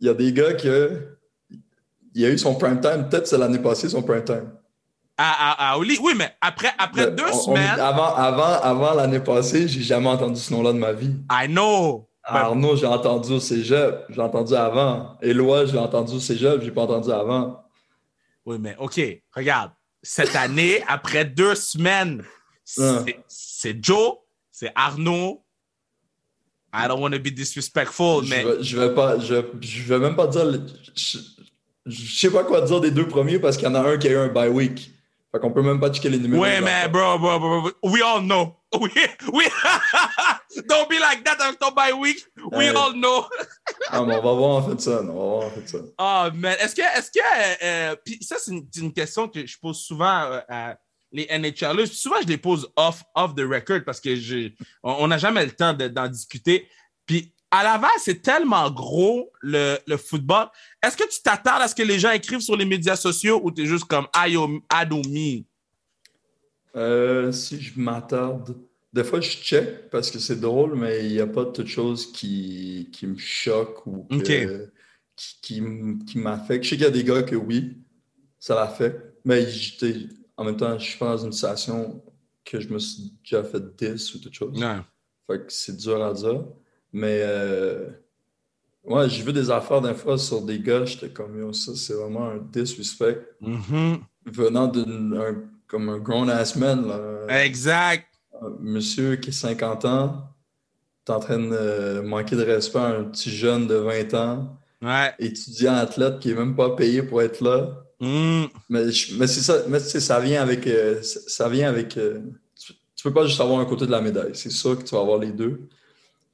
il 0.01 0.07
y 0.07 0.09
a 0.09 0.13
des 0.13 0.33
gars 0.33 0.53
que. 0.53 1.17
Il 2.13 2.25
a 2.25 2.29
eu 2.29 2.37
son 2.37 2.55
prime 2.55 2.81
time. 2.81 3.07
Peut-être 3.09 3.27
c'est 3.27 3.37
l'année 3.37 3.59
passée, 3.59 3.87
son 3.89 4.01
prime 4.01 4.23
time. 4.23 4.51
À, 5.17 5.51
à, 5.51 5.71
à 5.73 5.77
Oli. 5.77 5.97
Oui, 6.01 6.13
mais 6.17 6.35
après, 6.41 6.69
après 6.77 7.05
Mais 7.05 7.11
deux 7.15 7.23
on- 7.25 7.35
on- 7.35 7.39
semaines, 7.41 7.79
avant 7.79 8.13
avant, 8.15 8.59
avant 8.61 8.93
l'année 8.95 9.19
passée, 9.19 9.67
j'ai 9.67 9.81
jamais 9.83 10.07
entendu 10.09 10.39
ce 10.39 10.51
nom-là 10.53 10.73
de 10.73 10.77
ma 10.79 10.91
vie. 10.93 11.15
I 11.31 11.47
know. 11.47 12.06
Ben, 12.29 12.39
Arnaud, 12.39 12.75
j'ai 12.75 12.85
entendu 12.85 13.33
au 13.33 13.39
cégep. 13.39 14.05
J'ai 14.09 14.21
entendu 14.21 14.53
avant. 14.53 15.17
Éloi, 15.21 15.65
j'ai 15.65 15.77
entendu 15.77 16.15
au 16.15 16.19
cégep. 16.19 16.61
J'ai 16.61 16.71
pas 16.71 16.83
entendu 16.83 17.11
avant. 17.11 17.63
Oui, 18.45 18.57
mais 18.59 18.75
OK, 18.79 18.99
regarde. 19.33 19.71
Cette 20.03 20.35
année, 20.35 20.83
après 20.87 21.25
deux 21.25 21.55
semaines, 21.55 22.23
c'est, 22.63 23.83
Joe, 23.83 24.17
c'est 24.51 24.71
Arnaud. 24.75 25.43
I 26.73 26.87
don't 26.87 27.01
want 27.01 27.11
to 27.11 27.19
be 27.19 27.29
disrespectful, 27.29 28.23
Je 28.25 28.29
mais 28.29 28.45
je 28.61 28.77
vais 28.77 28.93
pas, 28.93 29.17
je, 29.19 29.35
je 29.61 29.83
vais 29.83 29.99
même 29.99 30.15
pas 30.15 30.27
dire. 30.27 30.45
Je, 30.95 31.17
je 31.85 32.19
sais 32.19 32.29
pas 32.29 32.43
quoi 32.43 32.61
dire 32.61 32.81
des 32.81 32.91
deux 32.91 33.07
premiers 33.07 33.39
parce 33.39 33.57
qu'il 33.57 33.67
y 33.67 33.71
en 33.71 33.75
a 33.75 33.79
un 33.81 33.97
qui 33.97 34.07
a 34.07 34.11
eu 34.11 34.17
un 34.17 34.27
bye 34.27 34.49
week. 34.49 34.91
Fait 35.31 35.39
qu'on 35.41 35.51
peut 35.51 35.61
même 35.61 35.79
pas 35.79 35.91
checker 35.91 36.09
les 36.09 36.19
numéros. 36.19 36.41
ouais, 36.43 36.61
mais 36.61 36.87
bro, 36.87 37.17
bro, 37.19 37.39
bro, 37.39 37.61
bro, 37.61 37.71
we 37.83 38.01
all 38.01 38.21
know. 38.21 38.53
We, 38.81 38.91
we, 39.31 39.45
don't 40.67 40.89
be 40.89 40.99
like 40.99 41.23
that 41.23 41.41
avec 41.41 41.57
ton 41.57 41.71
bye 41.71 41.93
week. 41.93 42.17
We 42.51 42.67
Hey. 42.67 42.75
all 42.75 42.93
know. 42.93 43.25
Ah, 43.89 44.03
mais 44.03 44.15
on 44.15 44.21
va 44.21 44.33
voir 44.33 44.49
en 44.57 44.69
fait 44.69 44.81
ça. 44.81 44.99
on 45.01 45.05
va 45.07 45.13
voir 45.13 45.45
en 45.45 45.49
fait 45.51 45.67
ça. 45.69 45.77
Oh, 45.97 46.35
man. 46.35 46.55
Est-ce 46.59 46.75
que, 46.75 46.81
est-ce 46.81 47.09
que, 47.11 47.63
euh, 47.63 47.95
puis 48.05 48.17
ça, 48.21 48.35
c'est 48.39 48.51
une, 48.81 48.91
question 48.93 49.29
que 49.29 49.45
je 49.45 49.57
pose 49.57 49.79
souvent 49.79 50.23
euh, 50.23 50.41
à 50.49 50.77
les 51.13 51.25
NHLers. 51.31 51.87
Souvent, 51.87 52.17
je 52.21 52.27
les 52.27 52.37
pose 52.37 52.69
off, 52.75 53.03
off 53.15 53.33
the 53.35 53.41
record 53.49 53.83
parce 53.85 54.01
que 54.01 54.15
je, 54.17 54.49
on 54.83 55.07
n'a 55.07 55.17
jamais 55.17 55.45
le 55.45 55.51
temps 55.51 55.73
de- 55.73 55.87
d'en 55.87 56.07
discuter. 56.07 56.67
Puis 57.05 57.33
à 57.51 57.63
Laval, 57.63 57.89
c'est 57.99 58.21
tellement 58.21 58.69
gros 58.71 59.31
le, 59.41 59.77
le 59.87 59.97
football. 59.97 60.47
Est-ce 60.83 60.97
que 60.97 61.07
tu 61.09 61.21
t'attardes 61.21 61.61
à 61.61 61.67
ce 61.67 61.75
que 61.75 61.83
les 61.83 61.97
gens 61.99 62.11
écrivent 62.11 62.41
sur 62.41 62.57
les 62.57 62.65
médias 62.65 62.95
sociaux 62.95 63.39
ou 63.43 63.51
tu 63.51 63.63
es 63.63 63.65
juste 63.65 63.85
comme 63.85 64.07
Adomi? 64.69 65.45
Euh, 66.75 67.31
si 67.31 67.59
je 67.61 67.79
m'attarde, 67.79 68.55
des 68.93 69.03
fois 69.03 69.19
je 69.21 69.29
check 69.29 69.89
parce 69.89 70.11
que 70.11 70.19
c'est 70.19 70.39
drôle, 70.39 70.75
mais 70.75 71.05
il 71.05 71.11
n'y 71.13 71.19
a 71.19 71.27
pas 71.27 71.45
de 71.45 71.51
toute 71.51 71.67
chose 71.67 72.11
qui, 72.11 72.89
qui 72.91 73.07
me 73.07 73.17
choque 73.17 73.85
ou 73.87 74.05
que- 74.19 74.71
qui, 75.15 75.35
qui, 75.41 75.57
m- 75.59 76.03
qui 76.05 76.19
m'affecte. 76.19 76.63
Je 76.65 76.69
sais 76.69 76.75
qu'il 76.75 76.83
y 76.83 76.87
a 76.87 76.91
des 76.91 77.03
gars 77.03 77.23
que 77.23 77.35
oui, 77.35 77.77
ça 78.39 78.53
l'affecte, 78.55 79.01
mais 79.25 79.47
en 80.35 80.43
même 80.43 80.57
temps, 80.57 80.77
je 80.77 80.83
suis 80.85 80.99
pas 80.99 81.15
dans 81.17 81.25
une 81.25 81.31
situation 81.31 82.03
que 82.45 82.59
je 82.59 82.69
me 82.69 82.77
suis 82.77 83.13
déjà 83.23 83.43
fait 83.43 83.75
10 83.75 84.13
ou 84.15 84.19
toute 84.19 84.33
chose. 84.35 84.53
Non. 84.59 84.83
Fait 85.25 85.39
que 85.39 85.51
c'est 85.51 85.75
dur 85.75 86.03
à 86.03 86.13
dire. 86.13 86.43
Mais 86.93 87.21
euh, 87.23 87.87
ouais, 88.83 89.09
j'ai 89.09 89.23
vu 89.23 89.33
des 89.33 89.51
affaires 89.51 89.81
d'un 89.81 89.93
fois 89.93 90.17
sur 90.17 90.41
des 90.41 90.59
gars, 90.59 90.85
j'étais 90.85 91.09
comme 91.09 91.37
yo, 91.39 91.53
ça 91.53 91.73
c'est 91.75 91.93
vraiment 91.93 92.29
un 92.29 92.37
disrespect 92.37 93.19
Mhm. 93.41 93.99
venant 94.25 94.67
d'un 94.67 95.35
comme 95.67 95.89
un 95.89 95.97
grown 95.99 96.29
ass 96.29 96.55
man. 96.55 96.87
Là. 96.87 97.43
Exact. 97.43 98.05
Un 98.41 98.51
monsieur 98.61 99.15
qui 99.17 99.29
a 99.29 99.33
50 99.33 99.83
ans, 99.85 100.29
t'es 101.03 101.11
en 101.11 101.19
train 101.19 101.39
de 101.39 102.01
manquer 102.01 102.35
de 102.37 102.43
respect 102.43 102.79
à 102.79 102.87
un 102.99 103.03
petit 103.05 103.31
jeune 103.31 103.67
de 103.67 103.75
20 103.75 104.13
ans, 104.13 104.57
Ouais. 104.81 105.11
étudiant 105.19 105.73
athlète 105.73 106.19
qui 106.19 106.29
est 106.31 106.35
même 106.35 106.55
pas 106.55 106.69
payé 106.75 107.01
pour 107.03 107.21
être 107.21 107.41
là. 107.41 107.83
Mm. 107.99 108.45
Mais, 108.69 108.91
je- 108.91 109.17
mais 109.17 109.25
c'est 109.27 109.41
ça, 109.41 109.63
mais 109.67 109.79
ça 109.79 110.19
vient 110.19 110.41
avec. 110.41 110.67
euh, 110.67 111.01
ça 111.01 111.19
ça 111.27 111.49
vient 111.49 111.67
avec. 111.67 111.97
euh, 111.97 112.19
tu, 112.55 112.73
tu 112.95 113.03
peux 113.03 113.11
pas 113.13 113.25
juste 113.25 113.41
avoir 113.41 113.59
un 113.59 113.65
côté 113.65 113.87
de 113.87 113.91
la 113.91 114.01
médaille. 114.01 114.35
C'est 114.35 114.51
sûr 114.51 114.77
que 114.77 114.83
tu 114.83 114.93
vas 114.95 115.01
avoir 115.01 115.17
les 115.17 115.31
deux. 115.31 115.67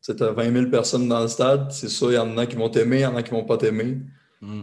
Tu 0.03 0.15
t'as 0.15 0.31
20 0.31 0.51
000 0.53 0.65
personnes 0.69 1.07
dans 1.07 1.21
le 1.21 1.27
stade, 1.27 1.71
c'est 1.71 1.87
sûr, 1.87 2.11
il 2.11 2.15
y 2.15 2.17
en 2.17 2.37
a 2.37 2.45
qui 2.45 2.55
vont 2.57 2.69
t'aimer, 2.69 2.97
il 2.97 3.01
y 3.01 3.05
en 3.05 3.15
a 3.15 3.23
qui 3.23 3.31
vont 3.31 3.45
pas 3.45 3.57
t'aimer. 3.57 3.99
Mm. 4.41 4.61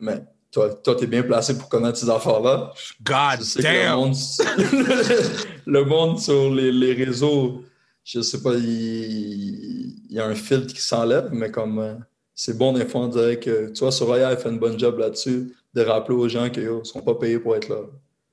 Mais 0.00 0.22
toi, 0.52 0.74
toi, 0.74 0.94
t'es 0.94 1.06
bien 1.06 1.22
placé 1.22 1.56
pour 1.56 1.68
connaître 1.68 1.98
ces 1.98 2.10
affaires-là. 2.10 2.72
God 3.02 3.40
sais 3.40 3.58
le 3.58 3.62
damn. 3.62 3.96
monde, 3.96 4.14
le 5.66 5.84
monde 5.84 6.18
sur 6.20 6.50
les, 6.54 6.72
les 6.72 6.92
réseaux, 6.92 7.62
je 8.04 8.20
sais 8.20 8.42
pas, 8.42 8.54
il, 8.54 9.96
il 10.08 10.14
y 10.14 10.20
a 10.20 10.26
un 10.26 10.34
filtre 10.34 10.74
qui 10.74 10.80
s'enlève, 10.82 11.30
mais 11.32 11.50
comme 11.50 11.78
euh, 11.78 11.94
c'est 12.34 12.56
bon 12.56 12.72
des 12.74 12.84
fois, 12.84 13.02
on 13.02 13.08
dirait 13.08 13.40
que, 13.40 13.70
tu 13.70 13.80
vois, 13.80 13.90
Soraya 13.90 14.28
a 14.28 14.36
fait 14.36 14.50
une 14.50 14.58
bonne 14.58 14.78
job 14.78 14.98
là-dessus, 14.98 15.54
de 15.74 15.82
rappeler 15.82 16.14
aux 16.14 16.28
gens 16.28 16.50
qu'ils 16.50 16.70
ne 16.70 16.84
sont 16.84 17.00
pas 17.00 17.14
payés 17.14 17.38
pour 17.38 17.56
être 17.56 17.68
là. 17.68 17.80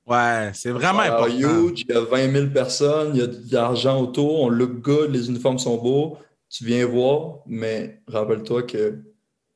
Ouais, 0.06 0.50
c'est 0.52 0.70
vraiment 0.70 1.00
Alors, 1.00 1.24
important. 1.24 1.68
huge, 1.68 1.84
il 1.88 1.94
y 1.94 1.96
a 1.96 2.00
20 2.00 2.32
000 2.32 2.46
personnes, 2.48 3.12
il 3.14 3.20
y 3.20 3.22
a 3.22 3.26
de 3.26 3.52
l'argent 3.52 4.00
autour, 4.00 4.42
on 4.42 4.48
look 4.50 4.80
good, 4.82 5.10
les 5.10 5.28
uniformes 5.30 5.58
sont 5.58 5.78
beaux, 5.78 6.18
tu 6.54 6.64
viens 6.64 6.86
voir, 6.86 7.38
mais 7.46 8.00
rappelle-toi 8.06 8.62
que 8.62 9.00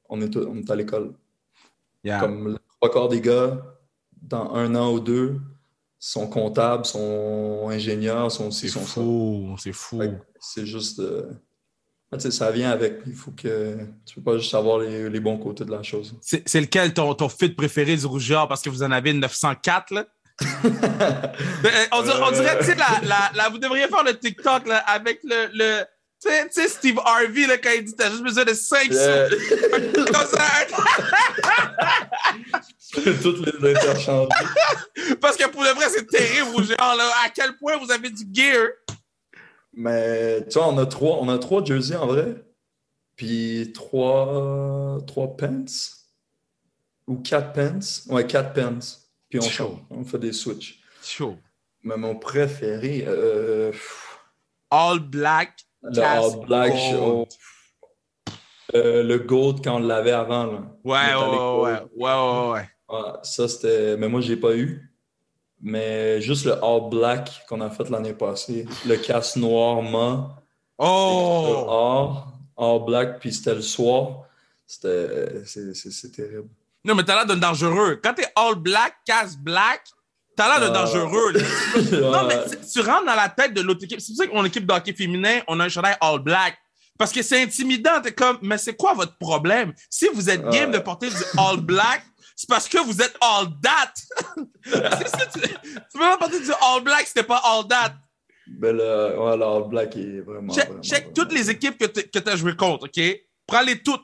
on 0.09 0.21
est, 0.21 0.37
on 0.37 0.57
est 0.57 0.69
à 0.69 0.75
l'école. 0.75 1.15
Yeah. 2.03 2.19
Comme 2.19 2.49
le 2.49 2.59
trois 2.81 2.91
quarts 2.93 3.09
des 3.09 3.21
gars, 3.21 3.63
dans 4.21 4.53
un 4.55 4.75
an 4.75 4.93
ou 4.93 4.99
deux, 4.99 5.41
sont 6.01 6.27
comptables, 6.27 6.85
sont 6.85 7.69
ingénieurs, 7.71 8.33
sont 8.33 8.51
C'est 8.51 8.67
sont 8.67 8.81
fou, 8.81 9.55
c'est 9.59 9.73
fou. 9.73 10.03
C'est 10.41 10.67
juste. 10.67 10.99
euh, 10.99 11.31
ça 12.19 12.51
vient 12.51 12.71
avec. 12.73 13.01
Il 13.07 13.15
faut 13.15 13.31
que. 13.31 13.77
Tu 14.05 14.17
peux 14.17 14.23
pas 14.33 14.39
juste 14.39 14.51
savoir 14.51 14.81
les, 14.81 15.09
les 15.09 15.21
bons 15.21 15.39
côtés 15.39 15.65
de 15.65 15.71
la 15.71 15.85
chose. 15.85 16.17
C'est 16.21 16.61
lequel 16.61 16.95
ton, 16.95 17.15
ton 17.15 17.29
fit 17.29 17.51
préféré 17.51 17.97
du 17.97 18.07
rougeur 18.07 18.49
parce 18.49 18.61
que 18.61 18.71
vous 18.71 18.83
en 18.83 18.91
avez 18.91 19.13
904 19.13 19.95
là? 19.95 20.05
Euh, 21.65 21.87
on, 21.93 22.03
dirait, 22.03 22.23
on 22.23 22.31
dirait, 22.31 22.59
tu 22.61 22.65
sais, 22.67 22.75
la, 22.77 23.01
la, 23.03 23.31
la- 23.35 23.49
vous 23.51 23.59
devriez 23.59 23.89
faire 23.89 24.05
le 24.05 24.17
TikTok 24.19 24.67
là, 24.67 24.79
avec 24.79 25.21
le. 25.23 25.49
le 25.53 25.85
tu 26.21 26.31
sais- 26.51 26.69
Steve 26.69 26.99
Harvey, 27.05 27.47
là, 27.47 27.59
quand 27.59 27.71
il 27.77 27.85
dit 27.85 27.95
T'as 27.97 28.11
juste 28.11 28.23
besoin 28.23 28.45
de 28.45 28.55
5 28.55 28.91
Euh, 28.93 29.29
comme 29.95 30.27
ça. 30.27 30.49
tu 32.93 33.01
peux 33.03 33.15
toutes 33.23 33.47
les 33.63 33.71
interchanger. 33.75 34.29
Parce 35.21 35.37
que 35.37 35.49
pour 35.49 35.63
le 35.63 35.71
vrai, 35.71 35.87
c'est 35.91 36.07
terrible, 36.07 36.49
rougeur. 36.55 36.77
Là. 36.79 37.11
À 37.25 37.29
quel 37.31 37.57
point 37.57 37.77
vous 37.77 37.91
avez 37.91 38.11
du 38.11 38.25
gear? 38.33 38.69
Mais 39.73 40.45
tu 40.49 40.55
vois, 40.59 40.69
on 40.69 40.79
a 40.79 40.87
trois, 40.87 41.19
on 41.21 41.29
a 41.29 41.39
trois 41.39 41.65
jerseys 41.65 41.97
en 41.97 42.07
vrai. 42.07 42.35
Puis 43.17 43.73
trois, 43.75 44.99
trois 45.07 45.37
pants. 45.37 45.65
Ou 47.07 47.17
quatre 47.17 47.53
pants. 47.53 48.13
Ouais, 48.15 48.27
quatre 48.27 48.53
pants. 48.55 48.79
Puis 49.31 49.39
on, 49.41 49.43
Chaud. 49.43 49.51
change, 49.51 49.79
on 49.91 50.05
fait 50.05 50.19
des 50.19 50.33
switches. 50.33 50.81
Chaud. 51.03 51.37
Mais 51.83 51.97
mon 51.97 52.17
préféré, 52.17 53.05
euh, 53.07 53.73
All 54.71 54.99
black. 55.01 55.53
Le 55.83 56.03
All 56.03 56.47
Black 56.47 56.73
gold. 56.73 56.81
Show. 56.93 57.29
Euh, 58.75 59.03
le 59.03 59.19
Gold 59.19 59.65
quand 59.65 59.77
on 59.77 59.79
l'avait 59.79 60.13
avant. 60.13 60.45
Là. 60.47 60.61
Ouais, 60.85 61.15
ouais, 61.15 61.39
ouais, 61.39 61.61
ouais, 61.63 61.81
ouais, 61.97 62.13
ouais, 62.13 62.51
ouais. 62.53 62.69
Ouais, 62.91 63.13
ça, 63.23 63.49
c'était. 63.49 63.97
Mais 63.97 64.09
moi, 64.09 64.21
je 64.21 64.29
l'ai 64.29 64.37
pas 64.37 64.55
eu. 64.55 64.91
Mais 65.61 66.21
juste 66.21 66.45
le 66.45 66.53
All 66.63 66.89
Black 66.91 67.45
qu'on 67.49 67.61
a 67.63 67.71
fait 67.71 67.89
l'année 67.91 68.13
passée. 68.13 68.67
Le 68.87 68.97
casse 68.97 69.37
noir 69.37 69.83
mat. 69.83 70.29
Oh! 70.79 71.65
Or, 71.67 72.33
All 72.57 72.85
Black, 72.85 73.21
puis 73.21 73.33
c'était 73.33 73.55
le 73.55 73.63
soir. 73.63 74.25
C'était. 74.67 75.45
c'est- 75.47 75.75
C'est 75.75 75.91
c'est 75.91 76.11
terrible. 76.11 76.49
Non, 76.85 76.95
mais 76.95 77.03
t'as 77.05 77.15
l'air 77.17 77.27
d'un 77.27 77.37
dangereux. 77.37 77.99
Quand 78.03 78.15
t'es 78.15 78.27
all 78.37 78.55
black, 78.55 78.95
casse 79.05 79.37
black, 79.37 79.83
t'as 80.39 80.49
l'air 80.59 80.61
d'un 80.71 80.75
Ah. 80.79 80.85
dangereux. 80.85 81.33
là. 81.33 81.41
Non, 82.01 82.27
mais 82.27 82.39
tu- 82.73 82.81
rentres 82.81 83.05
dans 83.05 83.15
la 83.15 83.29
tête 83.29 83.53
de 83.53 83.61
l'autre 83.61 83.85
équipe. 83.85 84.01
C'est 84.01 84.13
pour 84.15 84.23
ça 84.23 84.27
que 84.27 84.33
mon 84.35 84.45
équipe 84.45 84.65
de 84.67 84.73
hockey 84.73 84.95
féminin, 84.95 85.41
on 85.49 85.59
a 85.61 85.65
un 85.65 85.69
chandail 85.69 85.97
all 86.01 86.21
black. 86.21 86.57
Parce 86.99 87.13
que 87.13 87.23
c'est 87.23 87.43
intimidant. 87.43 88.01
T'es 88.01 88.13
comme, 88.13 88.39
mais 88.43 88.57
c'est 88.59 88.75
quoi 88.77 88.95
votre 88.95 89.17
problème? 89.19 89.73
Si 89.91 90.09
vous 90.13 90.31
êtes 90.31 90.49
game 90.49 90.71
de 90.73 90.79
porter 90.79 91.09
du 91.11 91.23
all 91.37 91.59
black, 91.61 92.03
c'est 92.35 92.49
parce 92.49 92.69
que 92.69 92.79
vous 92.79 93.01
êtes 93.03 93.17
all 93.21 93.47
that. 93.63 93.93
Ça, 95.09 95.27
tu, 95.27 95.41
tu 95.41 95.49
peux 95.93 95.99
pas 95.99 96.17
porter 96.17 96.41
du 96.41 96.51
all 96.63 96.83
black 96.83 97.07
si 97.07 97.15
t'es 97.15 97.23
pas 97.23 97.41
all 97.45 97.67
that. 97.69 97.95
Ben, 98.47 98.75
le, 98.77 99.19
ouais, 99.19 99.37
le 99.37 99.45
All 99.45 99.69
Black 99.69 99.95
est 99.97 100.21
vraiment. 100.23 100.55
Check, 100.55 100.67
vraiment, 100.69 100.81
check 100.83 101.01
vraiment 101.03 101.13
toutes 101.15 101.33
les 101.35 101.51
équipes 101.51 101.77
que 101.77 101.85
t'as- 101.85 102.03
que 102.05 102.19
tu 102.19 102.31
as 102.31 102.37
joué 102.37 102.57
contre, 102.57 102.87
OK? 102.87 103.05
Prends-les 103.47 103.83
toutes. 103.83 104.01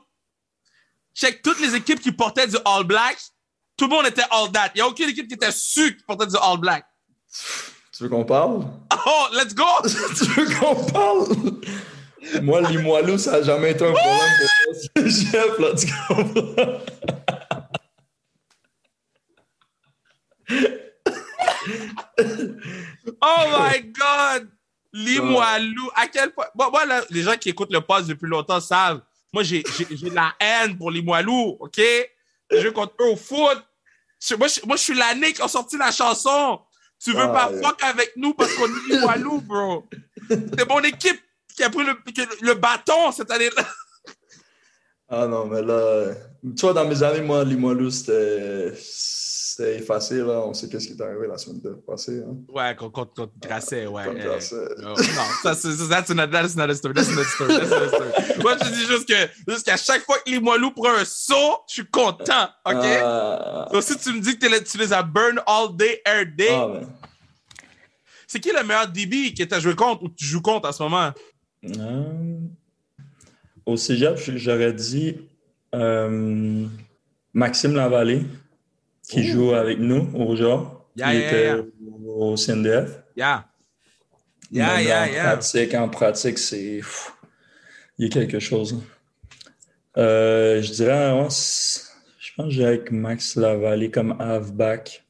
Check 1.15 1.41
toutes 1.41 1.59
les 1.59 1.73
équipes 1.75 1.99
qui 1.99 2.11
portaient 2.11 2.45
du 2.47 2.55
All 2.63 2.83
Black. 2.83 3.17
Tout 3.77 3.85
le 3.85 3.91
monde 3.91 4.07
était 4.07 4.23
all 4.31 4.51
that. 4.53 4.71
Il 4.73 4.77
n'y 4.77 4.81
a 4.81 4.87
aucune 4.87 5.09
équipe 5.09 5.27
qui 5.27 5.33
était 5.33 5.51
sûre 5.51 5.95
qui 5.95 6.03
portait 6.03 6.27
du 6.27 6.35
all 6.41 6.57
black. 6.57 6.85
Tu 7.91 8.03
veux 8.03 8.09
qu'on 8.09 8.25
parle? 8.25 8.65
Oh, 9.05 9.27
let's 9.33 9.53
go! 9.53 9.65
tu 9.83 10.25
veux 10.25 10.59
qu'on 10.59 10.75
parle? 10.85 11.27
Moi, 12.41 12.61
Limoilou, 12.61 13.17
ça 13.17 13.31
n'a 13.33 13.43
jamais 13.43 13.71
été 13.71 13.85
un 13.85 13.91
problème 13.93 14.29
pour 14.93 15.03
moi. 15.03 15.11
Chef, 15.11 15.59
là, 15.59 15.73
tu 15.75 15.87
comprends? 16.07 16.79
oh 23.21 23.45
my 23.59 23.81
God! 23.91 24.49
Limoilou. 24.93 25.89
À 25.95 26.07
quel 26.07 26.31
point. 26.31 26.45
Moi, 26.55 26.69
moi 26.71 26.85
là, 26.85 27.03
les 27.09 27.23
gens 27.23 27.35
qui 27.35 27.49
écoutent 27.49 27.73
le 27.73 27.81
poste 27.81 28.07
depuis 28.07 28.27
longtemps 28.27 28.61
savent. 28.61 29.01
Moi, 29.33 29.43
j'ai 29.43 29.63
j'ai 29.91 30.09
la 30.09 30.33
haine 30.39 30.77
pour 30.77 30.89
Limoilou, 30.89 31.57
OK? 31.59 31.81
Je 32.51 32.59
joue 32.59 32.71
contre 32.71 32.95
eux 33.01 33.11
au 33.11 33.15
foot. 33.15 33.57
Moi, 34.37 34.47
je, 34.47 34.65
moi, 34.65 34.75
je 34.75 34.81
suis 34.81 34.95
l'année 34.95 35.33
qui 35.33 35.41
a 35.41 35.47
sorti 35.47 35.77
la 35.77 35.91
chanson. 35.91 36.59
Tu 37.03 37.11
veux 37.11 37.27
pas 37.27 37.51
ah, 37.51 37.61
fuck 37.61 37.83
avec 37.83 38.13
nous 38.15 38.33
parce 38.33 38.53
qu'on 38.53 38.65
est 38.65 38.89
Limoilou, 38.89 39.41
bro? 39.41 39.87
C'est 40.29 40.67
mon 40.67 40.81
équipe 40.81 41.21
qui 41.55 41.63
a 41.63 41.69
pris 41.69 41.85
le, 41.85 41.93
le 42.41 42.53
bâton 42.53 43.11
cette 43.11 43.29
année-là. 43.31 43.65
Ah 45.07 45.27
non, 45.27 45.45
mais 45.45 45.61
là, 45.61 46.13
tu 46.41 46.61
vois, 46.61 46.73
dans 46.73 46.87
mes 46.87 47.03
années, 47.03 47.21
moi, 47.21 47.43
Limoilou, 47.43 47.91
c'était 47.91 48.73
c'est 49.55 49.77
effacé, 49.77 50.17
là. 50.17 50.43
On 50.45 50.53
sait 50.53 50.67
qu'est-ce 50.67 50.87
qui 50.87 50.93
est 50.93 51.01
arrivé 51.01 51.27
la 51.27 51.37
semaine 51.37 51.61
passée. 51.87 52.21
Hein. 52.21 52.35
Ouais, 52.49 52.75
contre, 52.75 53.29
Grasset, 53.39 53.87
ouais. 53.87 54.03
Contre 54.03 54.19
Grasset. 54.19 54.67
non, 54.81 54.95
ça, 55.43 55.55
c'est 55.55 55.87
that's 55.87 56.09
not, 56.09 56.27
that's 56.27 56.57
not 56.57 56.69
a 56.69 56.75
story. 56.75 56.93
That's 56.93 57.09
not 57.09 57.21
a 57.21 57.23
story. 57.23 57.53
That's 57.53 57.69
not 57.69 57.83
a 57.83 57.87
story. 57.87 58.41
Moi, 58.41 58.57
je 58.61 58.69
dis 58.69 58.85
juste 58.85 59.07
que 59.07 59.49
jusqu'à 59.49 59.77
chaque 59.77 60.01
fois 60.01 60.17
que 60.17 60.29
les 60.29 60.41
Moilous 60.41 60.71
prennent 60.71 60.99
un 60.99 61.05
saut, 61.05 61.63
je 61.69 61.75
suis 61.75 61.85
content, 61.85 62.49
OK? 62.65 62.83
Uh... 62.83 63.71
Donc, 63.71 63.83
si 63.83 63.97
tu 63.97 64.11
me 64.11 64.19
dis 64.19 64.37
que 64.37 64.63
tu 64.63 64.77
les 64.77 64.91
as 64.91 65.03
burn 65.03 65.39
all 65.47 65.73
day, 65.73 66.01
air 66.05 66.25
day, 66.25 66.49
ah, 66.51 66.67
ben. 66.73 66.87
c'est 68.27 68.41
qui 68.41 68.51
le 68.51 68.61
meilleur 68.61 68.89
DB 68.89 69.33
que 69.33 69.43
tu 69.43 69.53
as 69.53 69.59
joué 69.61 69.73
contre 69.73 70.03
ou 70.03 70.09
tu 70.09 70.25
joues 70.25 70.41
contre 70.41 70.67
en 70.67 70.73
ce 70.73 70.83
moment? 70.83 71.11
Euh... 71.63 72.39
Au 73.65 73.77
cégep, 73.77 74.17
j'aurais 74.35 74.73
dit 74.73 75.15
euh, 75.73 76.67
Maxime 77.33 77.73
Lavallée 77.73 78.25
qui 79.07 79.23
joue 79.23 79.53
avec 79.53 79.79
nous 79.79 80.09
au 80.15 80.35
genre. 80.35 80.89
il 80.95 81.15
était 81.15 81.53
au 82.05 82.35
CNDF. 82.35 83.01
Yeah. 83.15 83.45
Yeah, 84.51 84.81
yeah, 84.81 85.09
yeah. 85.09 85.23
En 85.23 85.35
pratique, 85.35 85.73
en 85.73 85.89
pratique, 85.89 86.37
c'est. 86.37 86.81
Il 87.97 88.05
y 88.05 88.05
a 88.05 88.09
quelque 88.09 88.39
chose. 88.39 88.81
Euh, 89.97 90.61
je 90.61 90.71
dirais, 90.71 91.09
je 92.19 92.31
pense 92.35 92.47
que 92.47 92.49
j'ai 92.49 92.65
avec 92.65 92.91
Max 92.91 93.35
Lavallée 93.35 93.89
comme 93.89 94.19
halfback. 94.19 95.03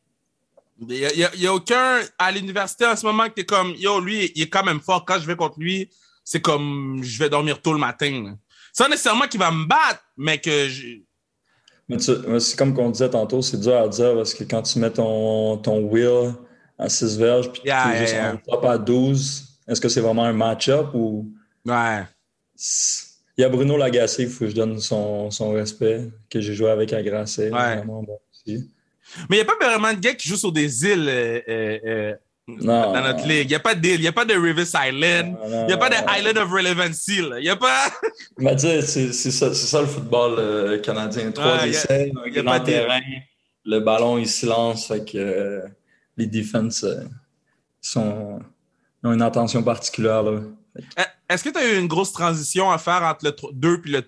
Il 0.80 0.88
n'y 0.88 1.48
a, 1.48 1.52
a, 1.52 1.54
aucun 1.54 2.02
à 2.20 2.32
l'université 2.32 2.86
en 2.86 2.96
ce 2.96 3.06
moment 3.06 3.28
que 3.30 3.36
tu 3.36 3.42
es 3.42 3.46
comme, 3.46 3.74
yo, 3.78 4.00
lui, 4.00 4.32
il 4.36 4.44
est 4.44 4.50
quand 4.50 4.64
même 4.64 4.82
fort. 4.82 5.06
Quand 5.06 5.20
je 5.20 5.26
vais 5.26 5.36
contre 5.36 5.60
lui, 5.60 5.90
c'est 6.24 6.42
comme, 6.42 7.00
je 7.02 7.18
vais 7.18 7.30
dormir 7.30 7.62
tôt 7.62 7.74
le 7.74 7.80
matin. 7.80 8.36
C'est 8.74 8.88
nécessairement 8.90 9.28
qu'il 9.28 9.40
va 9.40 9.52
me 9.52 9.66
battre, 9.66 10.04
mais 10.18 10.38
que 10.40 10.68
je, 10.68 10.98
mais 11.88 11.98
c'est 12.00 12.58
comme 12.58 12.74
qu'on 12.74 12.90
disait 12.90 13.10
tantôt, 13.10 13.42
c'est 13.42 13.60
dur 13.60 13.76
à 13.76 13.88
dire 13.88 14.16
parce 14.16 14.34
que 14.34 14.44
quand 14.44 14.64
tu 14.64 14.80
mets 14.80 14.90
ton, 14.90 15.58
ton 15.58 15.82
wheel 15.82 16.34
à 16.78 16.90
6 16.90 17.18
verges 17.18 17.52
puis 17.52 17.62
tu 17.64 17.70
es 17.70 17.98
juste 18.00 18.16
en 18.16 18.38
top 18.38 18.66
à 18.66 18.78
12, 18.78 19.44
est-ce 19.68 19.80
que 19.80 19.90
c'est 19.90 20.02
vraiment 20.02 20.24
un 20.24 20.34
match-up 20.34 20.88
ou? 20.94 21.32
Ouais. 21.66 22.04
Il 23.38 23.42
y 23.42 23.44
a 23.44 23.50
Bruno 23.50 23.78
Lagacé, 23.78 24.24
il 24.24 24.30
faut 24.30 24.46
que 24.46 24.52
je 24.52 24.56
donne 24.56 24.80
son, 24.80 25.30
son 25.30 25.52
respect, 25.52 26.10
que 26.30 26.40
j'ai 26.40 26.54
joué 26.54 26.70
avec 26.70 26.94
à 26.94 27.04
Grasset. 27.04 27.52
Ouais. 27.52 27.84
Bon 27.84 28.06
Mais 28.48 28.58
il 29.30 29.36
n'y 29.36 29.40
a 29.42 29.46
pas 29.46 29.58
vraiment 29.62 29.94
de 29.94 30.00
gars 30.00 30.14
qui 30.14 30.28
jouent 30.28 30.38
sur 30.38 30.52
des 30.52 30.86
îles 30.86 31.10
euh, 31.10 31.42
euh, 31.48 31.80
euh 31.86 32.14
non, 32.48 32.94
dans 32.94 33.02
notre 33.02 33.28
ligue. 33.28 33.46
Il 33.46 33.48
n'y 33.48 33.56
a 33.56 33.60
pas 33.60 33.74
d'île, 33.74 33.96
il 33.96 34.02
n'y 34.02 34.08
a 34.08 34.12
pas 34.12 34.26
de 34.26 34.36
Rivers 34.36 34.68
Island, 34.68 35.36
il 35.44 35.66
n'y 35.66 35.74
a 35.74 35.78
pas 35.78 35.90
de 35.90 35.96
Island 35.96 36.38
of 36.38 36.52
Relevancy. 36.52 37.18
Il 37.18 37.42
n'y 37.42 37.50
a 37.50 37.56
pas. 37.56 37.88
Mais 38.38 38.56
tu 38.56 38.62
sais, 38.62 39.12
c'est 39.12 39.32
ça, 39.32 39.54
ça, 39.54 39.82
le 39.82 39.88
football 39.88 40.36
euh, 40.38 40.80
canadien. 40.80 41.32
Trois 41.32 41.58
ouais, 41.58 41.70
essais, 41.70 42.12
terrain, 42.64 43.00
le 43.66 43.80
ballon 43.80 44.20
il 44.20 44.28
se 44.28 44.46
lance, 44.46 44.88
fait 44.88 45.04
que 45.04 45.18
euh, 45.18 45.62
les 46.18 46.28
défenses 46.28 46.84
euh, 46.84 47.04
sont, 47.82 48.40
ont 49.04 49.12
une 49.12 49.24
attention 49.24 49.64
particulière. 49.64 50.24
Est-ce 51.28 51.44
que 51.44 51.50
tu 51.50 51.58
as 51.58 51.74
eu 51.74 51.80
une 51.80 51.88
grosse 51.88 52.14
transition 52.14 52.70
à 52.70 52.78
faire 52.78 53.02
entre 53.02 53.26
le 53.26 53.36
2 53.54 53.82
puis 53.82 53.92
le, 53.92 54.04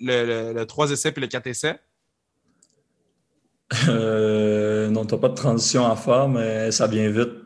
le, 0.00 0.52
le, 0.54 0.64
3 0.64 0.92
essais 0.92 1.12
puis 1.12 1.20
le 1.20 1.26
4 1.26 1.46
essais? 1.46 1.78
non, 3.86 5.04
tu 5.04 5.14
n'as 5.14 5.20
pas 5.20 5.28
de 5.28 5.34
transition 5.34 5.86
à 5.86 5.94
faire, 5.94 6.26
mais 6.26 6.70
ça 6.70 6.86
vient 6.86 7.10
vite. 7.10 7.39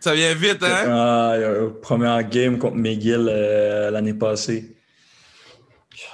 Ça 0.00 0.14
vient 0.14 0.34
vite, 0.34 0.62
hein? 0.62 0.86
Ah, 0.88 1.36
première 1.82 2.26
game 2.28 2.58
contre 2.58 2.76
McGill 2.76 3.28
euh, 3.28 3.90
l'année 3.90 4.14
passée. 4.14 4.76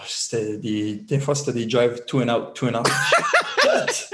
C'était 0.06 0.58
des, 0.58 0.96
des 0.96 1.20
fois, 1.20 1.34
c'était 1.36 1.52
des 1.52 1.66
drives 1.66 2.04
two 2.06 2.20
and 2.20 2.28
out, 2.28 2.54
two 2.54 2.66
and 2.68 2.74
out. 2.74 2.88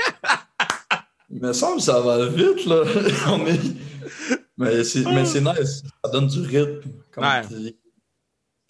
Il 1.30 1.40
me 1.40 1.52
semble 1.54 1.76
que 1.76 1.82
ça 1.82 2.00
va 2.00 2.26
vite, 2.26 2.66
là. 2.66 2.84
mais 4.58 4.84
c'est 4.84 5.04
nice. 5.08 5.82
Ça 6.04 6.10
donne 6.10 6.26
du 6.26 6.40
rythme. 6.40 6.90
Comme 7.10 7.24
tu 7.48 7.74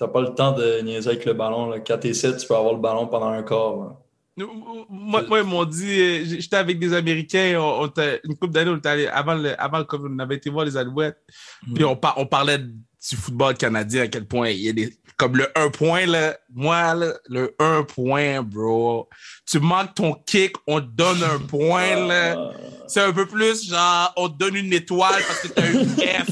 n'as 0.01 0.09
pas 0.09 0.21
le 0.21 0.35
temps 0.35 0.53
de 0.53 0.81
niaiser 0.83 1.11
avec 1.11 1.25
le 1.25 1.33
ballon. 1.33 1.69
Là. 1.69 1.81
Quand 1.81 1.99
tu 1.99 2.15
7, 2.15 2.37
tu 2.37 2.47
peux 2.47 2.55
avoir 2.55 2.75
le 2.75 2.81
ballon 2.81 3.09
pendant 3.09 3.29
un 3.29 3.43
quart. 3.43 4.02
Moi, 4.37 5.23
moi, 5.29 5.39
ils 5.41 5.45
m'ont 5.45 5.65
dit, 5.65 6.01
euh, 6.01 6.25
j'étais 6.25 6.57
avec 6.57 6.79
des 6.79 6.95
Américains, 6.95 7.59
on, 7.61 7.87
une 8.25 8.37
couple 8.37 8.53
d'années, 8.53 9.09
avant 9.09 9.35
le, 9.35 9.61
avant 9.61 9.79
le 9.79 9.85
COVID, 9.85 10.09
on 10.11 10.19
avait 10.19 10.37
été 10.37 10.49
voir 10.49 10.65
les 10.65 10.77
Alouettes, 10.77 11.19
mm. 11.67 11.75
puis 11.75 11.85
on, 11.85 11.99
on 12.17 12.27
parlait 12.27 12.59
du 12.59 13.17
football 13.17 13.55
canadien, 13.57 14.03
à 14.03 14.09
quel 14.09 14.27
point 14.27 14.51
il 14.51 14.61
y 14.61 14.69
a 14.69 14.73
des. 14.73 14.97
Comme 15.19 15.37
le 15.37 15.47
1 15.55 15.69
point, 15.69 16.07
là, 16.07 16.37
moi, 16.53 16.95
le 17.29 17.55
1 17.59 17.83
point, 17.83 18.43
bro. 18.43 19.09
Tu 19.47 19.61
manques 19.61 19.95
ton 19.95 20.15
kick, 20.15 20.57
on 20.67 20.81
te 20.81 20.87
donne 20.87 21.23
un 21.23 21.39
point, 21.39 21.95
là. 22.07 22.53
C'est 22.89 23.01
un 23.01 23.13
peu 23.13 23.27
plus 23.27 23.69
genre, 23.69 24.13
on 24.17 24.29
te 24.29 24.39
donne 24.39 24.57
une 24.57 24.73
étoile 24.73 25.23
parce 25.27 25.41
que 25.41 25.49
t'as 25.49 25.69
eu 25.71 25.85
F. 25.85 26.31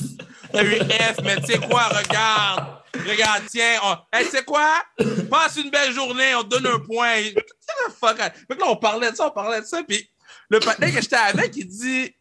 T'as 0.53 0.65
eu 0.65 0.79
F, 0.79 1.17
mais 1.23 1.37
tu 1.37 1.53
sais 1.53 1.59
quoi, 1.59 1.83
regarde. 1.89 2.80
Regarde, 2.95 3.45
tiens, 3.49 3.79
on... 3.85 4.17
hey, 4.17 4.25
sais 4.27 4.45
quoi? 4.45 4.83
Passe 5.31 5.57
une 5.57 5.71
belle 5.71 5.93
journée, 5.93 6.35
on 6.35 6.43
te 6.43 6.49
donne 6.49 6.67
un 6.67 6.79
point. 6.81 7.23
Fuck. 8.01 8.17
Fait 8.19 8.55
que 8.57 8.61
là, 8.61 8.67
on 8.69 8.77
parlait 8.77 9.11
de 9.11 9.17
ça, 9.17 9.29
on 9.29 9.31
parlait 9.31 9.61
de 9.61 9.67
ça, 9.67 9.83
puis 9.87 10.11
le 10.49 10.61
patin 10.61 10.91
que 10.91 11.01
j'étais 11.01 11.17
avec, 11.17 11.57
il 11.57 11.67
dit 11.67 12.15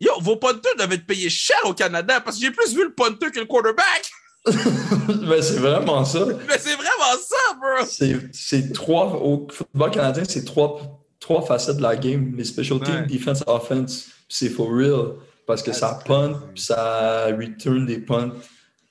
Yo, 0.00 0.12
vos 0.20 0.36
punters 0.36 0.76
doivent 0.76 0.92
être 0.92 1.06
payés 1.06 1.30
cher 1.30 1.58
au 1.64 1.74
Canada 1.74 2.20
parce 2.20 2.36
que 2.36 2.44
j'ai 2.44 2.50
plus 2.50 2.74
vu 2.74 2.84
le 2.84 2.94
punter 2.94 3.30
que 3.30 3.40
le 3.40 3.46
quarterback. 3.46 4.10
ben, 4.46 5.42
c'est 5.42 5.58
vraiment 5.58 6.04
ça. 6.04 6.24
Mais 6.48 6.58
c'est 6.58 6.74
vraiment 6.74 7.16
ça, 7.20 7.54
bro. 7.60 7.86
C'est 8.32 8.72
trois, 8.72 9.06
au 9.14 9.48
football 9.50 9.90
canadien, 9.90 10.22
c'est 10.26 10.44
trois, 10.44 10.80
trois 11.18 11.42
facettes 11.44 11.78
de 11.78 11.82
la 11.82 11.96
game. 11.96 12.34
Les 12.36 12.44
special 12.44 12.80
teams, 12.80 13.06
defense, 13.06 13.42
offense. 13.46 14.06
C'est 14.28 14.48
for 14.48 14.70
real. 14.70 15.16
Parce 15.46 15.62
que 15.62 15.72
ça 15.72 15.98
punt, 16.06 16.40
puis 16.54 16.62
ça 16.62 17.26
return 17.26 17.86
des 17.86 17.98
punts 17.98 18.32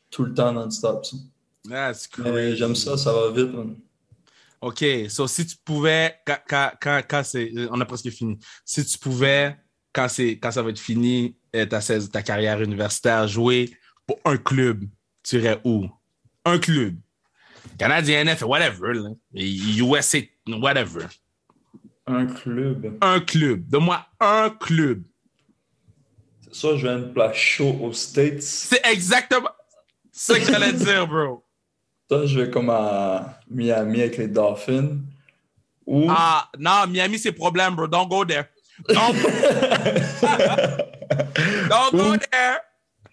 tout 0.09 0.25
le 0.25 0.33
temps 0.33 0.51
non-stop. 0.51 1.05
That's 1.67 2.09
J'aime 2.55 2.75
ça, 2.75 2.97
ça 2.97 3.11
va 3.13 3.31
vite. 3.31 3.51
OK, 4.61 4.83
so 5.09 5.27
si 5.27 5.45
tu 5.45 5.55
pouvais, 5.63 6.15
quand, 6.25 6.71
quand, 6.79 7.01
quand, 7.07 7.23
c'est, 7.23 7.51
on 7.69 7.79
a 7.79 7.85
presque 7.85 8.09
fini, 8.09 8.39
si 8.65 8.83
tu 8.83 8.97
pouvais, 8.97 9.55
quand, 9.93 10.07
c'est, 10.09 10.39
quand 10.39 10.51
ça 10.51 10.63
va 10.63 10.69
être 10.71 10.79
fini, 10.79 11.35
euh, 11.55 11.65
ta, 11.65 11.79
ta 11.79 12.23
carrière 12.23 12.61
universitaire, 12.61 13.27
jouer 13.27 13.71
pour 14.07 14.19
un 14.25 14.37
club, 14.37 14.83
tu 15.23 15.35
irais 15.37 15.61
où? 15.63 15.85
Un 16.45 16.57
club. 16.57 16.95
Canadien, 17.77 18.23
NFL, 18.23 18.45
whatever. 18.45 18.93
Là. 18.93 19.09
USA, 19.33 20.19
whatever. 20.47 21.05
Un 22.07 22.25
club. 22.25 22.97
Un 23.01 23.19
club. 23.19 23.67
Donne-moi 23.67 24.05
un 24.19 24.49
club. 24.49 25.03
C'est 26.43 26.55
ça, 26.55 26.75
je 26.77 26.87
viens 26.87 26.99
de 26.99 27.11
place 27.11 27.35
chaud 27.35 27.77
aux 27.81 27.93
States. 27.93 28.41
C'est 28.41 28.85
exactement. 28.85 29.49
C'est 30.19 30.33
ça 30.33 30.39
que 30.39 30.45
j'allais 30.51 30.73
dire, 30.73 31.07
bro. 31.07 31.43
Ça, 32.09 32.25
je 32.25 32.39
vais 32.39 32.49
comme 32.49 32.71
à 32.71 33.39
Miami 33.51 34.01
avec 34.01 34.17
les 34.17 34.27
Dolphins. 34.27 34.97
Ah, 36.09 36.49
non, 36.57 36.87
Miami, 36.89 37.19
c'est 37.19 37.33
problème, 37.33 37.75
bro. 37.75 37.85
Don't 37.87 38.09
go 38.09 38.25
there. 38.25 38.45
Don't, 38.89 39.13
Don't 41.69 41.91
go 41.91 42.17
there. 42.31 42.61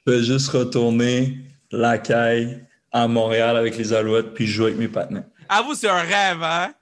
Je 0.06 0.12
vais 0.12 0.22
juste 0.22 0.48
retourner 0.48 1.36
la 1.70 1.98
caille 1.98 2.64
à 2.90 3.06
Montréal 3.06 3.58
avec 3.58 3.76
les 3.76 3.92
Alouettes 3.92 4.32
puis 4.32 4.46
jouer 4.46 4.68
avec 4.68 4.78
mes 4.78 4.88
partenaires. 4.88 5.24
Avoue, 5.46 5.74
c'est 5.74 5.90
un 5.90 6.00
rêve, 6.00 6.42
hein? 6.42 6.72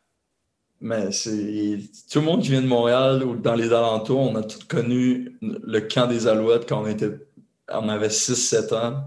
Mais 0.81 1.11
c'est. 1.11 1.81
Tout 2.11 2.20
le 2.20 2.27
monde 2.27 2.43
qui 2.43 2.51
vient 2.51 2.62
de 2.62 2.68
Montréal 2.68 3.25
ou 3.25 3.35
dans 3.35 3.57
les 3.57 3.73
alentours, 3.73 4.20
on 4.20 4.37
a 4.37 4.45
tous 4.45 4.62
connu 4.64 5.37
le 5.41 5.81
camp 5.81 6.07
des 6.07 6.29
Alouettes 6.29 6.68
quand 6.68 6.83
on 6.83 6.87
était 6.87 7.11
on 7.70 7.88
avait 7.88 8.08
6-7 8.08 8.74
ans. 8.74 9.04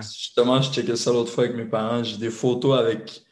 Justement, 0.00 0.60
je 0.62 0.70
checkais 0.70 0.96
ça 0.96 1.12
l'autre 1.12 1.30
fois 1.32 1.44
avec 1.44 1.56
mes 1.56 1.64
parents. 1.64 2.02
J'ai 2.02 2.16
des 2.16 2.30
photos 2.30 2.78
avec 2.78 3.22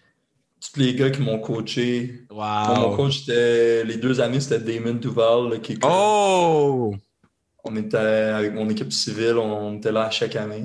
tous 0.60 0.78
les 0.78 0.94
gars 0.94 1.10
qui 1.10 1.22
m'ont 1.22 1.38
coaché. 1.38 2.26
Wow. 2.30 2.74
Mon 2.76 2.96
coach, 2.96 3.26
les 3.26 3.96
deux 3.96 4.20
années, 4.20 4.40
c'était 4.40 4.60
Damon 4.60 4.94
Duval. 4.94 5.50
là, 5.50 5.58
qui, 5.58 5.78
Oh! 5.82 6.94
On 7.64 7.76
était 7.76 7.96
avec 7.98 8.54
mon 8.54 8.68
équipe 8.70 8.92
civile, 8.92 9.36
on 9.36 9.76
était 9.76 9.92
là 9.92 10.10
chaque 10.10 10.34
année. 10.36 10.64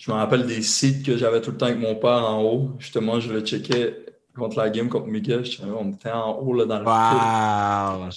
Je 0.00 0.10
me 0.10 0.16
rappelle 0.16 0.44
des 0.46 0.60
sites 0.60 1.06
que 1.06 1.16
j'avais 1.16 1.40
tout 1.40 1.52
le 1.52 1.56
temps 1.56 1.66
avec 1.66 1.78
mon 1.78 1.94
père 1.94 2.28
en 2.28 2.42
haut. 2.42 2.70
Justement, 2.78 3.20
je 3.20 3.32
le 3.32 3.40
checkais 3.42 4.04
contre 4.36 4.58
la 4.58 4.70
game 4.70 4.88
contre 4.88 5.06
Miguel. 5.06 5.44
On 5.62 5.92
était 5.92 6.10
en 6.10 6.32
haut 6.38 6.52
là, 6.52 6.64
dans 6.64 6.80
le 6.80 6.84
Wow! 6.84 8.10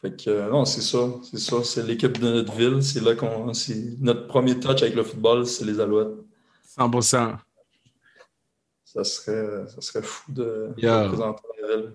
Fait 0.00 0.14
que 0.22 0.28
euh, 0.30 0.50
non, 0.50 0.64
c'est 0.64 0.82
ça. 0.82 0.98
C'est 1.22 1.38
ça. 1.38 1.64
C'est 1.64 1.82
l'équipe 1.82 2.18
de 2.18 2.28
notre 2.30 2.52
ville. 2.52 2.82
C'est 2.82 3.00
là 3.02 3.14
qu'on. 3.14 3.52
c'est 3.54 3.98
Notre 4.00 4.26
premier 4.26 4.58
touch 4.60 4.82
avec 4.82 4.94
le 4.94 5.02
football, 5.02 5.46
c'est 5.46 5.64
les 5.64 5.80
Alouettes. 5.80 6.14
100%. 6.78 7.36
Ça 8.84 9.04
serait, 9.04 9.66
ça 9.68 9.80
serait 9.80 10.02
fou 10.02 10.32
de, 10.32 10.42
de 10.76 10.80
Yeah. 10.82 11.04
représenter 11.04 11.42
la 11.62 11.76
ville. 11.76 11.92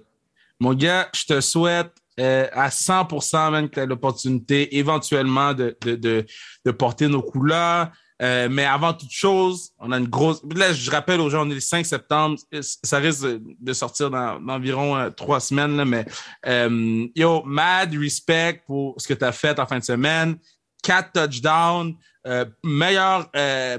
Mon 0.60 0.74
gars, 0.74 1.10
je 1.14 1.26
te 1.26 1.42
souhaite 1.42 1.92
euh, 2.20 2.48
à 2.52 2.70
100% 2.70 3.52
même 3.52 3.70
que 3.70 3.76
tu 3.76 3.80
aies 3.80 3.86
l'opportunité 3.88 4.78
éventuellement 4.78 5.54
de, 5.54 5.76
de, 5.82 5.96
de, 5.96 6.26
de 6.66 6.72
porter 6.72 7.08
nos 7.08 7.22
couleurs. 7.24 7.92
Euh, 8.22 8.48
mais 8.52 8.66
avant 8.66 8.94
toute 8.94 9.12
chose, 9.12 9.72
on 9.80 9.92
a 9.92 9.98
une 9.98 10.08
grosse. 10.08 10.42
Là, 10.56 10.74
je 10.74 10.92
rappelle 10.92 11.20
aux 11.22 11.30
gens, 11.30 11.48
on 11.48 11.50
est 11.50 11.56
le 11.56 11.60
5 11.60 11.86
septembre. 11.86 12.38
Ça 12.84 12.98
risque 12.98 13.26
de- 13.60 13.74
sortir 13.74 14.12
dans, 14.12 14.40
dans 14.40 14.54
environ 14.54 14.96
euh, 14.96 15.10
trois 15.10 15.40
semaines. 15.40 15.76
Là, 15.76 15.86
mais 15.86 16.06
euh, 16.46 17.08
yo, 17.16 17.42
mad 17.46 17.96
respect 17.96 18.62
pour 18.68 18.96
ce 19.02 19.08
que 19.08 19.16
tu 19.16 19.26
as 19.26 19.32
fait 19.32 19.60
en 19.60 19.66
fin 19.66 19.80
de 19.80 19.84
semaine. 19.84 20.36
Quatre 20.84 21.12
touchdowns. 21.14 21.96
euh, 22.28 22.46
meilleure 22.64 23.32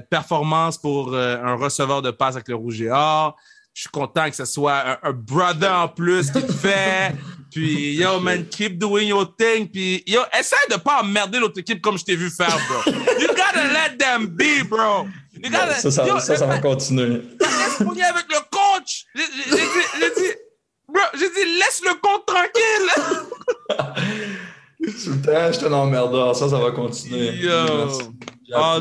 performance 0.09 0.77
pour 0.77 1.15
un 1.15 1.55
receveur 1.55 2.01
de 2.01 2.11
passe 2.11 2.35
avec 2.35 2.49
le 2.49 2.55
rouge 2.55 2.81
et 2.81 2.89
or. 2.91 3.37
Je 3.73 3.81
suis 3.81 3.89
content 3.89 4.29
que 4.29 4.35
ce 4.35 4.45
soit 4.45 4.83
un, 5.03 5.09
un 5.09 5.13
brother 5.13 5.73
en 5.73 5.87
plus 5.87 6.29
qui 6.29 6.41
le 6.41 6.47
fait. 6.53 7.15
Puis, 7.53 7.93
yo, 7.95 8.19
man, 8.25 8.45
keep 8.49 8.77
doing 8.79 9.07
your 9.07 9.25
thing. 9.35 9.67
Puis, 9.69 10.03
yo, 10.07 10.21
essaie 10.37 10.55
de 10.69 10.75
pas 10.77 11.01
emmerder 11.01 11.39
l'autre 11.39 11.59
équipe 11.59 11.81
comme 11.81 11.97
je 11.97 12.03
t'ai 12.03 12.15
vu 12.15 12.29
faire, 12.29 12.57
bro. 12.67 12.91
You 13.19 13.27
gotta 13.27 13.67
let 13.71 13.97
them 13.97 14.27
be, 14.27 14.63
bro. 14.67 15.07
You 15.33 15.49
gotta, 15.51 15.75
Ça, 15.75 15.91
ça, 15.91 16.07
yo, 16.07 16.19
ça, 16.19 16.35
ça 16.35 16.45
va 16.45 16.59
continuer. 16.59 17.21
pogner 17.77 18.03
avec 18.03 18.25
le 18.29 18.39
coach. 18.51 19.05
J'ai 19.15 19.27
dit, 20.09 20.31
bro, 20.87 21.01
j'ai 21.13 21.29
dit, 21.29 21.45
laisse 21.59 21.81
le 21.83 21.93
coach 22.01 22.21
tranquille. 22.25 22.89
Sur 24.97 25.13
le 25.13 25.51
je 25.53 25.57
suis 25.57 25.65
un 25.65 25.71
emmerdeur. 25.73 26.35
Ça, 26.35 26.49
ça 26.49 26.57
va 26.59 26.71
continuer. 26.71 27.31
Yo, 27.37 27.51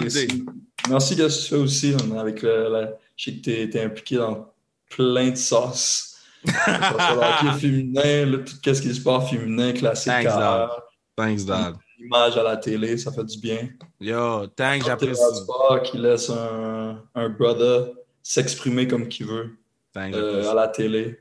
Merci. 0.01 0.45
Merci 0.89 1.17
que 1.17 1.29
tu 1.29 1.49
fais 1.49 1.57
aussi. 1.57 1.93
man, 2.09 2.19
avec 2.19 2.43
le, 2.43 2.69
la- 2.69 2.91
Je 3.17 3.25
sais 3.31 3.37
que 3.37 3.41
tu 3.43 3.51
es, 3.79 3.85
impliqué 3.85 4.17
dans 4.17 4.53
plein 4.91 5.31
de 5.31 5.37
sauces. 5.37 6.12
Le 6.45 7.49
hockey 7.49 7.61
féminin, 7.61 8.27
là, 8.27 8.39
tout 8.39 8.75
ce 8.75 8.83
qui 8.83 8.89
est 8.89 8.95
sport 8.95 9.29
féminin, 9.29 9.73
classique, 9.73 10.13
Thanks, 10.13 10.25
carrière, 10.25 10.81
Thanks, 11.17 11.45
dad. 11.45 11.75
l'image 11.99 12.37
à 12.37 12.43
la 12.43 12.57
télé, 12.57 12.97
ça 12.99 13.13
fait 13.13 13.25
du 13.25 13.39
bien. 13.39 13.69
Yo, 14.01 14.47
thanks, 14.49 14.85
j'apprécie. 14.85 15.23
le 15.31 15.37
sport 15.37 15.83
qui 15.83 15.99
laisse 15.99 16.31
un, 16.31 17.01
un 17.15 17.29
brother 17.29 17.91
s'exprimer 18.23 18.89
comme 18.89 19.09
qu'il 19.09 19.27
veut 19.27 19.51
Thanks, 19.93 20.15
euh, 20.15 20.51
à 20.51 20.55
la 20.55 20.69
télé. 20.69 21.19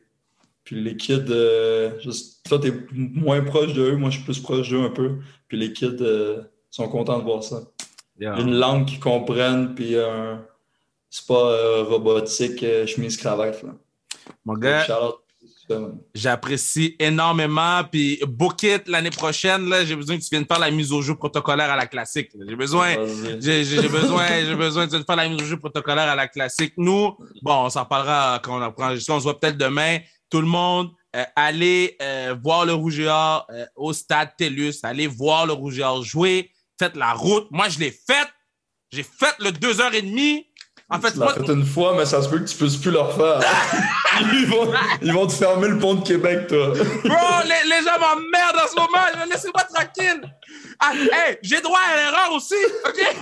Puis 0.63 0.81
les 0.81 0.95
kids, 0.95 1.25
euh, 1.29 1.99
juste, 1.99 2.45
toi, 2.47 2.59
t'es 2.59 2.71
moins 2.91 3.41
proche 3.41 3.73
d'eux, 3.73 3.95
moi, 3.95 4.09
je 4.09 4.15
suis 4.17 4.23
plus 4.25 4.39
proche 4.39 4.69
d'eux 4.69 4.81
un 4.81 4.89
peu. 4.89 5.17
Puis 5.47 5.57
les 5.57 5.73
kids 5.73 5.97
euh, 6.01 6.41
sont 6.69 6.87
contents 6.87 7.17
de 7.19 7.23
voir 7.23 7.43
ça. 7.43 7.61
Une 8.19 8.53
langue 8.53 8.85
qu'ils 8.85 8.99
comprennent, 8.99 9.73
puis 9.73 9.95
euh, 9.95 10.35
c'est 11.09 11.25
pas 11.25 11.83
robotique, 11.83 12.61
euh, 12.63 12.85
chemise, 12.85 13.17
cravate. 13.17 13.63
Là. 13.63 13.71
Mon 14.45 14.53
gars. 14.53 14.85
J'apprécie 16.13 16.95
énormément. 16.99 17.81
Puis, 17.89 18.19
book 18.27 18.63
it 18.63 18.87
l'année 18.87 19.09
prochaine. 19.09 19.69
Là, 19.69 19.85
j'ai 19.85 19.95
besoin 19.95 20.17
que 20.17 20.23
tu 20.23 20.29
viennes 20.29 20.45
faire 20.45 20.59
la 20.59 20.71
mise 20.71 20.91
au 20.91 21.01
jeu 21.01 21.15
protocolaire 21.15 21.69
à 21.71 21.75
la 21.75 21.87
classique. 21.87 22.31
J'ai 22.47 22.55
besoin. 22.55 22.95
J'ai 23.39 23.87
besoin, 23.87 24.27
j'ai 24.45 24.55
besoin 24.55 24.87
de 24.87 25.03
faire 25.03 25.15
la 25.15 25.29
mise 25.29 25.41
au 25.41 25.45
jeu 25.45 25.57
protocolaire 25.57 26.09
à 26.09 26.15
la 26.15 26.27
classique. 26.27 26.73
Nous, 26.77 27.15
bon, 27.41 27.65
on 27.65 27.69
s'en 27.69 27.85
parlera 27.85 28.39
quand 28.43 28.57
on 28.57 28.61
apprend. 28.61 28.91
On 28.91 28.97
se 28.97 29.23
voit 29.23 29.39
peut-être 29.39 29.57
demain. 29.57 29.99
Tout 30.29 30.41
le 30.41 30.47
monde, 30.47 30.91
euh, 31.15 31.25
allez 31.35 31.97
euh, 32.01 32.35
voir 32.41 32.65
le 32.65 32.73
Rouge 32.73 32.99
et 32.99 33.07
Or, 33.07 33.45
euh, 33.51 33.65
au 33.75 33.91
stade 33.91 34.29
TELUS. 34.37 34.75
Allez 34.83 35.07
voir 35.07 35.45
le 35.45 35.53
Rouge 35.53 35.79
et 35.79 35.83
Or 35.83 36.03
jouer. 36.03 36.51
Faites 36.79 36.95
la 36.95 37.13
route. 37.13 37.47
Moi, 37.51 37.67
je 37.69 37.79
l'ai 37.79 37.91
faite. 37.91 38.29
J'ai 38.91 39.03
fait 39.03 39.35
le 39.39 39.51
deux 39.51 39.81
heures 39.81 39.93
et 39.93 40.01
demie. 40.01 40.47
En 40.93 40.99
fait, 40.99 41.11
Tu 41.13 41.19
l'as 41.19 41.25
moi, 41.25 41.33
fait 41.33 41.53
une 41.53 41.65
fois, 41.65 41.93
mais 41.97 42.05
ça 42.05 42.21
se 42.21 42.27
peut 42.27 42.39
que 42.39 42.43
tu 42.49 42.55
puisses 42.57 42.75
plus 42.75 42.91
le 42.91 42.99
refaire. 42.99 43.39
ils, 44.33 44.45
vont, 44.45 44.71
ils 45.01 45.13
vont 45.13 45.25
te 45.25 45.31
fermer 45.33 45.69
le 45.69 45.79
pont 45.79 45.93
de 45.95 46.05
Québec, 46.05 46.47
toi. 46.47 46.67
Bro, 46.67 47.15
les, 47.45 47.69
les 47.69 47.81
gens 47.85 47.97
m'emmerdent 47.97 48.57
en 48.57 48.67
ce 48.67 48.75
moment. 48.75 49.25
Laissez-moi 49.29 49.63
tranquille. 49.73 50.21
Ah, 50.81 50.91
hey, 50.93 51.37
j'ai 51.43 51.61
droit 51.61 51.79
à 51.79 51.95
l'erreur 51.95 52.33
aussi, 52.33 52.55
OK? 52.85 53.15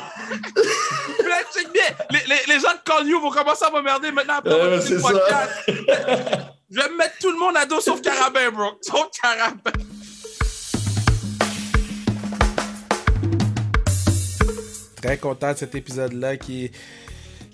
Puis 0.55 1.27
là, 1.29 1.35
check 1.53 1.71
bien. 1.71 1.83
Les, 2.09 2.19
les, 2.27 2.53
les 2.55 2.59
gens 2.59 2.71
de 2.73 2.79
Call 2.83 3.05
You 3.07 3.19
vont 3.21 3.29
commencer 3.29 3.65
à 3.65 3.69
m'emmerder 3.69 4.11
maintenant 4.11 4.35
après 4.37 4.51
Euh, 4.51 4.79
podcast. 5.01 5.51
Je 6.71 6.75
vais 6.79 6.89
mettre 6.97 7.17
tout 7.19 7.31
le 7.31 7.37
monde 7.37 7.55
à 7.57 7.65
dos 7.65 7.81
sauf 7.81 8.01
Carabin, 8.01 8.49
bro. 8.51 8.71
Sauf 8.81 9.07
Carabin. 9.21 9.71
Très 15.01 15.17
content 15.17 15.53
de 15.53 15.57
cet 15.57 15.75
épisode-là 15.75 16.37
qui, 16.37 16.71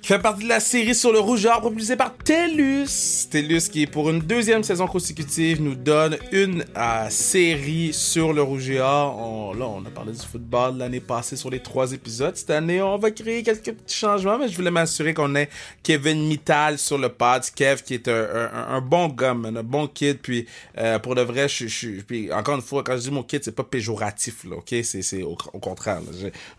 fait 0.06 0.20
partie 0.20 0.44
de 0.44 0.50
la 0.50 0.60
série 0.60 0.94
sur 0.94 1.12
le 1.12 1.20
rouge 1.20 1.46
et 1.46 1.50
or 1.50 1.62
propulsée 1.62 1.96
par 1.96 2.14
TELUS. 2.16 3.28
TELUS 3.32 3.70
qui, 3.72 3.88
pour 3.88 4.10
une 4.12 4.20
deuxième 4.20 4.64
saison 4.64 4.86
consécutive, 4.86 5.62
nous 5.62 5.74
donne 5.74 6.18
une 6.32 6.64
euh, 6.78 7.08
série 7.10 7.92
sur 7.92 8.32
le 8.32 8.44
rouge 8.44 8.70
et 8.70 8.80
or. 8.80 9.18
On- 9.18 9.54
là, 9.56 9.66
on 9.66 9.84
a 9.84 9.90
parlé 9.90 10.12
du 10.12 10.20
football 10.20 10.78
l'année 10.78 11.00
passée 11.00 11.36
sur 11.36 11.50
les 11.50 11.60
trois 11.60 11.92
épisodes. 11.92 12.36
Cette 12.36 12.52
année, 12.52 12.82
on 12.84 12.98
va 13.00 13.10
créer 13.10 13.42
quelques 13.42 13.74
petits 13.74 13.96
changements, 13.98 14.38
mais 14.38 14.48
je 14.48 14.56
voulais 14.56 14.70
m'assurer 14.70 15.14
qu'on 15.16 15.34
ait 15.36 15.50
Kevin 15.82 16.28
Mittal 16.28 16.78
sur 16.78 17.00
le 17.00 17.10
pod. 17.10 17.42
Kev, 17.56 17.82
qui 17.84 17.96
est 17.96 18.08
un, 18.08 18.28
un- 18.54 18.76
un 18.76 18.82
bon 18.82 19.12
man, 19.36 19.58
un 19.58 19.64
bon 19.64 19.88
kid. 19.88 20.20
Puis, 20.22 20.46
euh, 20.78 21.00
pour 21.00 21.16
de 21.16 21.22
vrai, 21.22 21.48
je 21.50 21.66
suis... 21.66 22.32
Encore 22.32 22.56
une 22.56 22.62
fois, 22.62 22.84
quand 22.84 22.96
je 22.96 23.02
dis 23.02 23.12
mon 23.12 23.24
kid, 23.24 23.44
c'est 23.44 23.56
pas 23.56 23.64
péjoratif, 23.64 24.44
là, 24.44 24.58
OK? 24.58 24.76
C'est 24.84 25.24
au, 25.24 25.36
au 25.54 25.60
contraire. 25.60 26.00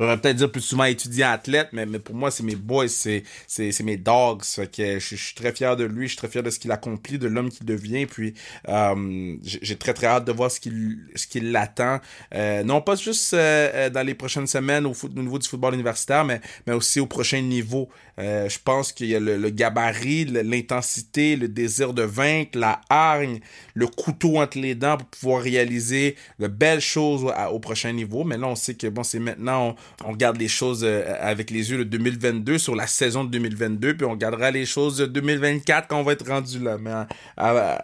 J'aurais 0.01 0.17
peut-être 0.19 0.37
dire 0.37 0.51
plus 0.51 0.63
souvent 0.63 0.85
étudiant 0.85 1.31
athlète, 1.31 1.69
mais, 1.73 1.87
mais 1.87 2.01
pour 2.01 2.15
moi, 2.17 2.31
c'est 2.33 2.43
mes 2.43 2.57
boys, 2.57 2.89
c'est 2.89 3.23
c'est 3.47 3.83
mes 3.83 3.97
dogs. 3.97 4.43
Fait 4.45 4.71
que 4.71 4.99
je, 4.99 5.17
suis 5.17 5.35
très 5.35 5.53
fier 5.53 5.77
de 5.77 5.85
lui, 5.85 6.07
je 6.07 6.13
suis 6.13 6.19
très 6.19 6.29
fier 6.29 6.43
de 6.43 6.51
ce 6.51 6.59
qu'il 6.59 6.73
accomplit, 6.73 7.19
de 7.19 7.29
l'homme 7.29 7.51
qu'il 7.51 7.67
devient. 7.67 8.07
Puis, 8.07 8.35
euh, 8.69 9.37
j'ai 9.43 9.77
très, 9.77 9.95
très 9.95 10.07
hâte 10.07 10.25
de 10.25 10.33
voir 10.33 10.51
ce 10.51 10.61
qu'il 10.61 10.99
ce 11.15 11.27
qu'il 11.27 11.53
l'attend. 11.53 12.01
Euh, 12.35 12.63
non 12.63 12.81
pas 12.81 12.95
juste 12.97 13.35
euh, 13.35 13.71
euh, 13.75 13.91
dans 13.91 14.05
les 14.07 14.15
prochaines 14.15 14.47
semaines 14.47 14.87
au, 14.87 14.93
au 14.93 15.23
niveau 15.23 15.39
du 15.39 15.49
football 15.49 15.75
universitaire, 15.75 16.25
mais, 16.25 16.41
mais 16.67 16.73
aussi 16.73 17.01
au 17.01 17.07
prochain 17.07 17.41
niveau. 17.41 17.89
Euh, 18.19 18.49
je 18.49 18.59
pense 18.65 18.93
qu'il 18.93 19.09
y 19.09 19.15
a 19.15 19.21
le, 19.21 19.51
gabarit, 19.51 20.25
l'intensité, 20.25 21.37
le 21.37 21.49
désir 21.49 21.93
de 21.93 22.03
vaincre, 22.03 22.59
la 22.59 22.81
hargne, 22.89 23.41
le 23.75 23.87
couteau 23.87 24.39
entre 24.39 24.59
les 24.59 24.75
dents 24.75 24.97
pour 24.97 25.07
pouvoir 25.09 25.43
réaliser 25.43 26.17
de 26.39 26.47
belles 26.47 26.81
choses 26.81 27.25
au, 27.25 27.29
à- 27.31 27.51
prochain 27.61 27.93
niveau. 27.93 28.25
Mais 28.25 28.39
là, 28.39 28.47
on 28.49 28.55
sait 28.55 28.75
que 28.75 28.87
bon, 28.87 29.03
c'est 29.03 29.19
maintenant, 29.19 29.77
on, 30.03 30.09
on 30.09 30.13
regarde 30.13 30.39
les 30.39 30.49
choses 30.49 30.83
euh, 30.85 31.15
avec 31.21 31.51
les 31.51 31.71
yeux 31.71 31.79
de 31.79 31.85
2022 31.85 32.59
sur 32.59 32.75
la 32.75 32.87
saison 32.87 33.25
de 33.25 33.31
2022, 33.31 33.97
puis 33.97 34.07
on 34.07 34.13
regardera 34.13 34.51
les 34.51 34.67
choses 34.67 34.97
de 34.99 35.07
2024 35.07 35.89
quand 35.89 35.99
on 35.99 36.03
va 36.03 36.13
être 36.13 36.27
rendu 36.27 36.59
là. 36.59 36.79
Mais 36.79 36.91
euh, 36.91 37.05
euh, 37.41 37.77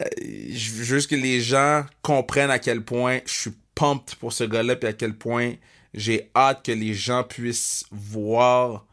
euh, 0.00 0.04
juste 0.50 1.08
que 1.10 1.16
les 1.16 1.40
gens 1.40 1.84
comprennent 2.02 2.50
à 2.50 2.58
quel 2.58 2.82
point 2.82 3.20
je 3.26 3.32
suis 3.32 3.52
pumped 3.74 4.16
pour 4.18 4.32
ce 4.32 4.44
gars-là, 4.44 4.76
puis 4.76 4.88
à 4.88 4.92
quel 4.92 5.14
point 5.14 5.52
j'ai 5.94 6.30
hâte 6.34 6.64
que 6.64 6.72
les 6.72 6.94
gens 6.94 7.22
puissent 7.22 7.84
voir 7.92 8.84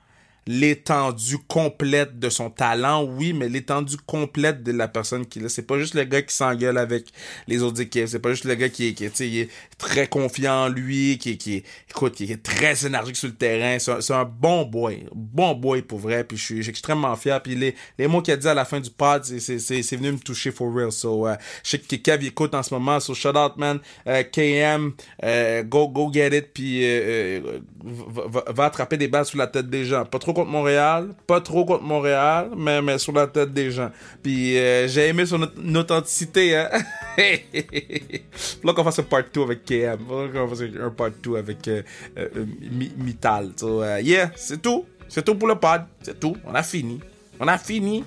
l'étendue 0.45 1.37
complète 1.47 2.19
de 2.19 2.29
son 2.29 2.49
talent, 2.49 3.03
oui, 3.03 3.33
mais 3.33 3.49
l'étendue 3.49 3.97
complète 4.05 4.63
de 4.63 4.71
la 4.71 4.87
personne 4.87 5.25
qu'il 5.25 5.45
est. 5.45 5.49
C'est 5.49 5.63
pas 5.63 5.77
juste 5.79 5.93
le 5.93 6.03
gars 6.03 6.21
qui 6.21 6.35
s'engueule 6.35 6.77
avec 6.77 7.05
les 7.47 7.61
autres 7.63 7.81
équipes. 7.81 8.07
C'est 8.07 8.19
pas 8.19 8.31
juste 8.31 8.45
le 8.45 8.55
gars 8.55 8.69
qui 8.69 8.87
est, 8.87 8.93
qui 8.93 9.05
est, 9.05 9.21
est 9.21 9.49
très 9.77 10.07
confiant 10.07 10.65
en 10.65 10.69
lui, 10.69 11.17
qui 11.17 11.31
est, 11.31 11.37
qui 11.37 11.55
est, 11.55 11.63
écoute, 11.89 12.13
qui 12.15 12.31
est 12.31 12.43
très 12.43 12.85
énergique 12.85 13.15
sur 13.15 13.27
le 13.27 13.35
terrain. 13.35 13.77
C'est 13.79 14.13
un, 14.13 14.25
bon 14.25 14.63
boy. 14.65 15.05
Bon 15.13 15.53
boy 15.55 15.81
pour 15.81 15.99
vrai. 15.99 16.23
Puis 16.23 16.37
je 16.37 16.43
suis, 16.43 16.69
extrêmement 16.69 17.15
fier. 17.15 17.41
Puis 17.41 17.55
les, 17.55 17.75
les 17.97 18.07
mots 18.07 18.21
qu'il 18.21 18.33
a 18.33 18.37
dit 18.37 18.47
à 18.47 18.53
la 18.53 18.65
fin 18.65 18.79
du 18.79 18.89
pod, 18.89 19.23
c'est, 19.23 19.95
venu 19.95 20.11
me 20.13 20.19
toucher 20.19 20.51
for 20.51 20.73
real. 20.73 20.91
So, 20.91 21.27
euh, 21.27 21.35
je 21.63 21.71
sais 21.71 21.79
que 21.79 21.95
Kev 21.95 22.25
écoute 22.25 22.53
en 22.53 22.63
ce 22.63 22.73
moment. 22.73 22.99
So, 22.99 23.13
shout 23.13 23.37
out, 23.37 23.57
man. 23.57 23.79
Euh, 24.07 24.23
KM, 24.23 24.91
euh, 25.23 25.63
go, 25.63 25.87
go 25.87 26.11
get 26.11 26.37
it. 26.37 26.53
Puis 26.53 26.83
euh, 26.83 27.39
euh, 27.45 27.59
va, 27.83 28.23
va- 28.27 28.51
va 28.51 28.65
attraper 28.65 28.97
des 28.97 29.07
balles 29.07 29.25
sur 29.25 29.37
la 29.37 29.47
tête 29.47 29.69
des 29.69 29.85
gens. 29.85 30.05
Pas 30.05 30.19
trop 30.19 30.32
contre 30.33 30.49
Montréal, 30.49 31.09
pas 31.27 31.39
trop 31.41 31.63
contre 31.65 31.83
Montréal, 31.83 32.49
mais, 32.57 32.81
mais 32.81 32.97
sur 32.97 33.13
la 33.13 33.27
tête 33.27 33.53
des 33.53 33.71
gens. 33.71 33.89
Puis 34.21 34.57
euh, 34.57 34.87
j'ai 34.87 35.07
aimé 35.07 35.25
son 35.25 35.41
aut- 35.43 35.75
authenticité, 35.77 36.55
hein. 36.57 36.69
Là 38.63 38.73
qu'on 38.73 38.83
fasse 38.83 38.99
un 38.99 39.03
part 39.03 39.23
2 39.33 39.41
avec 39.41 39.65
KM. 39.65 39.97
Qu'on 40.33 40.85
un 40.85 40.89
part 40.89 41.11
2 41.21 41.35
avec 41.37 41.67
euh, 41.67 41.81
euh, 42.17 42.29
Mi- 42.71 42.93
Mittal. 42.97 43.51
So, 43.55 43.81
euh, 43.83 43.99
yeah, 44.01 44.31
c'est 44.35 44.61
tout. 44.61 44.85
C'est 45.07 45.23
tout 45.23 45.35
pour 45.35 45.47
le 45.47 45.55
pod. 45.55 45.81
C'est 46.01 46.19
tout. 46.19 46.35
On 46.45 46.55
a 46.55 46.63
fini. 46.63 46.99
On 47.39 47.47
a 47.47 47.57
fini. 47.57 48.03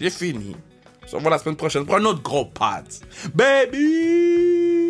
J'ai 0.00 0.10
fini. 0.10 0.56
On 1.04 1.06
se 1.08 1.16
revoit 1.16 1.30
la 1.30 1.38
semaine 1.38 1.56
prochaine 1.56 1.84
pour 1.84 1.96
un 1.96 2.04
autre 2.04 2.22
gros 2.22 2.46
pod. 2.46 2.84
Baby! 3.34 4.87